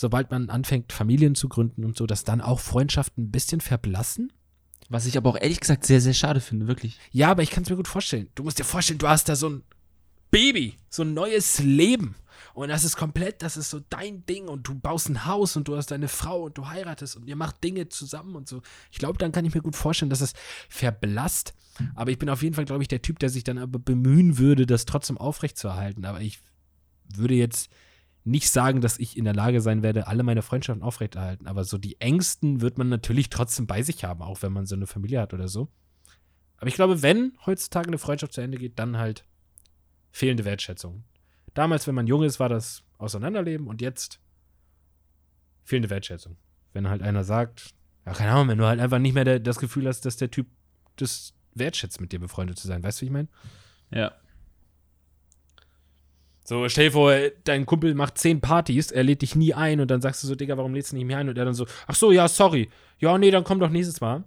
sobald 0.00 0.30
man 0.30 0.48
anfängt, 0.48 0.94
Familien 0.94 1.34
zu 1.34 1.50
gründen 1.50 1.84
und 1.84 1.94
so, 1.94 2.06
dass 2.06 2.24
dann 2.24 2.40
auch 2.40 2.58
Freundschaften 2.58 3.24
ein 3.24 3.30
bisschen 3.30 3.60
verblassen. 3.60 4.32
Was 4.88 5.04
ich 5.04 5.18
aber 5.18 5.28
auch 5.28 5.38
ehrlich 5.38 5.60
gesagt 5.60 5.84
sehr, 5.84 6.00
sehr 6.00 6.14
schade 6.14 6.40
finde, 6.40 6.66
wirklich. 6.66 6.98
Ja, 7.12 7.30
aber 7.30 7.42
ich 7.42 7.50
kann 7.50 7.64
es 7.64 7.68
mir 7.68 7.76
gut 7.76 7.86
vorstellen. 7.86 8.28
Du 8.34 8.42
musst 8.42 8.58
dir 8.58 8.64
vorstellen, 8.64 8.98
du 8.98 9.08
hast 9.08 9.28
da 9.28 9.36
so 9.36 9.50
ein 9.50 9.62
Baby, 10.30 10.78
so 10.88 11.02
ein 11.02 11.12
neues 11.12 11.58
Leben. 11.58 12.14
Und 12.54 12.70
das 12.70 12.82
ist 12.82 12.96
komplett, 12.96 13.42
das 13.42 13.58
ist 13.58 13.68
so 13.68 13.80
dein 13.90 14.24
Ding 14.24 14.48
und 14.48 14.66
du 14.66 14.74
baust 14.74 15.10
ein 15.10 15.26
Haus 15.26 15.54
und 15.56 15.68
du 15.68 15.76
hast 15.76 15.90
deine 15.90 16.08
Frau 16.08 16.44
und 16.44 16.56
du 16.56 16.66
heiratest 16.66 17.16
und 17.16 17.28
ihr 17.28 17.36
macht 17.36 17.62
Dinge 17.62 17.90
zusammen 17.90 18.36
und 18.36 18.48
so. 18.48 18.62
Ich 18.90 18.98
glaube, 18.98 19.18
dann 19.18 19.32
kann 19.32 19.44
ich 19.44 19.54
mir 19.54 19.60
gut 19.60 19.76
vorstellen, 19.76 20.10
dass 20.10 20.22
es 20.22 20.32
verblasst. 20.70 21.52
Aber 21.94 22.10
ich 22.10 22.18
bin 22.18 22.30
auf 22.30 22.42
jeden 22.42 22.54
Fall, 22.54 22.64
glaube 22.64 22.82
ich, 22.82 22.88
der 22.88 23.02
Typ, 23.02 23.18
der 23.18 23.28
sich 23.28 23.44
dann 23.44 23.58
aber 23.58 23.78
bemühen 23.78 24.38
würde, 24.38 24.64
das 24.64 24.86
trotzdem 24.86 25.18
aufrechtzuerhalten. 25.18 26.06
Aber 26.06 26.22
ich 26.22 26.40
würde 27.14 27.34
jetzt 27.34 27.70
nicht 28.24 28.50
sagen, 28.50 28.80
dass 28.80 28.98
ich 28.98 29.16
in 29.16 29.24
der 29.24 29.34
Lage 29.34 29.60
sein 29.60 29.82
werde, 29.82 30.06
alle 30.06 30.22
meine 30.22 30.42
Freundschaften 30.42 30.82
aufrechterhalten. 30.82 31.46
Aber 31.46 31.64
so 31.64 31.78
die 31.78 32.00
Ängsten 32.00 32.60
wird 32.60 32.78
man 32.78 32.88
natürlich 32.88 33.30
trotzdem 33.30 33.66
bei 33.66 33.82
sich 33.82 34.04
haben, 34.04 34.22
auch 34.22 34.42
wenn 34.42 34.52
man 34.52 34.66
so 34.66 34.74
eine 34.74 34.86
Familie 34.86 35.20
hat 35.20 35.32
oder 35.32 35.48
so. 35.48 35.68
Aber 36.58 36.68
ich 36.68 36.74
glaube, 36.74 37.02
wenn 37.02 37.32
heutzutage 37.46 37.88
eine 37.88 37.98
Freundschaft 37.98 38.34
zu 38.34 38.42
Ende 38.42 38.58
geht, 38.58 38.78
dann 38.78 38.98
halt 38.98 39.24
fehlende 40.10 40.44
Wertschätzung. 40.44 41.04
Damals, 41.54 41.86
wenn 41.86 41.94
man 41.94 42.06
jung 42.06 42.22
ist, 42.22 42.38
war 42.38 42.48
das 42.48 42.82
Auseinanderleben 42.98 43.66
und 43.66 43.80
jetzt 43.80 44.20
fehlende 45.64 45.90
Wertschätzung. 45.90 46.36
Wenn 46.72 46.88
halt 46.88 47.02
einer 47.02 47.24
sagt, 47.24 47.74
ja, 48.06 48.12
keine 48.12 48.32
Ahnung, 48.32 48.48
wenn 48.48 48.58
du 48.58 48.66
halt 48.66 48.80
einfach 48.80 48.98
nicht 48.98 49.14
mehr 49.14 49.24
der, 49.24 49.40
das 49.40 49.58
Gefühl 49.58 49.88
hast, 49.88 50.02
dass 50.02 50.16
der 50.16 50.30
Typ 50.30 50.46
das 50.96 51.34
wertschätzt, 51.54 52.00
mit 52.00 52.12
dir 52.12 52.20
befreundet 52.20 52.58
zu 52.58 52.66
sein. 52.66 52.82
Weißt 52.82 53.00
du, 53.00 53.02
wie 53.02 53.06
ich 53.06 53.12
meine? 53.12 53.28
Ja. 53.90 54.12
So, 56.50 56.68
stell 56.68 56.86
dir 56.86 56.90
vor, 56.90 57.14
dein 57.44 57.64
Kumpel 57.64 57.94
macht 57.94 58.18
zehn 58.18 58.40
Partys, 58.40 58.90
er 58.90 59.04
lädt 59.04 59.22
dich 59.22 59.36
nie 59.36 59.54
ein 59.54 59.78
und 59.78 59.88
dann 59.88 60.00
sagst 60.00 60.24
du 60.24 60.26
so, 60.26 60.34
Digga, 60.34 60.56
warum 60.56 60.74
lädst 60.74 60.90
du 60.90 60.96
nicht 60.96 61.04
mehr 61.04 61.18
ein? 61.18 61.28
Und 61.28 61.38
er 61.38 61.44
dann 61.44 61.54
so, 61.54 61.64
ach 61.86 61.94
so, 61.94 62.10
ja, 62.10 62.26
sorry. 62.26 62.68
Ja, 62.98 63.16
nee, 63.18 63.30
dann 63.30 63.44
komm 63.44 63.60
doch 63.60 63.70
nächstes 63.70 64.00
Mal. 64.00 64.24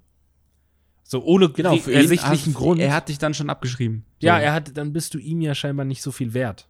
So, 1.03 1.21
ohne 1.21 1.49
Genau, 1.49 1.73
re- 1.73 1.91
ersichtlichen 1.93 2.53
Grund. 2.53 2.79
Er 2.79 2.93
hat 2.93 3.09
dich 3.09 3.17
dann 3.17 3.33
schon 3.33 3.49
abgeschrieben. 3.49 4.05
So. 4.21 4.27
Ja, 4.27 4.39
er 4.39 4.53
hat, 4.53 4.77
dann 4.77 4.93
bist 4.93 5.13
du 5.13 5.17
ihm 5.17 5.41
ja 5.41 5.53
scheinbar 5.53 5.86
nicht 5.86 6.01
so 6.01 6.13
viel 6.13 6.33
wert. 6.33 6.69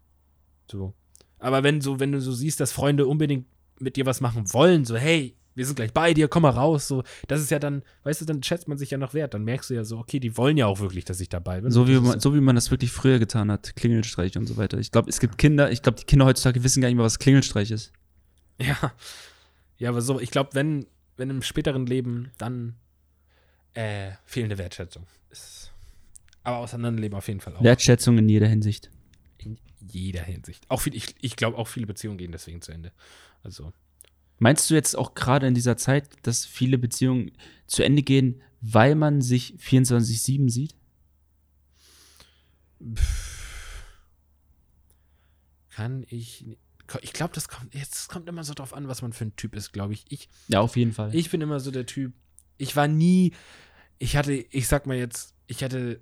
So. 0.71 0.95
Aber 1.37 1.61
wenn 1.61 1.81
so, 1.81 1.99
wenn 1.99 2.11
du 2.11 2.19
so 2.19 2.31
siehst, 2.31 2.59
dass 2.59 2.71
Freunde 2.71 3.05
unbedingt 3.05 3.45
mit 3.77 3.95
dir 3.95 4.07
was 4.07 4.21
machen 4.21 4.51
wollen, 4.53 4.85
so, 4.85 4.95
hey, 4.97 5.35
wir 5.55 5.65
sind 5.65 5.75
gleich 5.75 5.93
bei 5.93 6.13
dir, 6.13 6.27
komm 6.27 6.43
mal 6.43 6.49
raus, 6.49 6.87
so, 6.87 7.03
das 7.27 7.41
ist 7.41 7.51
ja 7.51 7.59
dann, 7.59 7.83
weißt 8.03 8.21
du, 8.21 8.25
dann 8.25 8.41
schätzt 8.41 8.67
man 8.67 8.77
sich 8.77 8.91
ja 8.91 8.97
noch 8.97 9.13
wert. 9.13 9.33
Dann 9.33 9.43
merkst 9.43 9.69
du 9.69 9.73
ja 9.73 9.83
so, 9.83 9.99
okay, 9.99 10.19
die 10.19 10.35
wollen 10.37 10.57
ja 10.57 10.65
auch 10.65 10.79
wirklich, 10.79 11.05
dass 11.05 11.19
ich 11.19 11.29
dabei 11.29 11.61
bin. 11.61 11.71
So 11.71 11.87
wie, 11.87 11.99
man, 11.99 12.19
so 12.19 12.33
wie 12.33 12.41
man 12.41 12.55
das 12.55 12.71
wirklich 12.71 12.91
früher 12.91 13.19
getan 13.19 13.51
hat, 13.51 13.75
Klingelstreich 13.75 14.37
und 14.37 14.47
so 14.47 14.57
weiter. 14.57 14.77
Ich 14.79 14.91
glaube, 14.91 15.09
es 15.09 15.19
gibt 15.19 15.37
Kinder, 15.37 15.71
ich 15.71 15.81
glaube, 15.81 15.99
die 15.99 16.05
Kinder 16.05 16.25
heutzutage 16.25 16.63
wissen 16.63 16.81
gar 16.81 16.87
nicht 16.87 16.97
mehr, 16.97 17.05
was 17.05 17.19
Klingelstreich 17.19 17.71
ist. 17.71 17.91
Ja. 18.59 18.93
Ja, 19.77 19.89
aber 19.89 20.01
so, 20.01 20.19
ich 20.19 20.31
glaube, 20.31 20.51
wenn, 20.53 20.85
wenn 21.17 21.29
im 21.29 21.41
späteren 21.41 21.85
Leben 21.85 22.31
dann 22.37 22.75
äh, 23.73 24.11
fehlende 24.25 24.57
Wertschätzung 24.57 25.05
ist. 25.29 25.71
Aber 26.43 26.57
Auseinanderleben 26.57 27.17
auf 27.17 27.27
jeden 27.27 27.39
Fall 27.39 27.55
auch. 27.55 27.63
Wertschätzung 27.63 28.17
in 28.17 28.29
jeder 28.29 28.47
Hinsicht. 28.47 28.91
In 29.37 29.57
jeder 29.79 30.21
Hinsicht. 30.21 30.65
Auch 30.69 30.81
viel, 30.81 30.95
ich, 30.95 31.15
ich 31.21 31.35
glaube, 31.35 31.57
auch 31.57 31.67
viele 31.67 31.87
Beziehungen 31.87 32.17
gehen 32.17 32.31
deswegen 32.31 32.61
zu 32.61 32.71
Ende. 32.71 32.91
Also. 33.43 33.73
Meinst 34.43 34.69
du 34.69 34.73
jetzt 34.73 34.97
auch 34.97 35.15
gerade 35.15 35.47
in 35.47 35.53
dieser 35.53 35.77
Zeit, 35.77 36.09
dass 36.23 36.45
viele 36.45 36.77
Beziehungen 36.77 37.31
zu 37.65 37.81
Ende 37.81 38.03
gehen, 38.03 38.41
weil 38.59 38.93
man 38.93 39.21
sich 39.21 39.55
24-7 39.57 40.49
sieht? 40.49 40.75
Kann 45.69 46.05
ich. 46.09 46.45
Ich 47.01 47.13
glaube, 47.13 47.33
das 47.33 47.47
kommt. 47.47 47.73
Jetzt 47.73 48.09
kommt 48.09 48.27
immer 48.27 48.43
so 48.43 48.53
drauf 48.53 48.73
an, 48.73 48.89
was 48.89 49.01
man 49.01 49.13
für 49.13 49.23
ein 49.23 49.33
Typ 49.37 49.55
ist, 49.55 49.71
glaube 49.71 49.93
ich. 49.93 50.03
Ich, 50.09 50.27
Ja, 50.49 50.59
auf 50.59 50.75
jeden 50.75 50.91
Fall. 50.91 51.15
ich 51.15 51.29
bin 51.29 51.39
immer 51.39 51.61
so 51.61 51.71
der 51.71 51.85
Typ. 51.85 52.11
Ich 52.57 52.75
war 52.75 52.89
nie. 52.89 53.31
Ich 53.97 54.17
hatte, 54.17 54.33
ich 54.33 54.67
sag 54.67 54.85
mal 54.87 54.97
jetzt, 54.97 55.33
ich 55.47 55.63
hatte 55.63 56.01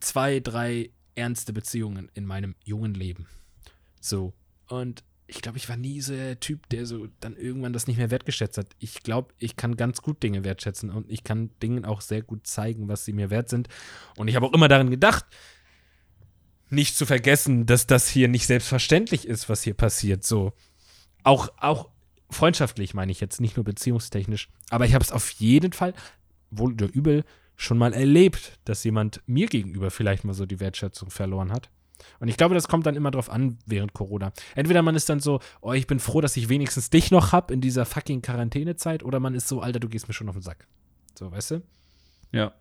zwei, 0.00 0.40
drei 0.40 0.88
ernste 1.14 1.52
Beziehungen 1.52 2.10
in 2.14 2.24
meinem 2.24 2.54
jungen 2.64 2.94
Leben. 2.94 3.26
So. 4.00 4.32
Und 4.66 5.04
ich 5.34 5.40
glaube, 5.40 5.56
ich 5.56 5.68
war 5.70 5.78
nie 5.78 6.02
so 6.02 6.12
der 6.12 6.38
Typ, 6.40 6.68
der 6.68 6.84
so 6.84 7.08
dann 7.20 7.36
irgendwann 7.36 7.72
das 7.72 7.86
nicht 7.86 7.96
mehr 7.96 8.10
wertgeschätzt 8.10 8.58
hat. 8.58 8.66
Ich 8.78 9.02
glaube, 9.02 9.32
ich 9.38 9.56
kann 9.56 9.76
ganz 9.76 10.02
gut 10.02 10.22
Dinge 10.22 10.44
wertschätzen 10.44 10.90
und 10.90 11.10
ich 11.10 11.24
kann 11.24 11.50
Dingen 11.62 11.86
auch 11.86 12.02
sehr 12.02 12.20
gut 12.20 12.46
zeigen, 12.46 12.88
was 12.88 13.06
sie 13.06 13.14
mir 13.14 13.30
wert 13.30 13.48
sind. 13.48 13.68
Und 14.18 14.28
ich 14.28 14.36
habe 14.36 14.44
auch 14.44 14.52
immer 14.52 14.68
daran 14.68 14.90
gedacht, 14.90 15.24
nicht 16.68 16.96
zu 16.96 17.06
vergessen, 17.06 17.64
dass 17.64 17.86
das 17.86 18.08
hier 18.08 18.28
nicht 18.28 18.46
selbstverständlich 18.46 19.26
ist, 19.26 19.48
was 19.48 19.62
hier 19.62 19.72
passiert. 19.72 20.22
So. 20.22 20.52
Auch, 21.24 21.48
auch 21.56 21.88
freundschaftlich 22.28 22.92
meine 22.92 23.10
ich 23.10 23.20
jetzt, 23.20 23.40
nicht 23.40 23.56
nur 23.56 23.64
beziehungstechnisch. 23.64 24.50
Aber 24.68 24.84
ich 24.84 24.92
habe 24.92 25.04
es 25.04 25.12
auf 25.12 25.30
jeden 25.30 25.72
Fall, 25.72 25.94
wohl 26.50 26.74
oder 26.74 26.92
übel, 26.92 27.24
schon 27.56 27.78
mal 27.78 27.94
erlebt, 27.94 28.58
dass 28.66 28.84
jemand 28.84 29.22
mir 29.26 29.46
gegenüber 29.46 29.90
vielleicht 29.90 30.24
mal 30.24 30.34
so 30.34 30.44
die 30.44 30.60
Wertschätzung 30.60 31.10
verloren 31.10 31.52
hat. 31.52 31.70
Und 32.20 32.28
ich 32.28 32.36
glaube, 32.36 32.54
das 32.54 32.68
kommt 32.68 32.86
dann 32.86 32.96
immer 32.96 33.10
drauf 33.10 33.30
an 33.30 33.58
während 33.66 33.92
Corona. 33.92 34.32
Entweder 34.54 34.82
man 34.82 34.94
ist 34.94 35.08
dann 35.08 35.20
so, 35.20 35.40
oh, 35.60 35.72
ich 35.72 35.86
bin 35.86 36.00
froh, 36.00 36.20
dass 36.20 36.36
ich 36.36 36.48
wenigstens 36.48 36.90
dich 36.90 37.10
noch 37.10 37.32
hab 37.32 37.50
in 37.50 37.60
dieser 37.60 37.84
fucking 37.84 38.22
Quarantänezeit, 38.22 39.02
oder 39.02 39.20
man 39.20 39.34
ist 39.34 39.48
so, 39.48 39.60
Alter, 39.60 39.80
du 39.80 39.88
gehst 39.88 40.08
mir 40.08 40.14
schon 40.14 40.28
auf 40.28 40.36
den 40.36 40.42
Sack. 40.42 40.66
So, 41.18 41.30
weißt 41.30 41.52
du? 41.52 41.62
Ja. 42.32 42.54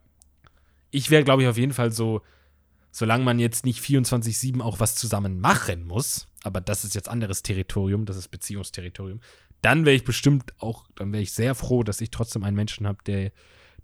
Ich 0.92 1.10
wäre, 1.10 1.24
glaube 1.24 1.44
ich, 1.44 1.48
auf 1.48 1.58
jeden 1.58 1.74
Fall 1.74 1.92
so, 1.92 2.22
solange 2.92 3.24
man 3.24 3.40
jetzt 3.40 3.66
nicht 3.66 3.82
24-7 3.82 4.62
auch 4.62 4.80
was 4.80 4.96
zusammen 4.96 5.40
machen 5.40 5.86
muss, 5.86 6.28
aber 6.44 6.62
das 6.62 6.84
ist 6.84 6.96
jetzt 6.96 7.10
anderes 7.10 7.44
Territorium, 7.44 8.06
das 8.06 8.18
ist 8.18 8.28
Beziehungsterritorium, 8.28 9.22
dann 9.62 9.86
wäre 9.86 9.96
ich 9.96 10.04
bestimmt 10.04 10.54
auch, 10.60 10.86
dann 10.96 11.14
wäre 11.14 11.24
ich 11.24 11.32
sehr 11.32 11.56
froh, 11.56 11.84
dass 11.84 12.02
ich 12.02 12.12
trotzdem 12.12 12.44
einen 12.44 12.56
Menschen 12.56 12.88
habe, 12.88 12.98
der, 13.06 13.32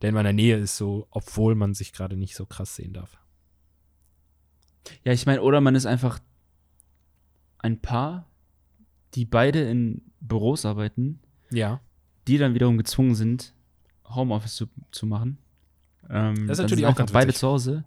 der 0.02 0.10
in 0.10 0.16
meiner 0.16 0.34
Nähe 0.34 0.58
ist, 0.58 0.76
so, 0.78 1.08
obwohl 1.12 1.56
man 1.56 1.74
sich 1.74 1.94
gerade 1.94 2.18
nicht 2.18 2.36
so 2.36 2.46
krass 2.46 2.76
sehen 2.76 2.94
darf. 2.94 3.18
Ja, 5.04 5.12
ich 5.14 5.26
meine, 5.26 5.42
oder 5.42 5.62
man 5.62 5.76
ist 5.76 5.86
einfach 5.86 6.20
ein 7.60 7.80
Paar, 7.82 8.28
die 9.16 9.26
beide 9.26 9.62
in 9.70 10.02
Büros 10.22 10.66
arbeiten, 10.66 11.20
Ja. 11.52 11.80
die 12.28 12.38
dann 12.38 12.54
wiederum 12.54 12.78
gezwungen 12.78 13.16
sind, 13.16 13.54
Homeoffice 14.06 14.56
zu, 14.56 14.68
zu 14.92 15.06
machen. 15.06 15.38
Ähm, 16.10 16.48
Das 16.48 16.60
ist 16.60 16.64
natürlich 16.64 16.86
auch 16.86 16.96
ganz 16.96 17.12
beide 17.12 17.30
witzig. 17.30 17.40
zu 17.42 17.48
Hause. 17.48 17.84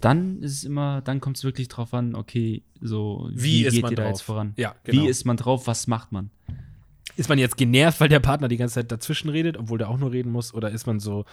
Dann 0.00 0.42
ist 0.42 0.52
es 0.52 0.64
immer, 0.64 1.02
dann 1.02 1.20
kommt 1.20 1.36
es 1.36 1.44
wirklich 1.44 1.68
drauf 1.68 1.94
an, 1.94 2.14
okay, 2.14 2.62
so 2.80 3.30
Wie 3.32 3.64
ist 3.64 3.72
geht 3.74 3.82
man 3.82 3.92
ihr 3.92 3.96
da 3.96 4.02
drauf? 4.02 4.10
jetzt 4.12 4.22
voran? 4.22 4.52
Ja, 4.56 4.74
genau. 4.84 5.02
Wie 5.02 5.06
ist 5.08 5.24
man 5.24 5.36
drauf? 5.36 5.66
Was 5.66 5.86
macht 5.86 6.10
man? 6.12 6.30
Ist 7.16 7.28
man 7.28 7.38
jetzt 7.38 7.56
genervt, 7.56 8.00
weil 8.00 8.08
der 8.08 8.20
Partner 8.20 8.48
die 8.48 8.56
ganze 8.56 8.74
Zeit 8.74 8.92
dazwischen 8.92 9.28
redet, 9.28 9.56
obwohl 9.56 9.78
der 9.78 9.88
auch 9.88 9.98
nur 9.98 10.12
reden 10.12 10.30
muss? 10.30 10.52
Oder 10.54 10.70
ist 10.70 10.86
man 10.86 11.00
so. 11.00 11.24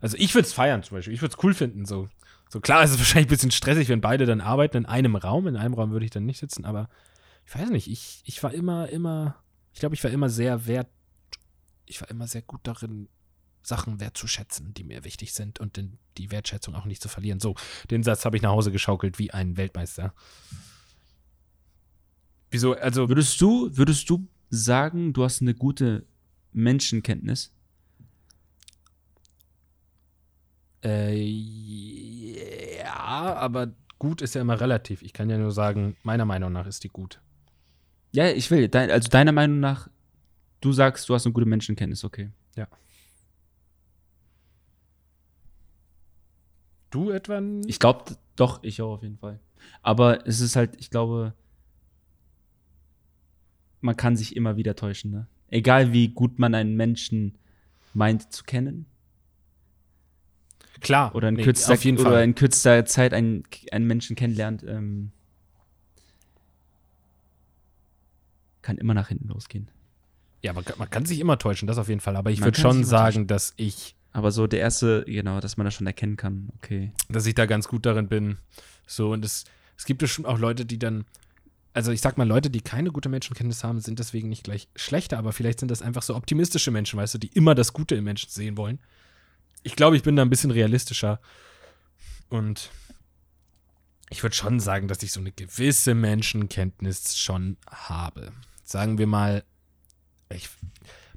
Also, 0.00 0.16
ich 0.18 0.34
würde 0.34 0.46
es 0.46 0.52
feiern 0.52 0.82
zum 0.82 0.96
Beispiel. 0.96 1.12
Ich 1.12 1.20
würde 1.22 1.34
es 1.36 1.42
cool 1.44 1.52
finden. 1.52 1.84
So. 1.84 2.08
So 2.50 2.60
klar 2.60 2.82
ist 2.82 2.90
es 2.90 2.98
wahrscheinlich 2.98 3.28
ein 3.28 3.30
bisschen 3.30 3.50
stressig, 3.52 3.88
wenn 3.88 4.00
beide 4.00 4.26
dann 4.26 4.40
arbeiten 4.40 4.78
in 4.78 4.86
einem 4.86 5.14
Raum. 5.14 5.46
In 5.46 5.56
einem 5.56 5.74
Raum 5.74 5.92
würde 5.92 6.04
ich 6.04 6.10
dann 6.10 6.26
nicht 6.26 6.38
sitzen, 6.38 6.64
aber 6.64 6.88
ich 7.46 7.54
weiß 7.54 7.70
nicht. 7.70 7.88
Ich, 7.88 8.22
ich 8.24 8.42
war 8.42 8.52
immer, 8.52 8.88
immer. 8.88 9.36
Ich 9.72 9.78
glaube, 9.78 9.94
ich 9.94 10.02
war 10.02 10.10
immer 10.10 10.28
sehr 10.28 10.66
wert. 10.66 10.88
Ich 11.86 12.00
war 12.00 12.10
immer 12.10 12.26
sehr 12.26 12.42
gut 12.42 12.60
darin, 12.64 13.08
Sachen 13.62 14.00
wertzuschätzen, 14.00 14.74
die 14.74 14.84
mir 14.84 15.04
wichtig 15.04 15.32
sind 15.32 15.60
und 15.60 15.76
den, 15.76 15.98
die 16.18 16.30
Wertschätzung 16.30 16.74
auch 16.74 16.86
nicht 16.86 17.02
zu 17.02 17.08
verlieren. 17.08 17.40
So, 17.40 17.54
den 17.90 18.02
Satz 18.02 18.24
habe 18.24 18.36
ich 18.36 18.42
nach 18.42 18.50
Hause 18.50 18.72
geschaukelt 18.72 19.18
wie 19.18 19.30
ein 19.30 19.56
Weltmeister. 19.56 20.12
Wieso? 22.50 22.74
Also, 22.74 23.08
Würdest 23.08 23.40
du, 23.40 23.76
würdest 23.76 24.10
du 24.10 24.26
sagen, 24.48 25.12
du 25.12 25.22
hast 25.22 25.40
eine 25.40 25.54
gute 25.54 26.04
Menschenkenntnis? 26.52 27.52
Äh, 30.82 31.14
ja, 33.10 33.34
aber 33.34 33.72
gut 33.98 34.22
ist 34.22 34.34
ja 34.34 34.40
immer 34.40 34.60
relativ. 34.60 35.02
Ich 35.02 35.12
kann 35.12 35.30
ja 35.30 35.38
nur 35.38 35.52
sagen, 35.52 35.96
meiner 36.02 36.24
Meinung 36.24 36.52
nach 36.52 36.66
ist 36.66 36.84
die 36.84 36.88
gut. 36.88 37.20
Ja, 38.12 38.28
ich 38.28 38.50
will, 38.50 38.68
dein, 38.68 38.90
also 38.90 39.08
deiner 39.08 39.32
Meinung 39.32 39.60
nach, 39.60 39.88
du 40.60 40.72
sagst, 40.72 41.08
du 41.08 41.14
hast 41.14 41.26
eine 41.26 41.32
gute 41.32 41.46
Menschenkenntnis, 41.46 42.04
okay. 42.04 42.30
Du 46.90 47.10
etwa? 47.10 47.40
Ich 47.66 47.78
glaube, 47.78 48.16
doch, 48.36 48.62
ich 48.62 48.82
auch 48.82 48.94
auf 48.94 49.02
jeden 49.02 49.18
Fall. 49.18 49.38
Aber 49.82 50.26
es 50.26 50.40
ist 50.40 50.56
halt, 50.56 50.74
ich 50.80 50.90
glaube, 50.90 51.34
man 53.80 53.96
kann 53.96 54.16
sich 54.16 54.36
immer 54.36 54.56
wieder 54.56 54.74
täuschen, 54.74 55.10
ne? 55.12 55.26
Egal 55.48 55.92
wie 55.92 56.08
gut 56.08 56.38
man 56.38 56.54
einen 56.54 56.76
Menschen 56.76 57.38
meint 57.94 58.32
zu 58.32 58.44
kennen 58.44 58.86
Klar. 60.80 61.14
oder 61.14 61.28
in, 61.28 61.34
nee, 61.34 61.42
kürzester, 61.44 61.74
oder 62.00 62.22
in 62.24 62.34
kürzester 62.34 62.84
Zeit 62.84 63.12
einen, 63.14 63.44
einen 63.70 63.86
Menschen 63.86 64.16
kennenlernt, 64.16 64.62
ähm, 64.66 65.12
kann 68.62 68.76
immer 68.78 68.94
nach 68.94 69.08
hinten 69.08 69.28
losgehen. 69.28 69.68
Ja, 70.42 70.52
man, 70.52 70.64
kann- 70.64 70.78
man 70.78 70.88
kann 70.90 71.04
sich 71.06 71.20
immer 71.20 71.38
täuschen, 71.38 71.66
das 71.66 71.78
auf 71.78 71.88
jeden 71.88 72.00
Fall. 72.00 72.16
Aber 72.16 72.30
ich 72.30 72.42
würde 72.42 72.58
schon 72.58 72.84
sagen, 72.84 73.26
dass 73.26 73.52
ich, 73.56 73.94
Aber 74.12 74.30
so 74.32 74.46
der 74.46 74.60
erste, 74.60 75.04
genau, 75.06 75.40
dass 75.40 75.56
man 75.56 75.64
das 75.66 75.74
schon 75.74 75.86
erkennen 75.86 76.16
kann, 76.16 76.48
okay. 76.56 76.92
dass 77.08 77.26
ich 77.26 77.34
da 77.34 77.46
ganz 77.46 77.68
gut 77.68 77.86
darin 77.86 78.08
bin. 78.08 78.38
So, 78.86 79.12
und 79.12 79.24
es, 79.24 79.44
es 79.76 79.84
gibt 79.84 80.00
bestimmt 80.00 80.26
auch 80.26 80.38
Leute, 80.38 80.64
die 80.66 80.78
dann. 80.78 81.04
Also 81.72 81.92
ich 81.92 82.00
sag 82.00 82.18
mal, 82.18 82.26
Leute, 82.26 82.50
die 82.50 82.62
keine 82.62 82.90
gute 82.90 83.08
Menschenkenntnis 83.08 83.62
haben, 83.62 83.80
sind 83.80 84.00
deswegen 84.00 84.28
nicht 84.28 84.42
gleich 84.42 84.66
schlechter, 84.74 85.18
aber 85.18 85.32
vielleicht 85.32 85.60
sind 85.60 85.70
das 85.70 85.82
einfach 85.82 86.02
so 86.02 86.16
optimistische 86.16 86.72
Menschen, 86.72 86.98
weißt 86.98 87.14
du, 87.14 87.18
die 87.18 87.28
immer 87.28 87.54
das 87.54 87.72
Gute 87.72 87.94
im 87.94 88.02
Menschen 88.02 88.28
sehen 88.28 88.56
wollen. 88.56 88.80
Ich 89.62 89.76
glaube, 89.76 89.96
ich 89.96 90.02
bin 90.02 90.16
da 90.16 90.22
ein 90.22 90.30
bisschen 90.30 90.50
realistischer. 90.50 91.20
Und 92.28 92.70
ich 94.10 94.22
würde 94.22 94.36
schon 94.36 94.60
sagen, 94.60 94.88
dass 94.88 95.02
ich 95.02 95.12
so 95.12 95.20
eine 95.20 95.32
gewisse 95.32 95.94
Menschenkenntnis 95.94 97.16
schon 97.18 97.56
habe. 97.68 98.32
Sagen 98.64 98.98
wir 98.98 99.06
mal, 99.06 99.44
ich, 100.32 100.48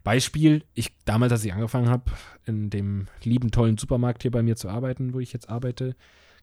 Beispiel, 0.03 0.65
ich 0.73 0.93
damals, 1.05 1.31
als 1.31 1.45
ich 1.45 1.53
angefangen 1.53 1.89
habe, 1.89 2.11
in 2.45 2.69
dem 2.69 3.07
lieben, 3.23 3.51
tollen 3.51 3.77
Supermarkt 3.77 4.21
hier 4.21 4.31
bei 4.31 4.43
mir 4.43 4.55
zu 4.55 4.69
arbeiten, 4.69 5.13
wo 5.13 5.19
ich 5.19 5.33
jetzt 5.33 5.49
arbeite, 5.49 5.95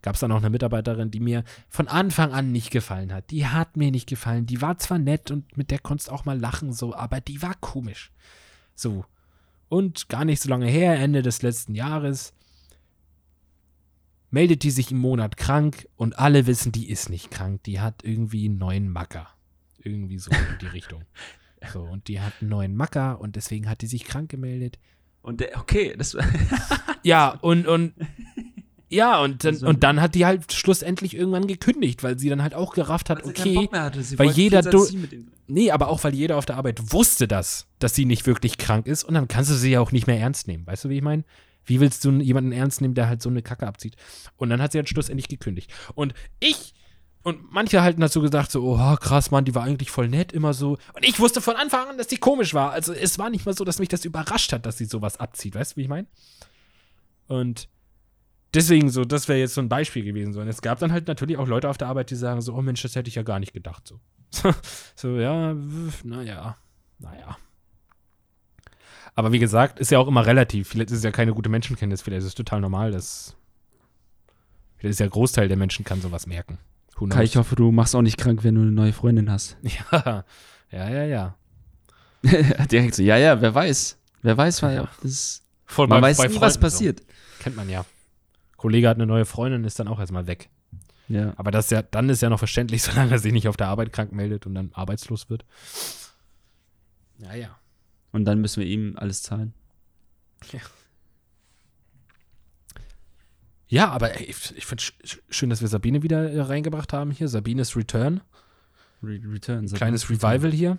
gab 0.03 0.15
es 0.15 0.21
dann 0.21 0.33
auch 0.33 0.39
eine 0.39 0.51
Mitarbeiterin, 0.51 1.11
die 1.11 1.21
mir 1.21 1.45
von 1.69 1.89
Anfang 1.89 2.33
an 2.33 2.53
nicht 2.53 2.71
gefallen 2.71 3.13
hat. 3.13 3.31
Die 3.31 3.47
hat 3.47 3.77
mir 3.77 3.91
nicht 3.91 4.09
gefallen. 4.09 4.47
Die 4.47 4.63
war 4.63 4.79
zwar 4.79 4.99
nett 4.99 5.31
und 5.31 5.57
mit 5.57 5.71
der 5.71 5.79
konntest 5.79 6.11
auch 6.11 6.25
mal 6.25 6.39
lachen, 6.39 6.73
so, 6.73 6.95
aber 6.95 7.21
die 7.21 7.43
war 7.43 7.55
komisch. 7.61 8.11
So. 8.75 9.05
Und 9.71 10.09
gar 10.09 10.25
nicht 10.25 10.43
so 10.43 10.49
lange 10.49 10.67
her, 10.67 10.99
Ende 10.99 11.23
des 11.23 11.43
letzten 11.43 11.77
Jahres, 11.77 12.35
meldet 14.31 14.65
die 14.65 14.73
sich 14.73 14.91
im 14.91 14.99
Monat 14.99 15.37
krank 15.37 15.87
und 15.95 16.19
alle 16.19 16.49
wissen, 16.49 16.73
die 16.73 16.91
ist 16.91 17.09
nicht 17.09 17.31
krank. 17.31 17.63
Die 17.63 17.79
hat 17.79 18.03
irgendwie 18.03 18.47
einen 18.47 18.59
neuen 18.59 18.89
Macker. 18.89 19.29
Irgendwie 19.79 20.19
so 20.19 20.33
in 20.33 20.59
die 20.61 20.67
Richtung. 20.67 21.05
So, 21.75 21.83
und 21.83 22.09
die 22.09 22.23
hat 22.23 22.33
einen 22.41 22.49
neuen 22.49 22.75
Macker 22.75 23.21
und 23.21 23.37
deswegen 23.37 23.69
hat 23.69 23.83
die 23.83 23.87
sich 23.87 24.05
krank 24.05 24.31
gemeldet. 24.31 24.79
Und 25.21 25.41
der, 25.41 25.61
okay, 25.61 25.95
das 25.95 26.17
Ja, 27.03 27.29
und, 27.43 27.67
und 27.67 27.93
ja, 28.91 29.23
und 29.23 29.45
dann, 29.45 29.55
So. 29.55 29.67
und 29.69 29.85
dann 29.85 30.01
hat 30.01 30.17
die 30.17 30.27
halt 30.27 30.53
schlussendlich 30.53 31.15
irgendwann 31.15 31.47
gekündigt, 31.47 32.03
weil 32.03 32.19
sie 32.19 32.29
dann 32.29 32.43
halt 32.43 32.55
auch 32.55 32.75
gerafft 32.75 33.09
hat, 33.09 33.25
okay, 33.25 33.69
hatte. 33.73 34.03
Sie 34.03 34.19
weil 34.19 34.31
jeder 34.31 34.63
nee, 35.47 35.71
aber 35.71 35.89
auch 35.89 36.03
weil 36.03 36.15
jeder 36.15 36.37
auf 36.37 36.45
der 36.45 36.57
Arbeit 36.57 36.93
wusste 36.93 37.29
das, 37.29 37.67
dass 37.79 37.95
sie 37.95 38.05
nicht 38.05 38.27
wirklich 38.27 38.59
krank 38.59 38.87
ist 38.87 39.05
und 39.05 39.15
dann 39.15 39.29
kannst 39.29 39.51
du 39.51 39.55
sie 39.55 39.71
ja 39.71 39.81
auch 39.81 39.93
nicht 39.93 40.09
mehr 40.09 40.19
ernst 40.19 40.49
nehmen. 40.49 40.67
Weißt 40.67 40.85
du, 40.85 40.89
wie 40.89 40.97
ich 40.97 41.03
meine? 41.03 41.25
Wie 41.65 41.79
willst 41.79 42.05
du 42.05 42.11
jemanden 42.11 42.51
ernst 42.51 42.81
nehmen, 42.81 42.95
der 42.95 43.09
halt 43.09 43.23
so 43.23 43.31
eine 43.31 43.43
Kacke 43.43 43.67
abzieht? 43.67 43.95
Und 44.37 44.51
dann 44.51 44.61
hat 44.61 44.73
sie 44.73 44.79
halt 44.79 44.89
schlussendlich 44.89 45.29
gekündigt. 45.29 45.73
Und 45.95 46.13
ich 46.41 46.75
und 47.23 47.53
manche 47.53 47.83
halten 47.83 48.01
dazu 48.01 48.23
gesagt, 48.23 48.51
so, 48.51 48.63
oh 48.65 48.97
krass, 48.97 49.31
Mann, 49.31 49.45
die 49.45 49.55
war 49.55 49.63
eigentlich 49.65 49.91
voll 49.91 50.09
nett, 50.09 50.33
immer 50.33 50.55
so. 50.55 50.79
Und 50.95 51.05
ich 51.05 51.21
wusste 51.21 51.41
von 51.41 51.55
Anfang 51.55 51.91
an, 51.91 51.99
dass 51.99 52.09
die 52.09 52.17
komisch 52.17 52.55
war. 52.55 52.73
Also 52.73 52.93
es 52.95 53.19
war 53.19 53.29
nicht 53.29 53.45
mal 53.45 53.55
so, 53.55 53.65
dass 53.65 53.79
mich 53.79 53.91
das 53.91 54.05
überrascht 54.05 54.53
hat, 54.53 54.65
dass 54.65 54.79
sie 54.79 54.87
sowas 54.87 55.19
abzieht. 55.21 55.55
Weißt 55.55 55.73
du, 55.73 55.77
wie 55.77 55.83
ich 55.83 55.89
meine? 55.89 56.07
Und 57.29 57.69
deswegen 58.55 58.91
so, 58.91 59.05
das 59.05 59.29
wäre 59.29 59.39
jetzt 59.39 59.55
so 59.55 59.61
ein 59.61 59.69
Beispiel 59.69 60.05
gewesen. 60.05 60.33
So. 60.33 60.41
Und 60.41 60.49
es 60.49 60.63
gab 60.63 60.79
dann 60.79 60.93
halt 60.93 61.09
natürlich 61.09 61.37
auch 61.39 61.47
Leute 61.49 61.69
auf 61.69 61.79
der 61.79 61.89
Arbeit, 61.89 62.11
die 62.11 62.17
sagen 62.17 62.41
so, 62.41 62.55
oh 62.55 62.63
Mensch, 62.63 62.83
das 62.83 62.95
hätte 62.97 63.09
ich 63.09 63.15
ja 63.15 63.23
gar 63.23 63.39
nicht 63.41 63.53
gedacht. 63.53 63.93
So, 64.31 64.53
so 64.95 65.17
ja, 65.19 65.55
naja, 66.05 66.57
naja. 66.99 67.37
Aber 69.15 69.33
wie 69.33 69.39
gesagt, 69.39 69.81
ist 69.81 69.91
ja 69.91 69.99
auch 69.99 70.09
immer 70.09 70.25
relativ. 70.27 70.69
Vielleicht 70.69 70.91
ist 70.91 70.99
es 70.99 71.05
ja 71.05 71.11
keine 71.11 71.35
gute 71.35 71.49
Menschenkenntnis, 71.49 72.03
vielleicht 72.03 72.21
ist 72.21 72.27
es 72.29 72.35
total 72.35 72.61
normal, 72.61 72.93
dass. 72.93 73.37
Vielleicht 74.77 74.93
ist 74.93 75.01
ja 75.01 75.07
ein 75.07 75.11
Großteil 75.11 75.49
der 75.49 75.57
Menschen 75.59 75.85
kann 75.85 76.01
sowas 76.01 76.27
merken. 76.27 76.59
Kai, 77.09 77.25
ich 77.25 77.37
hoffe, 77.37 77.57
du 77.57 77.71
machst 77.73 77.95
auch 77.95 78.03
nicht 78.03 78.19
krank, 78.19 78.45
wenn 78.45 78.55
du 78.55 78.61
eine 78.63 78.73
neue 78.73 78.93
Freundin 78.93 79.31
hast. 79.31 79.57
Ja, 79.93 80.25
ja, 80.71 80.89
ja, 80.89 81.05
ja. 81.05 81.35
Direkt 82.71 82.95
so, 82.95 83.03
ja, 83.03 83.17
ja, 83.17 83.41
wer 83.41 83.53
weiß. 83.55 83.99
Wer 84.23 84.37
weiß, 84.37 84.63
weil 84.63 84.77
Ja. 84.77 84.89
das, 85.03 85.43
Voll 85.67 85.89
man 85.89 86.01
bei- 86.01 86.09
weiß 86.09 86.19
bei 86.19 86.29
nie, 86.29 86.35
was 86.35 86.55
Freunden 86.55 86.61
passiert. 86.61 87.01
So. 87.01 87.07
Kennt 87.43 87.57
man 87.57 87.69
ja. 87.69 87.85
Kollege 88.61 88.91
hat 88.91 88.99
eine 88.99 89.07
neue 89.07 89.25
Freundin, 89.25 89.65
ist 89.65 89.79
dann 89.81 89.89
auch 89.89 89.99
erstmal 89.99 90.27
weg. 90.27 90.51
Ja. 91.09 91.33
Aber 91.39 91.51
das 91.51 91.65
ist 91.65 91.71
ja, 91.71 91.81
dann 91.81 92.11
ist 92.11 92.21
ja 92.21 92.29
noch 92.29 92.39
verständlich, 92.39 92.83
solange 92.85 93.13
er 93.13 93.19
sich 93.19 93.33
nicht 93.33 93.49
auf 93.49 93.57
der 93.57 93.69
Arbeit 93.69 93.91
krank 93.91 94.13
meldet 94.13 94.45
und 94.45 94.55
dann 94.55 94.71
arbeitslos 94.75 95.31
wird. 95.31 95.47
Ja, 97.17 97.35
ja. 97.35 97.59
Und 98.13 98.27
dann 98.27 98.39
müssen 98.43 98.61
wir 98.61 98.67
ihm 98.69 98.97
alles 98.99 99.23
zahlen. 99.23 99.55
Ja, 103.69 103.89
aber 103.89 104.15
ey, 104.21 104.25
ich, 104.25 104.55
ich 104.55 104.67
finde 104.67 104.83
sch 104.83 104.93
schön, 105.31 105.49
dass 105.49 105.63
wir 105.63 105.69
Sabine 105.69 106.03
wieder 106.03 106.47
reingebracht 106.47 106.93
haben 106.93 107.13
hier. 107.13 107.29
Sabines 107.29 107.77
Return. 107.77 108.21
Re 109.03 109.21
Returns. 109.25 109.73
Kleines 109.73 110.11
Revival 110.11 110.53
hier. 110.53 110.77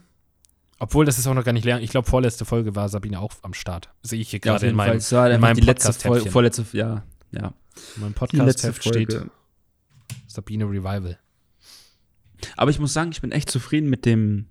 Obwohl, 0.78 1.06
das 1.06 1.18
ist 1.18 1.26
auch 1.26 1.34
noch 1.34 1.44
gar 1.44 1.54
nicht 1.54 1.66
leer. 1.66 1.80
Ich 1.82 1.90
glaube, 1.90 2.08
vorletzte 2.08 2.46
Folge 2.46 2.76
war 2.76 2.90
Sabine 2.90 3.20
auch 3.20 3.34
am 3.42 3.56
Start. 3.56 3.90
Sehe 4.04 4.20
ich 4.20 4.30
hier 4.30 4.40
Ja, 4.44 4.52
gerade 4.52 4.68
in 4.68 4.78
jeden 4.78 4.78
Fall. 4.78 4.88
meinem, 4.90 5.12
war 5.12 5.32
in 5.32 5.42
meinem 5.42 5.56
die 5.56 5.62
letzte. 5.62 5.94
Folge, 5.94 6.30
vorletzte, 6.30 6.64
ja, 6.74 7.04
ja. 7.32 7.54
In 7.96 8.02
meinem 8.02 8.14
Podcast-Heft 8.14 8.84
steht. 8.84 9.26
Sabine 10.28 10.66
Revival. 10.66 11.20
Aber 12.58 12.72
ich 12.72 12.80
muss 12.80 12.94
sagen, 12.94 13.12
ich 13.12 13.22
bin 13.22 13.32
echt 13.32 13.50
zufrieden 13.50 13.90
mit 13.90 14.06
dem, 14.06 14.48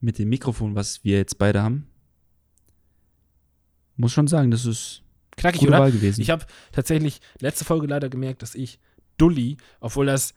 mit 0.00 0.18
dem 0.18 0.28
Mikrofon, 0.28 0.74
was 0.74 1.04
wir 1.04 1.18
jetzt 1.18 1.38
beide 1.38 1.62
haben. 1.62 1.88
Muss 3.96 4.12
schon 4.12 4.28
sagen, 4.28 4.50
das 4.50 4.64
ist 4.66 5.02
Knackig, 5.36 5.60
Gute 5.60 5.72
oder? 5.72 5.80
Wahl 5.80 5.92
gewesen. 5.92 6.20
Ich 6.20 6.30
habe 6.30 6.46
tatsächlich 6.72 7.20
letzte 7.40 7.64
Folge 7.64 7.86
leider 7.86 8.08
gemerkt, 8.08 8.42
dass 8.42 8.54
ich 8.54 8.78
Dulli, 9.18 9.56
obwohl 9.80 10.06
das 10.06 10.34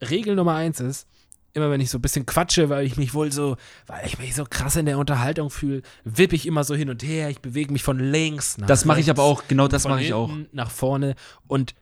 Regel 0.00 0.34
Nummer 0.34 0.54
eins 0.54 0.80
ist, 0.80 1.08
immer 1.54 1.70
wenn 1.70 1.80
ich 1.80 1.90
so 1.90 1.98
ein 1.98 2.02
bisschen 2.02 2.26
quatsche, 2.26 2.68
weil 2.68 2.84
ich 2.84 2.96
mich 2.96 3.14
wohl 3.14 3.32
so, 3.32 3.56
weil 3.86 4.06
ich 4.06 4.18
mich 4.18 4.34
so 4.34 4.44
krass 4.44 4.76
in 4.76 4.86
der 4.86 4.98
Unterhaltung 4.98 5.50
fühle, 5.50 5.82
wippe 6.04 6.34
ich 6.36 6.46
immer 6.46 6.64
so 6.64 6.74
hin 6.74 6.90
und 6.90 7.02
her, 7.02 7.30
ich 7.30 7.40
bewege 7.40 7.72
mich 7.72 7.82
von 7.82 7.98
links 7.98 8.58
nach 8.58 8.66
das 8.66 8.84
mache 8.84 9.00
ich 9.00 9.08
aber 9.08 9.22
auch, 9.22 9.44
genau 9.48 9.68
das 9.68 9.84
mache 9.84 10.02
ich 10.02 10.12
auch. 10.12 10.30
nach 10.52 10.70
vorne 10.70 11.14
und 11.46 11.74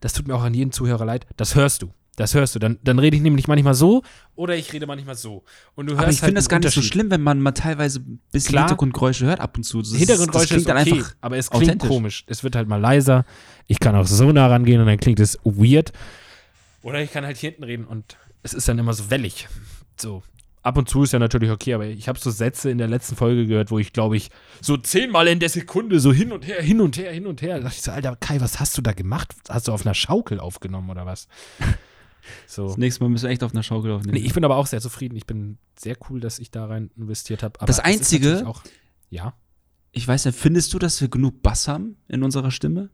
das 0.00 0.12
tut 0.12 0.28
mir 0.28 0.34
auch 0.34 0.42
an 0.42 0.54
jeden 0.54 0.70
Zuhörer 0.72 1.04
leid, 1.04 1.26
das 1.36 1.54
hörst 1.54 1.82
du. 1.82 1.90
Das 2.16 2.32
hörst 2.34 2.54
du. 2.54 2.60
Dann, 2.60 2.78
dann 2.84 3.00
rede 3.00 3.16
ich 3.16 3.22
nämlich 3.24 3.48
manchmal 3.48 3.74
so 3.74 4.02
oder 4.36 4.54
ich 4.54 4.72
rede 4.72 4.86
manchmal 4.86 5.16
so. 5.16 5.42
Und 5.74 5.86
du 5.86 5.94
hörst 5.94 6.02
Aber 6.04 6.12
ich 6.12 6.22
halt 6.22 6.28
finde 6.28 6.38
das 6.38 6.48
gar 6.48 6.60
nicht 6.60 6.72
so 6.72 6.80
schlimm, 6.80 7.10
wenn 7.10 7.22
man 7.22 7.40
mal 7.40 7.50
teilweise 7.50 7.98
ein 7.98 8.20
bisschen 8.30 8.50
Klar. 8.52 8.64
Hintergrundgeräusche 8.66 9.26
hört 9.26 9.40
ab 9.40 9.56
und 9.56 9.64
zu. 9.64 9.80
Das 9.80 9.90
ist- 9.90 9.98
Hintergrundgeräusche 9.98 10.54
das 10.54 10.64
klingt 10.64 10.68
ist 10.68 10.68
dann 10.68 10.78
okay, 10.78 10.92
einfach 11.02 11.16
aber 11.22 11.36
es 11.38 11.50
klingt 11.50 11.78
komisch. 11.80 12.22
Es 12.28 12.44
wird 12.44 12.54
halt 12.54 12.68
mal 12.68 12.80
leiser. 12.80 13.24
Ich 13.66 13.80
kann 13.80 13.96
auch 13.96 14.06
so 14.06 14.30
nah 14.30 14.46
rangehen 14.46 14.80
und 14.80 14.86
dann 14.86 14.98
klingt 14.98 15.18
es 15.18 15.38
weird. 15.42 15.92
Oder 16.82 17.00
ich 17.00 17.10
kann 17.10 17.24
halt 17.24 17.36
hier 17.36 17.50
hinten 17.50 17.64
reden 17.64 17.84
und 17.84 18.16
es 18.44 18.54
ist 18.54 18.68
dann 18.68 18.78
immer 18.78 18.92
so 18.92 19.10
wellig. 19.10 19.48
So. 19.96 20.22
Ab 20.62 20.78
und 20.78 20.88
zu 20.88 21.02
ist 21.02 21.12
ja 21.12 21.18
natürlich 21.18 21.50
okay, 21.50 21.74
aber 21.74 21.86
ich 21.86 22.08
habe 22.08 22.18
so 22.18 22.30
Sätze 22.30 22.70
in 22.70 22.78
der 22.78 22.88
letzten 22.88 23.16
Folge 23.16 23.46
gehört, 23.46 23.70
wo 23.70 23.78
ich, 23.78 23.92
glaube 23.92 24.16
ich, 24.16 24.30
so 24.62 24.76
zehnmal 24.78 25.28
in 25.28 25.38
der 25.40 25.50
Sekunde 25.50 26.00
so 26.00 26.10
hin 26.12 26.32
und 26.32 26.46
her, 26.46 26.62
hin 26.62 26.80
und 26.80 26.96
her, 26.96 27.12
hin 27.12 27.26
und 27.26 27.42
her. 27.42 27.56
Da 27.56 27.64
dachte 27.64 27.76
ich 27.76 27.82
so, 27.82 27.90
Alter, 27.90 28.16
Kai, 28.16 28.40
was 28.40 28.60
hast 28.60 28.78
du 28.78 28.80
da 28.82 28.92
gemacht? 28.92 29.34
Hast 29.48 29.68
du 29.68 29.72
auf 29.72 29.84
einer 29.84 29.92
Schaukel 29.94 30.38
aufgenommen 30.40 30.88
oder 30.90 31.04
was? 31.04 31.26
So. 32.46 32.68
Das 32.68 32.78
nächste 32.78 33.04
Mal 33.04 33.10
müssen 33.10 33.24
wir 33.24 33.30
echt 33.32 33.42
auf 33.42 33.52
einer 33.52 33.62
Schaukel 33.62 33.92
aufnehmen. 33.92 34.14
Nee, 34.18 34.26
ich 34.26 34.32
bin 34.32 34.46
aber 34.46 34.56
auch 34.56 34.66
sehr 34.66 34.80
zufrieden. 34.80 35.14
Ich 35.14 35.26
bin 35.26 35.58
sehr 35.78 35.94
cool, 36.08 36.20
dass 36.20 36.38
ich 36.38 36.50
da 36.50 36.64
rein 36.64 36.90
investiert 36.96 37.42
habe. 37.42 37.58
Das 37.66 37.80
Einzige- 37.80 38.46
Auch, 38.46 38.62
ja. 39.10 39.34
Ich 39.92 40.08
weiß 40.08 40.24
nicht, 40.24 40.38
findest 40.38 40.72
du, 40.72 40.78
dass 40.78 41.02
wir 41.02 41.08
genug 41.08 41.42
Bass 41.42 41.68
haben 41.68 41.98
in 42.08 42.22
unserer 42.22 42.50
Stimme? 42.50 42.88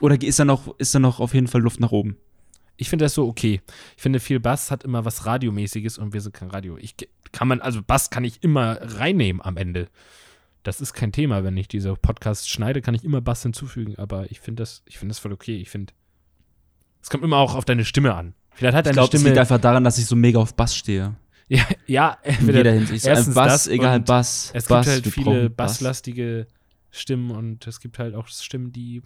Oder 0.00 0.20
ist 0.20 0.40
da 0.40 0.44
noch, 0.44 0.76
ist 0.80 0.92
da 0.94 0.98
noch 0.98 1.20
auf 1.20 1.32
jeden 1.32 1.46
Fall 1.46 1.60
Luft 1.62 1.78
nach 1.78 1.92
oben? 1.92 2.16
Ich 2.76 2.88
finde 2.88 3.04
das 3.04 3.14
so 3.14 3.26
okay. 3.28 3.60
Ich 3.96 4.02
finde, 4.02 4.20
viel 4.20 4.40
Bass 4.40 4.70
hat 4.70 4.84
immer 4.84 5.04
was 5.04 5.26
Radiomäßiges 5.26 5.98
und 5.98 6.12
wir 6.12 6.20
sind 6.20 6.34
kein 6.34 6.50
Radio. 6.50 6.76
Ich 6.78 6.96
kann 7.32 7.48
man, 7.48 7.60
also 7.60 7.82
Bass 7.82 8.10
kann 8.10 8.24
ich 8.24 8.42
immer 8.42 8.78
reinnehmen 8.80 9.40
am 9.42 9.56
Ende. 9.56 9.88
Das 10.64 10.80
ist 10.80 10.92
kein 10.94 11.12
Thema, 11.12 11.44
wenn 11.44 11.56
ich 11.56 11.68
diese 11.68 11.94
Podcasts 11.94 12.48
schneide, 12.48 12.80
kann 12.80 12.94
ich 12.94 13.04
immer 13.04 13.20
Bass 13.20 13.42
hinzufügen, 13.42 13.96
aber 13.96 14.30
ich 14.30 14.40
finde 14.40 14.62
das, 14.62 14.82
ich 14.86 14.98
finde 14.98 15.10
das 15.12 15.18
voll 15.18 15.32
okay. 15.32 15.56
Ich 15.56 15.70
finde, 15.70 15.92
es 17.02 17.10
kommt 17.10 17.22
immer 17.22 17.36
auch 17.36 17.54
auf 17.54 17.64
deine 17.64 17.84
Stimme 17.84 18.14
an. 18.14 18.34
Vielleicht 18.54 18.74
hat 18.74 18.86
Ich 18.86 18.92
deine 18.92 18.94
glaube, 18.94 19.08
es 19.08 19.12
liegt 19.22 19.26
Stimme, 19.26 19.40
einfach 19.40 19.60
daran, 19.60 19.84
dass 19.84 19.98
ich 19.98 20.06
so 20.06 20.16
mega 20.16 20.38
auf 20.38 20.54
Bass 20.54 20.74
stehe. 20.74 21.14
ja, 21.48 21.64
ja, 21.86 22.18
In 22.40 22.46
jeder 22.46 22.72
Hinsicht. 22.72 23.04
erstens 23.04 23.34
Bass, 23.34 23.52
das 23.52 23.68
egal, 23.68 24.00
Bass. 24.00 24.50
es 24.54 24.66
Bass, 24.66 24.86
gibt 24.86 24.94
halt 24.94 25.06
viele 25.06 25.24
brauchen 25.26 25.54
Bass. 25.54 25.72
basslastige 25.72 26.46
Stimmen 26.90 27.30
und 27.30 27.66
es 27.66 27.80
gibt 27.80 27.98
halt 27.98 28.14
auch 28.14 28.28
Stimmen, 28.28 28.72
die 28.72 29.02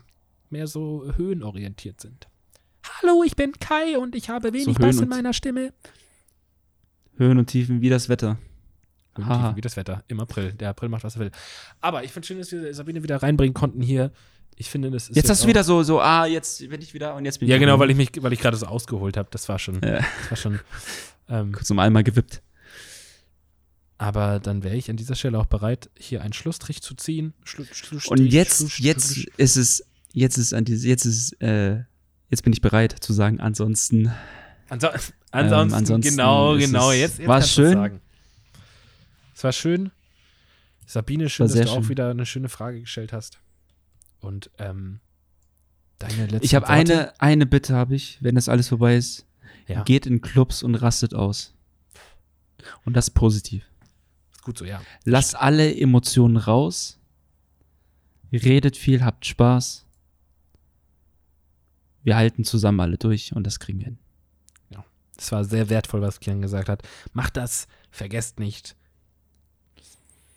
mehr 0.48 0.68
so 0.68 1.10
höhenorientiert 1.16 2.00
sind. 2.00 2.28
Hallo, 2.84 3.22
ich 3.24 3.36
bin 3.36 3.52
Kai 3.58 3.98
und 3.98 4.14
ich 4.14 4.28
habe 4.28 4.52
wenig 4.52 4.66
Höhen 4.68 4.74
Bass 4.76 4.96
in 4.96 5.02
und- 5.04 5.08
meiner 5.10 5.32
Stimme. 5.32 5.72
Höhen 7.16 7.38
und 7.38 7.46
Tiefen 7.46 7.80
wie 7.80 7.88
das 7.90 8.08
Wetter. 8.08 8.38
Höhen 9.16 9.26
Haha. 9.26 9.42
tiefen 9.48 9.56
wie 9.56 9.60
das 9.60 9.76
Wetter 9.76 10.04
im 10.08 10.20
April. 10.20 10.52
Der 10.52 10.70
April 10.70 10.88
macht, 10.88 11.04
was 11.04 11.16
er 11.16 11.20
will. 11.20 11.30
Aber 11.80 12.04
ich 12.04 12.12
finde 12.12 12.26
schön, 12.26 12.38
dass 12.38 12.52
wir 12.52 12.72
Sabine 12.74 13.02
wieder 13.02 13.16
reinbringen 13.22 13.54
konnten 13.54 13.82
hier. 13.82 14.12
Ich 14.56 14.70
finde, 14.70 14.90
das 14.90 15.08
ist. 15.08 15.16
Jetzt 15.16 15.30
hast 15.30 15.44
du 15.44 15.48
wieder 15.48 15.62
so, 15.64 15.82
so, 15.82 16.00
ah, 16.00 16.26
jetzt 16.26 16.58
bin 16.68 16.80
ich 16.80 16.94
wieder 16.94 17.14
und 17.14 17.24
jetzt 17.24 17.38
bin 17.38 17.48
ich 17.48 17.52
Ja, 17.52 17.58
genau, 17.58 17.78
weil 17.78 17.90
ich 17.90 17.96
mich, 17.96 18.10
weil 18.20 18.32
ich 18.32 18.40
gerade 18.40 18.56
so 18.56 18.66
ausgeholt 18.66 19.16
habe. 19.16 19.28
Das 19.30 19.48
war 19.48 19.58
schon. 19.58 19.76
Ja. 19.84 19.98
Das 20.00 20.30
war 20.30 20.36
schon. 20.36 20.60
Ähm, 21.28 21.52
Kurz 21.52 21.70
um 21.70 21.78
einmal 21.78 22.02
gewippt. 22.04 22.42
aber 23.98 24.38
dann 24.40 24.62
wäre 24.64 24.76
ich 24.76 24.88
an 24.90 24.96
dieser 24.96 25.14
Stelle 25.14 25.38
auch 25.38 25.46
bereit, 25.46 25.90
hier 25.98 26.22
einen 26.22 26.32
Schlussstrich 26.32 26.80
zu 26.82 26.94
ziehen. 26.94 27.34
Schlu 27.44 27.64
Schlussstrich, 27.64 28.10
Und 28.10 28.18
jetzt, 28.32 28.58
Schlussstrich. 28.58 28.84
jetzt 28.86 29.16
ist 29.36 29.56
es, 29.56 29.84
jetzt 30.12 30.38
ist 30.38 30.54
an 30.54 30.64
diese, 30.64 30.88
jetzt 30.88 31.04
ist, 31.04 31.32
äh, 31.42 31.82
jetzt 32.30 32.42
bin 32.42 32.52
ich 32.52 32.60
bereit 32.60 32.92
zu 32.92 33.12
sagen, 33.12 33.40
ansonsten. 33.40 34.12
Anso 34.68 34.88
ansonsten, 35.30 35.74
ansonsten 35.74 36.10
genau, 36.16 36.54
ist 36.54 36.66
genau. 36.66 36.90
es- 36.90 36.98
Jetzt, 36.98 37.18
jetzt 37.18 37.26
kannst 37.28 37.48
du's 37.48 37.54
schön? 37.54 38.00
Es 39.34 39.44
war 39.44 39.52
schön. 39.52 39.90
Sabine, 40.86 41.28
schön, 41.28 41.48
War 41.48 41.54
dass 41.56 41.66
du 41.66 41.72
auch 41.72 41.80
schön. 41.82 41.88
wieder 41.90 42.10
eine 42.10 42.26
schöne 42.26 42.48
Frage 42.48 42.80
gestellt 42.80 43.12
hast. 43.12 43.38
Und 44.20 44.50
ähm, 44.58 45.00
deine 45.98 46.26
letzte 46.26 46.44
Ich 46.44 46.54
habe 46.54 46.66
eine, 46.68 47.12
eine 47.20 47.46
Bitte 47.46 47.74
habe 47.74 47.94
ich, 47.94 48.18
wenn 48.22 48.34
das 48.34 48.48
alles 48.48 48.68
vorbei 48.68 48.96
ist. 48.96 49.26
Ja. 49.68 49.82
Geht 49.84 50.06
in 50.06 50.22
Clubs 50.22 50.62
und 50.62 50.74
rastet 50.76 51.14
aus. 51.14 51.54
Und 52.84 52.94
das 52.94 53.10
positiv. 53.10 53.64
Ist 54.32 54.42
gut 54.42 54.56
so, 54.58 54.64
ja. 54.64 54.80
Lasst 55.04 55.36
alle 55.36 55.76
Emotionen 55.78 56.36
raus. 56.38 56.98
Redet 58.32 58.76
viel, 58.76 59.04
habt 59.04 59.24
Spaß. 59.26 59.86
Wir 62.02 62.16
halten 62.16 62.44
zusammen 62.44 62.80
alle 62.80 62.96
durch 62.98 63.34
und 63.34 63.44
das 63.44 63.58
kriegen 63.58 63.78
wir 63.78 63.86
hin. 63.86 63.98
Es 65.20 65.32
war 65.32 65.44
sehr 65.44 65.68
wertvoll, 65.68 66.00
was 66.00 66.20
Kian 66.20 66.40
gesagt 66.40 66.68
hat. 66.68 66.82
Macht 67.12 67.36
das, 67.36 67.66
vergesst 67.90 68.38
nicht. 68.38 68.76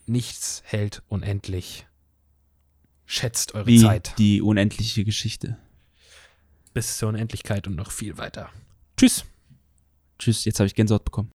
Nichts 0.08 0.64
hält 0.66 1.04
unendlich. 1.08 1.86
Schätzt 3.06 3.54
eure 3.54 3.68
Wie 3.68 3.80
Zeit 3.80 4.18
die 4.18 4.42
unendliche 4.42 5.06
Geschichte. 5.06 5.58
bis 6.74 6.98
zur 6.98 7.10
Unendlichkeit 7.10 7.68
und 7.68 7.76
noch 7.76 7.92
viel 7.92 8.18
weiter. 8.18 8.50
Tschüss. 8.98 9.24
Tschüss, 10.18 10.46
jetzt 10.46 10.60
habe 10.60 10.66
ich 10.68 10.74
Gänsehaut 10.74 11.06
bekommen. 11.06 11.30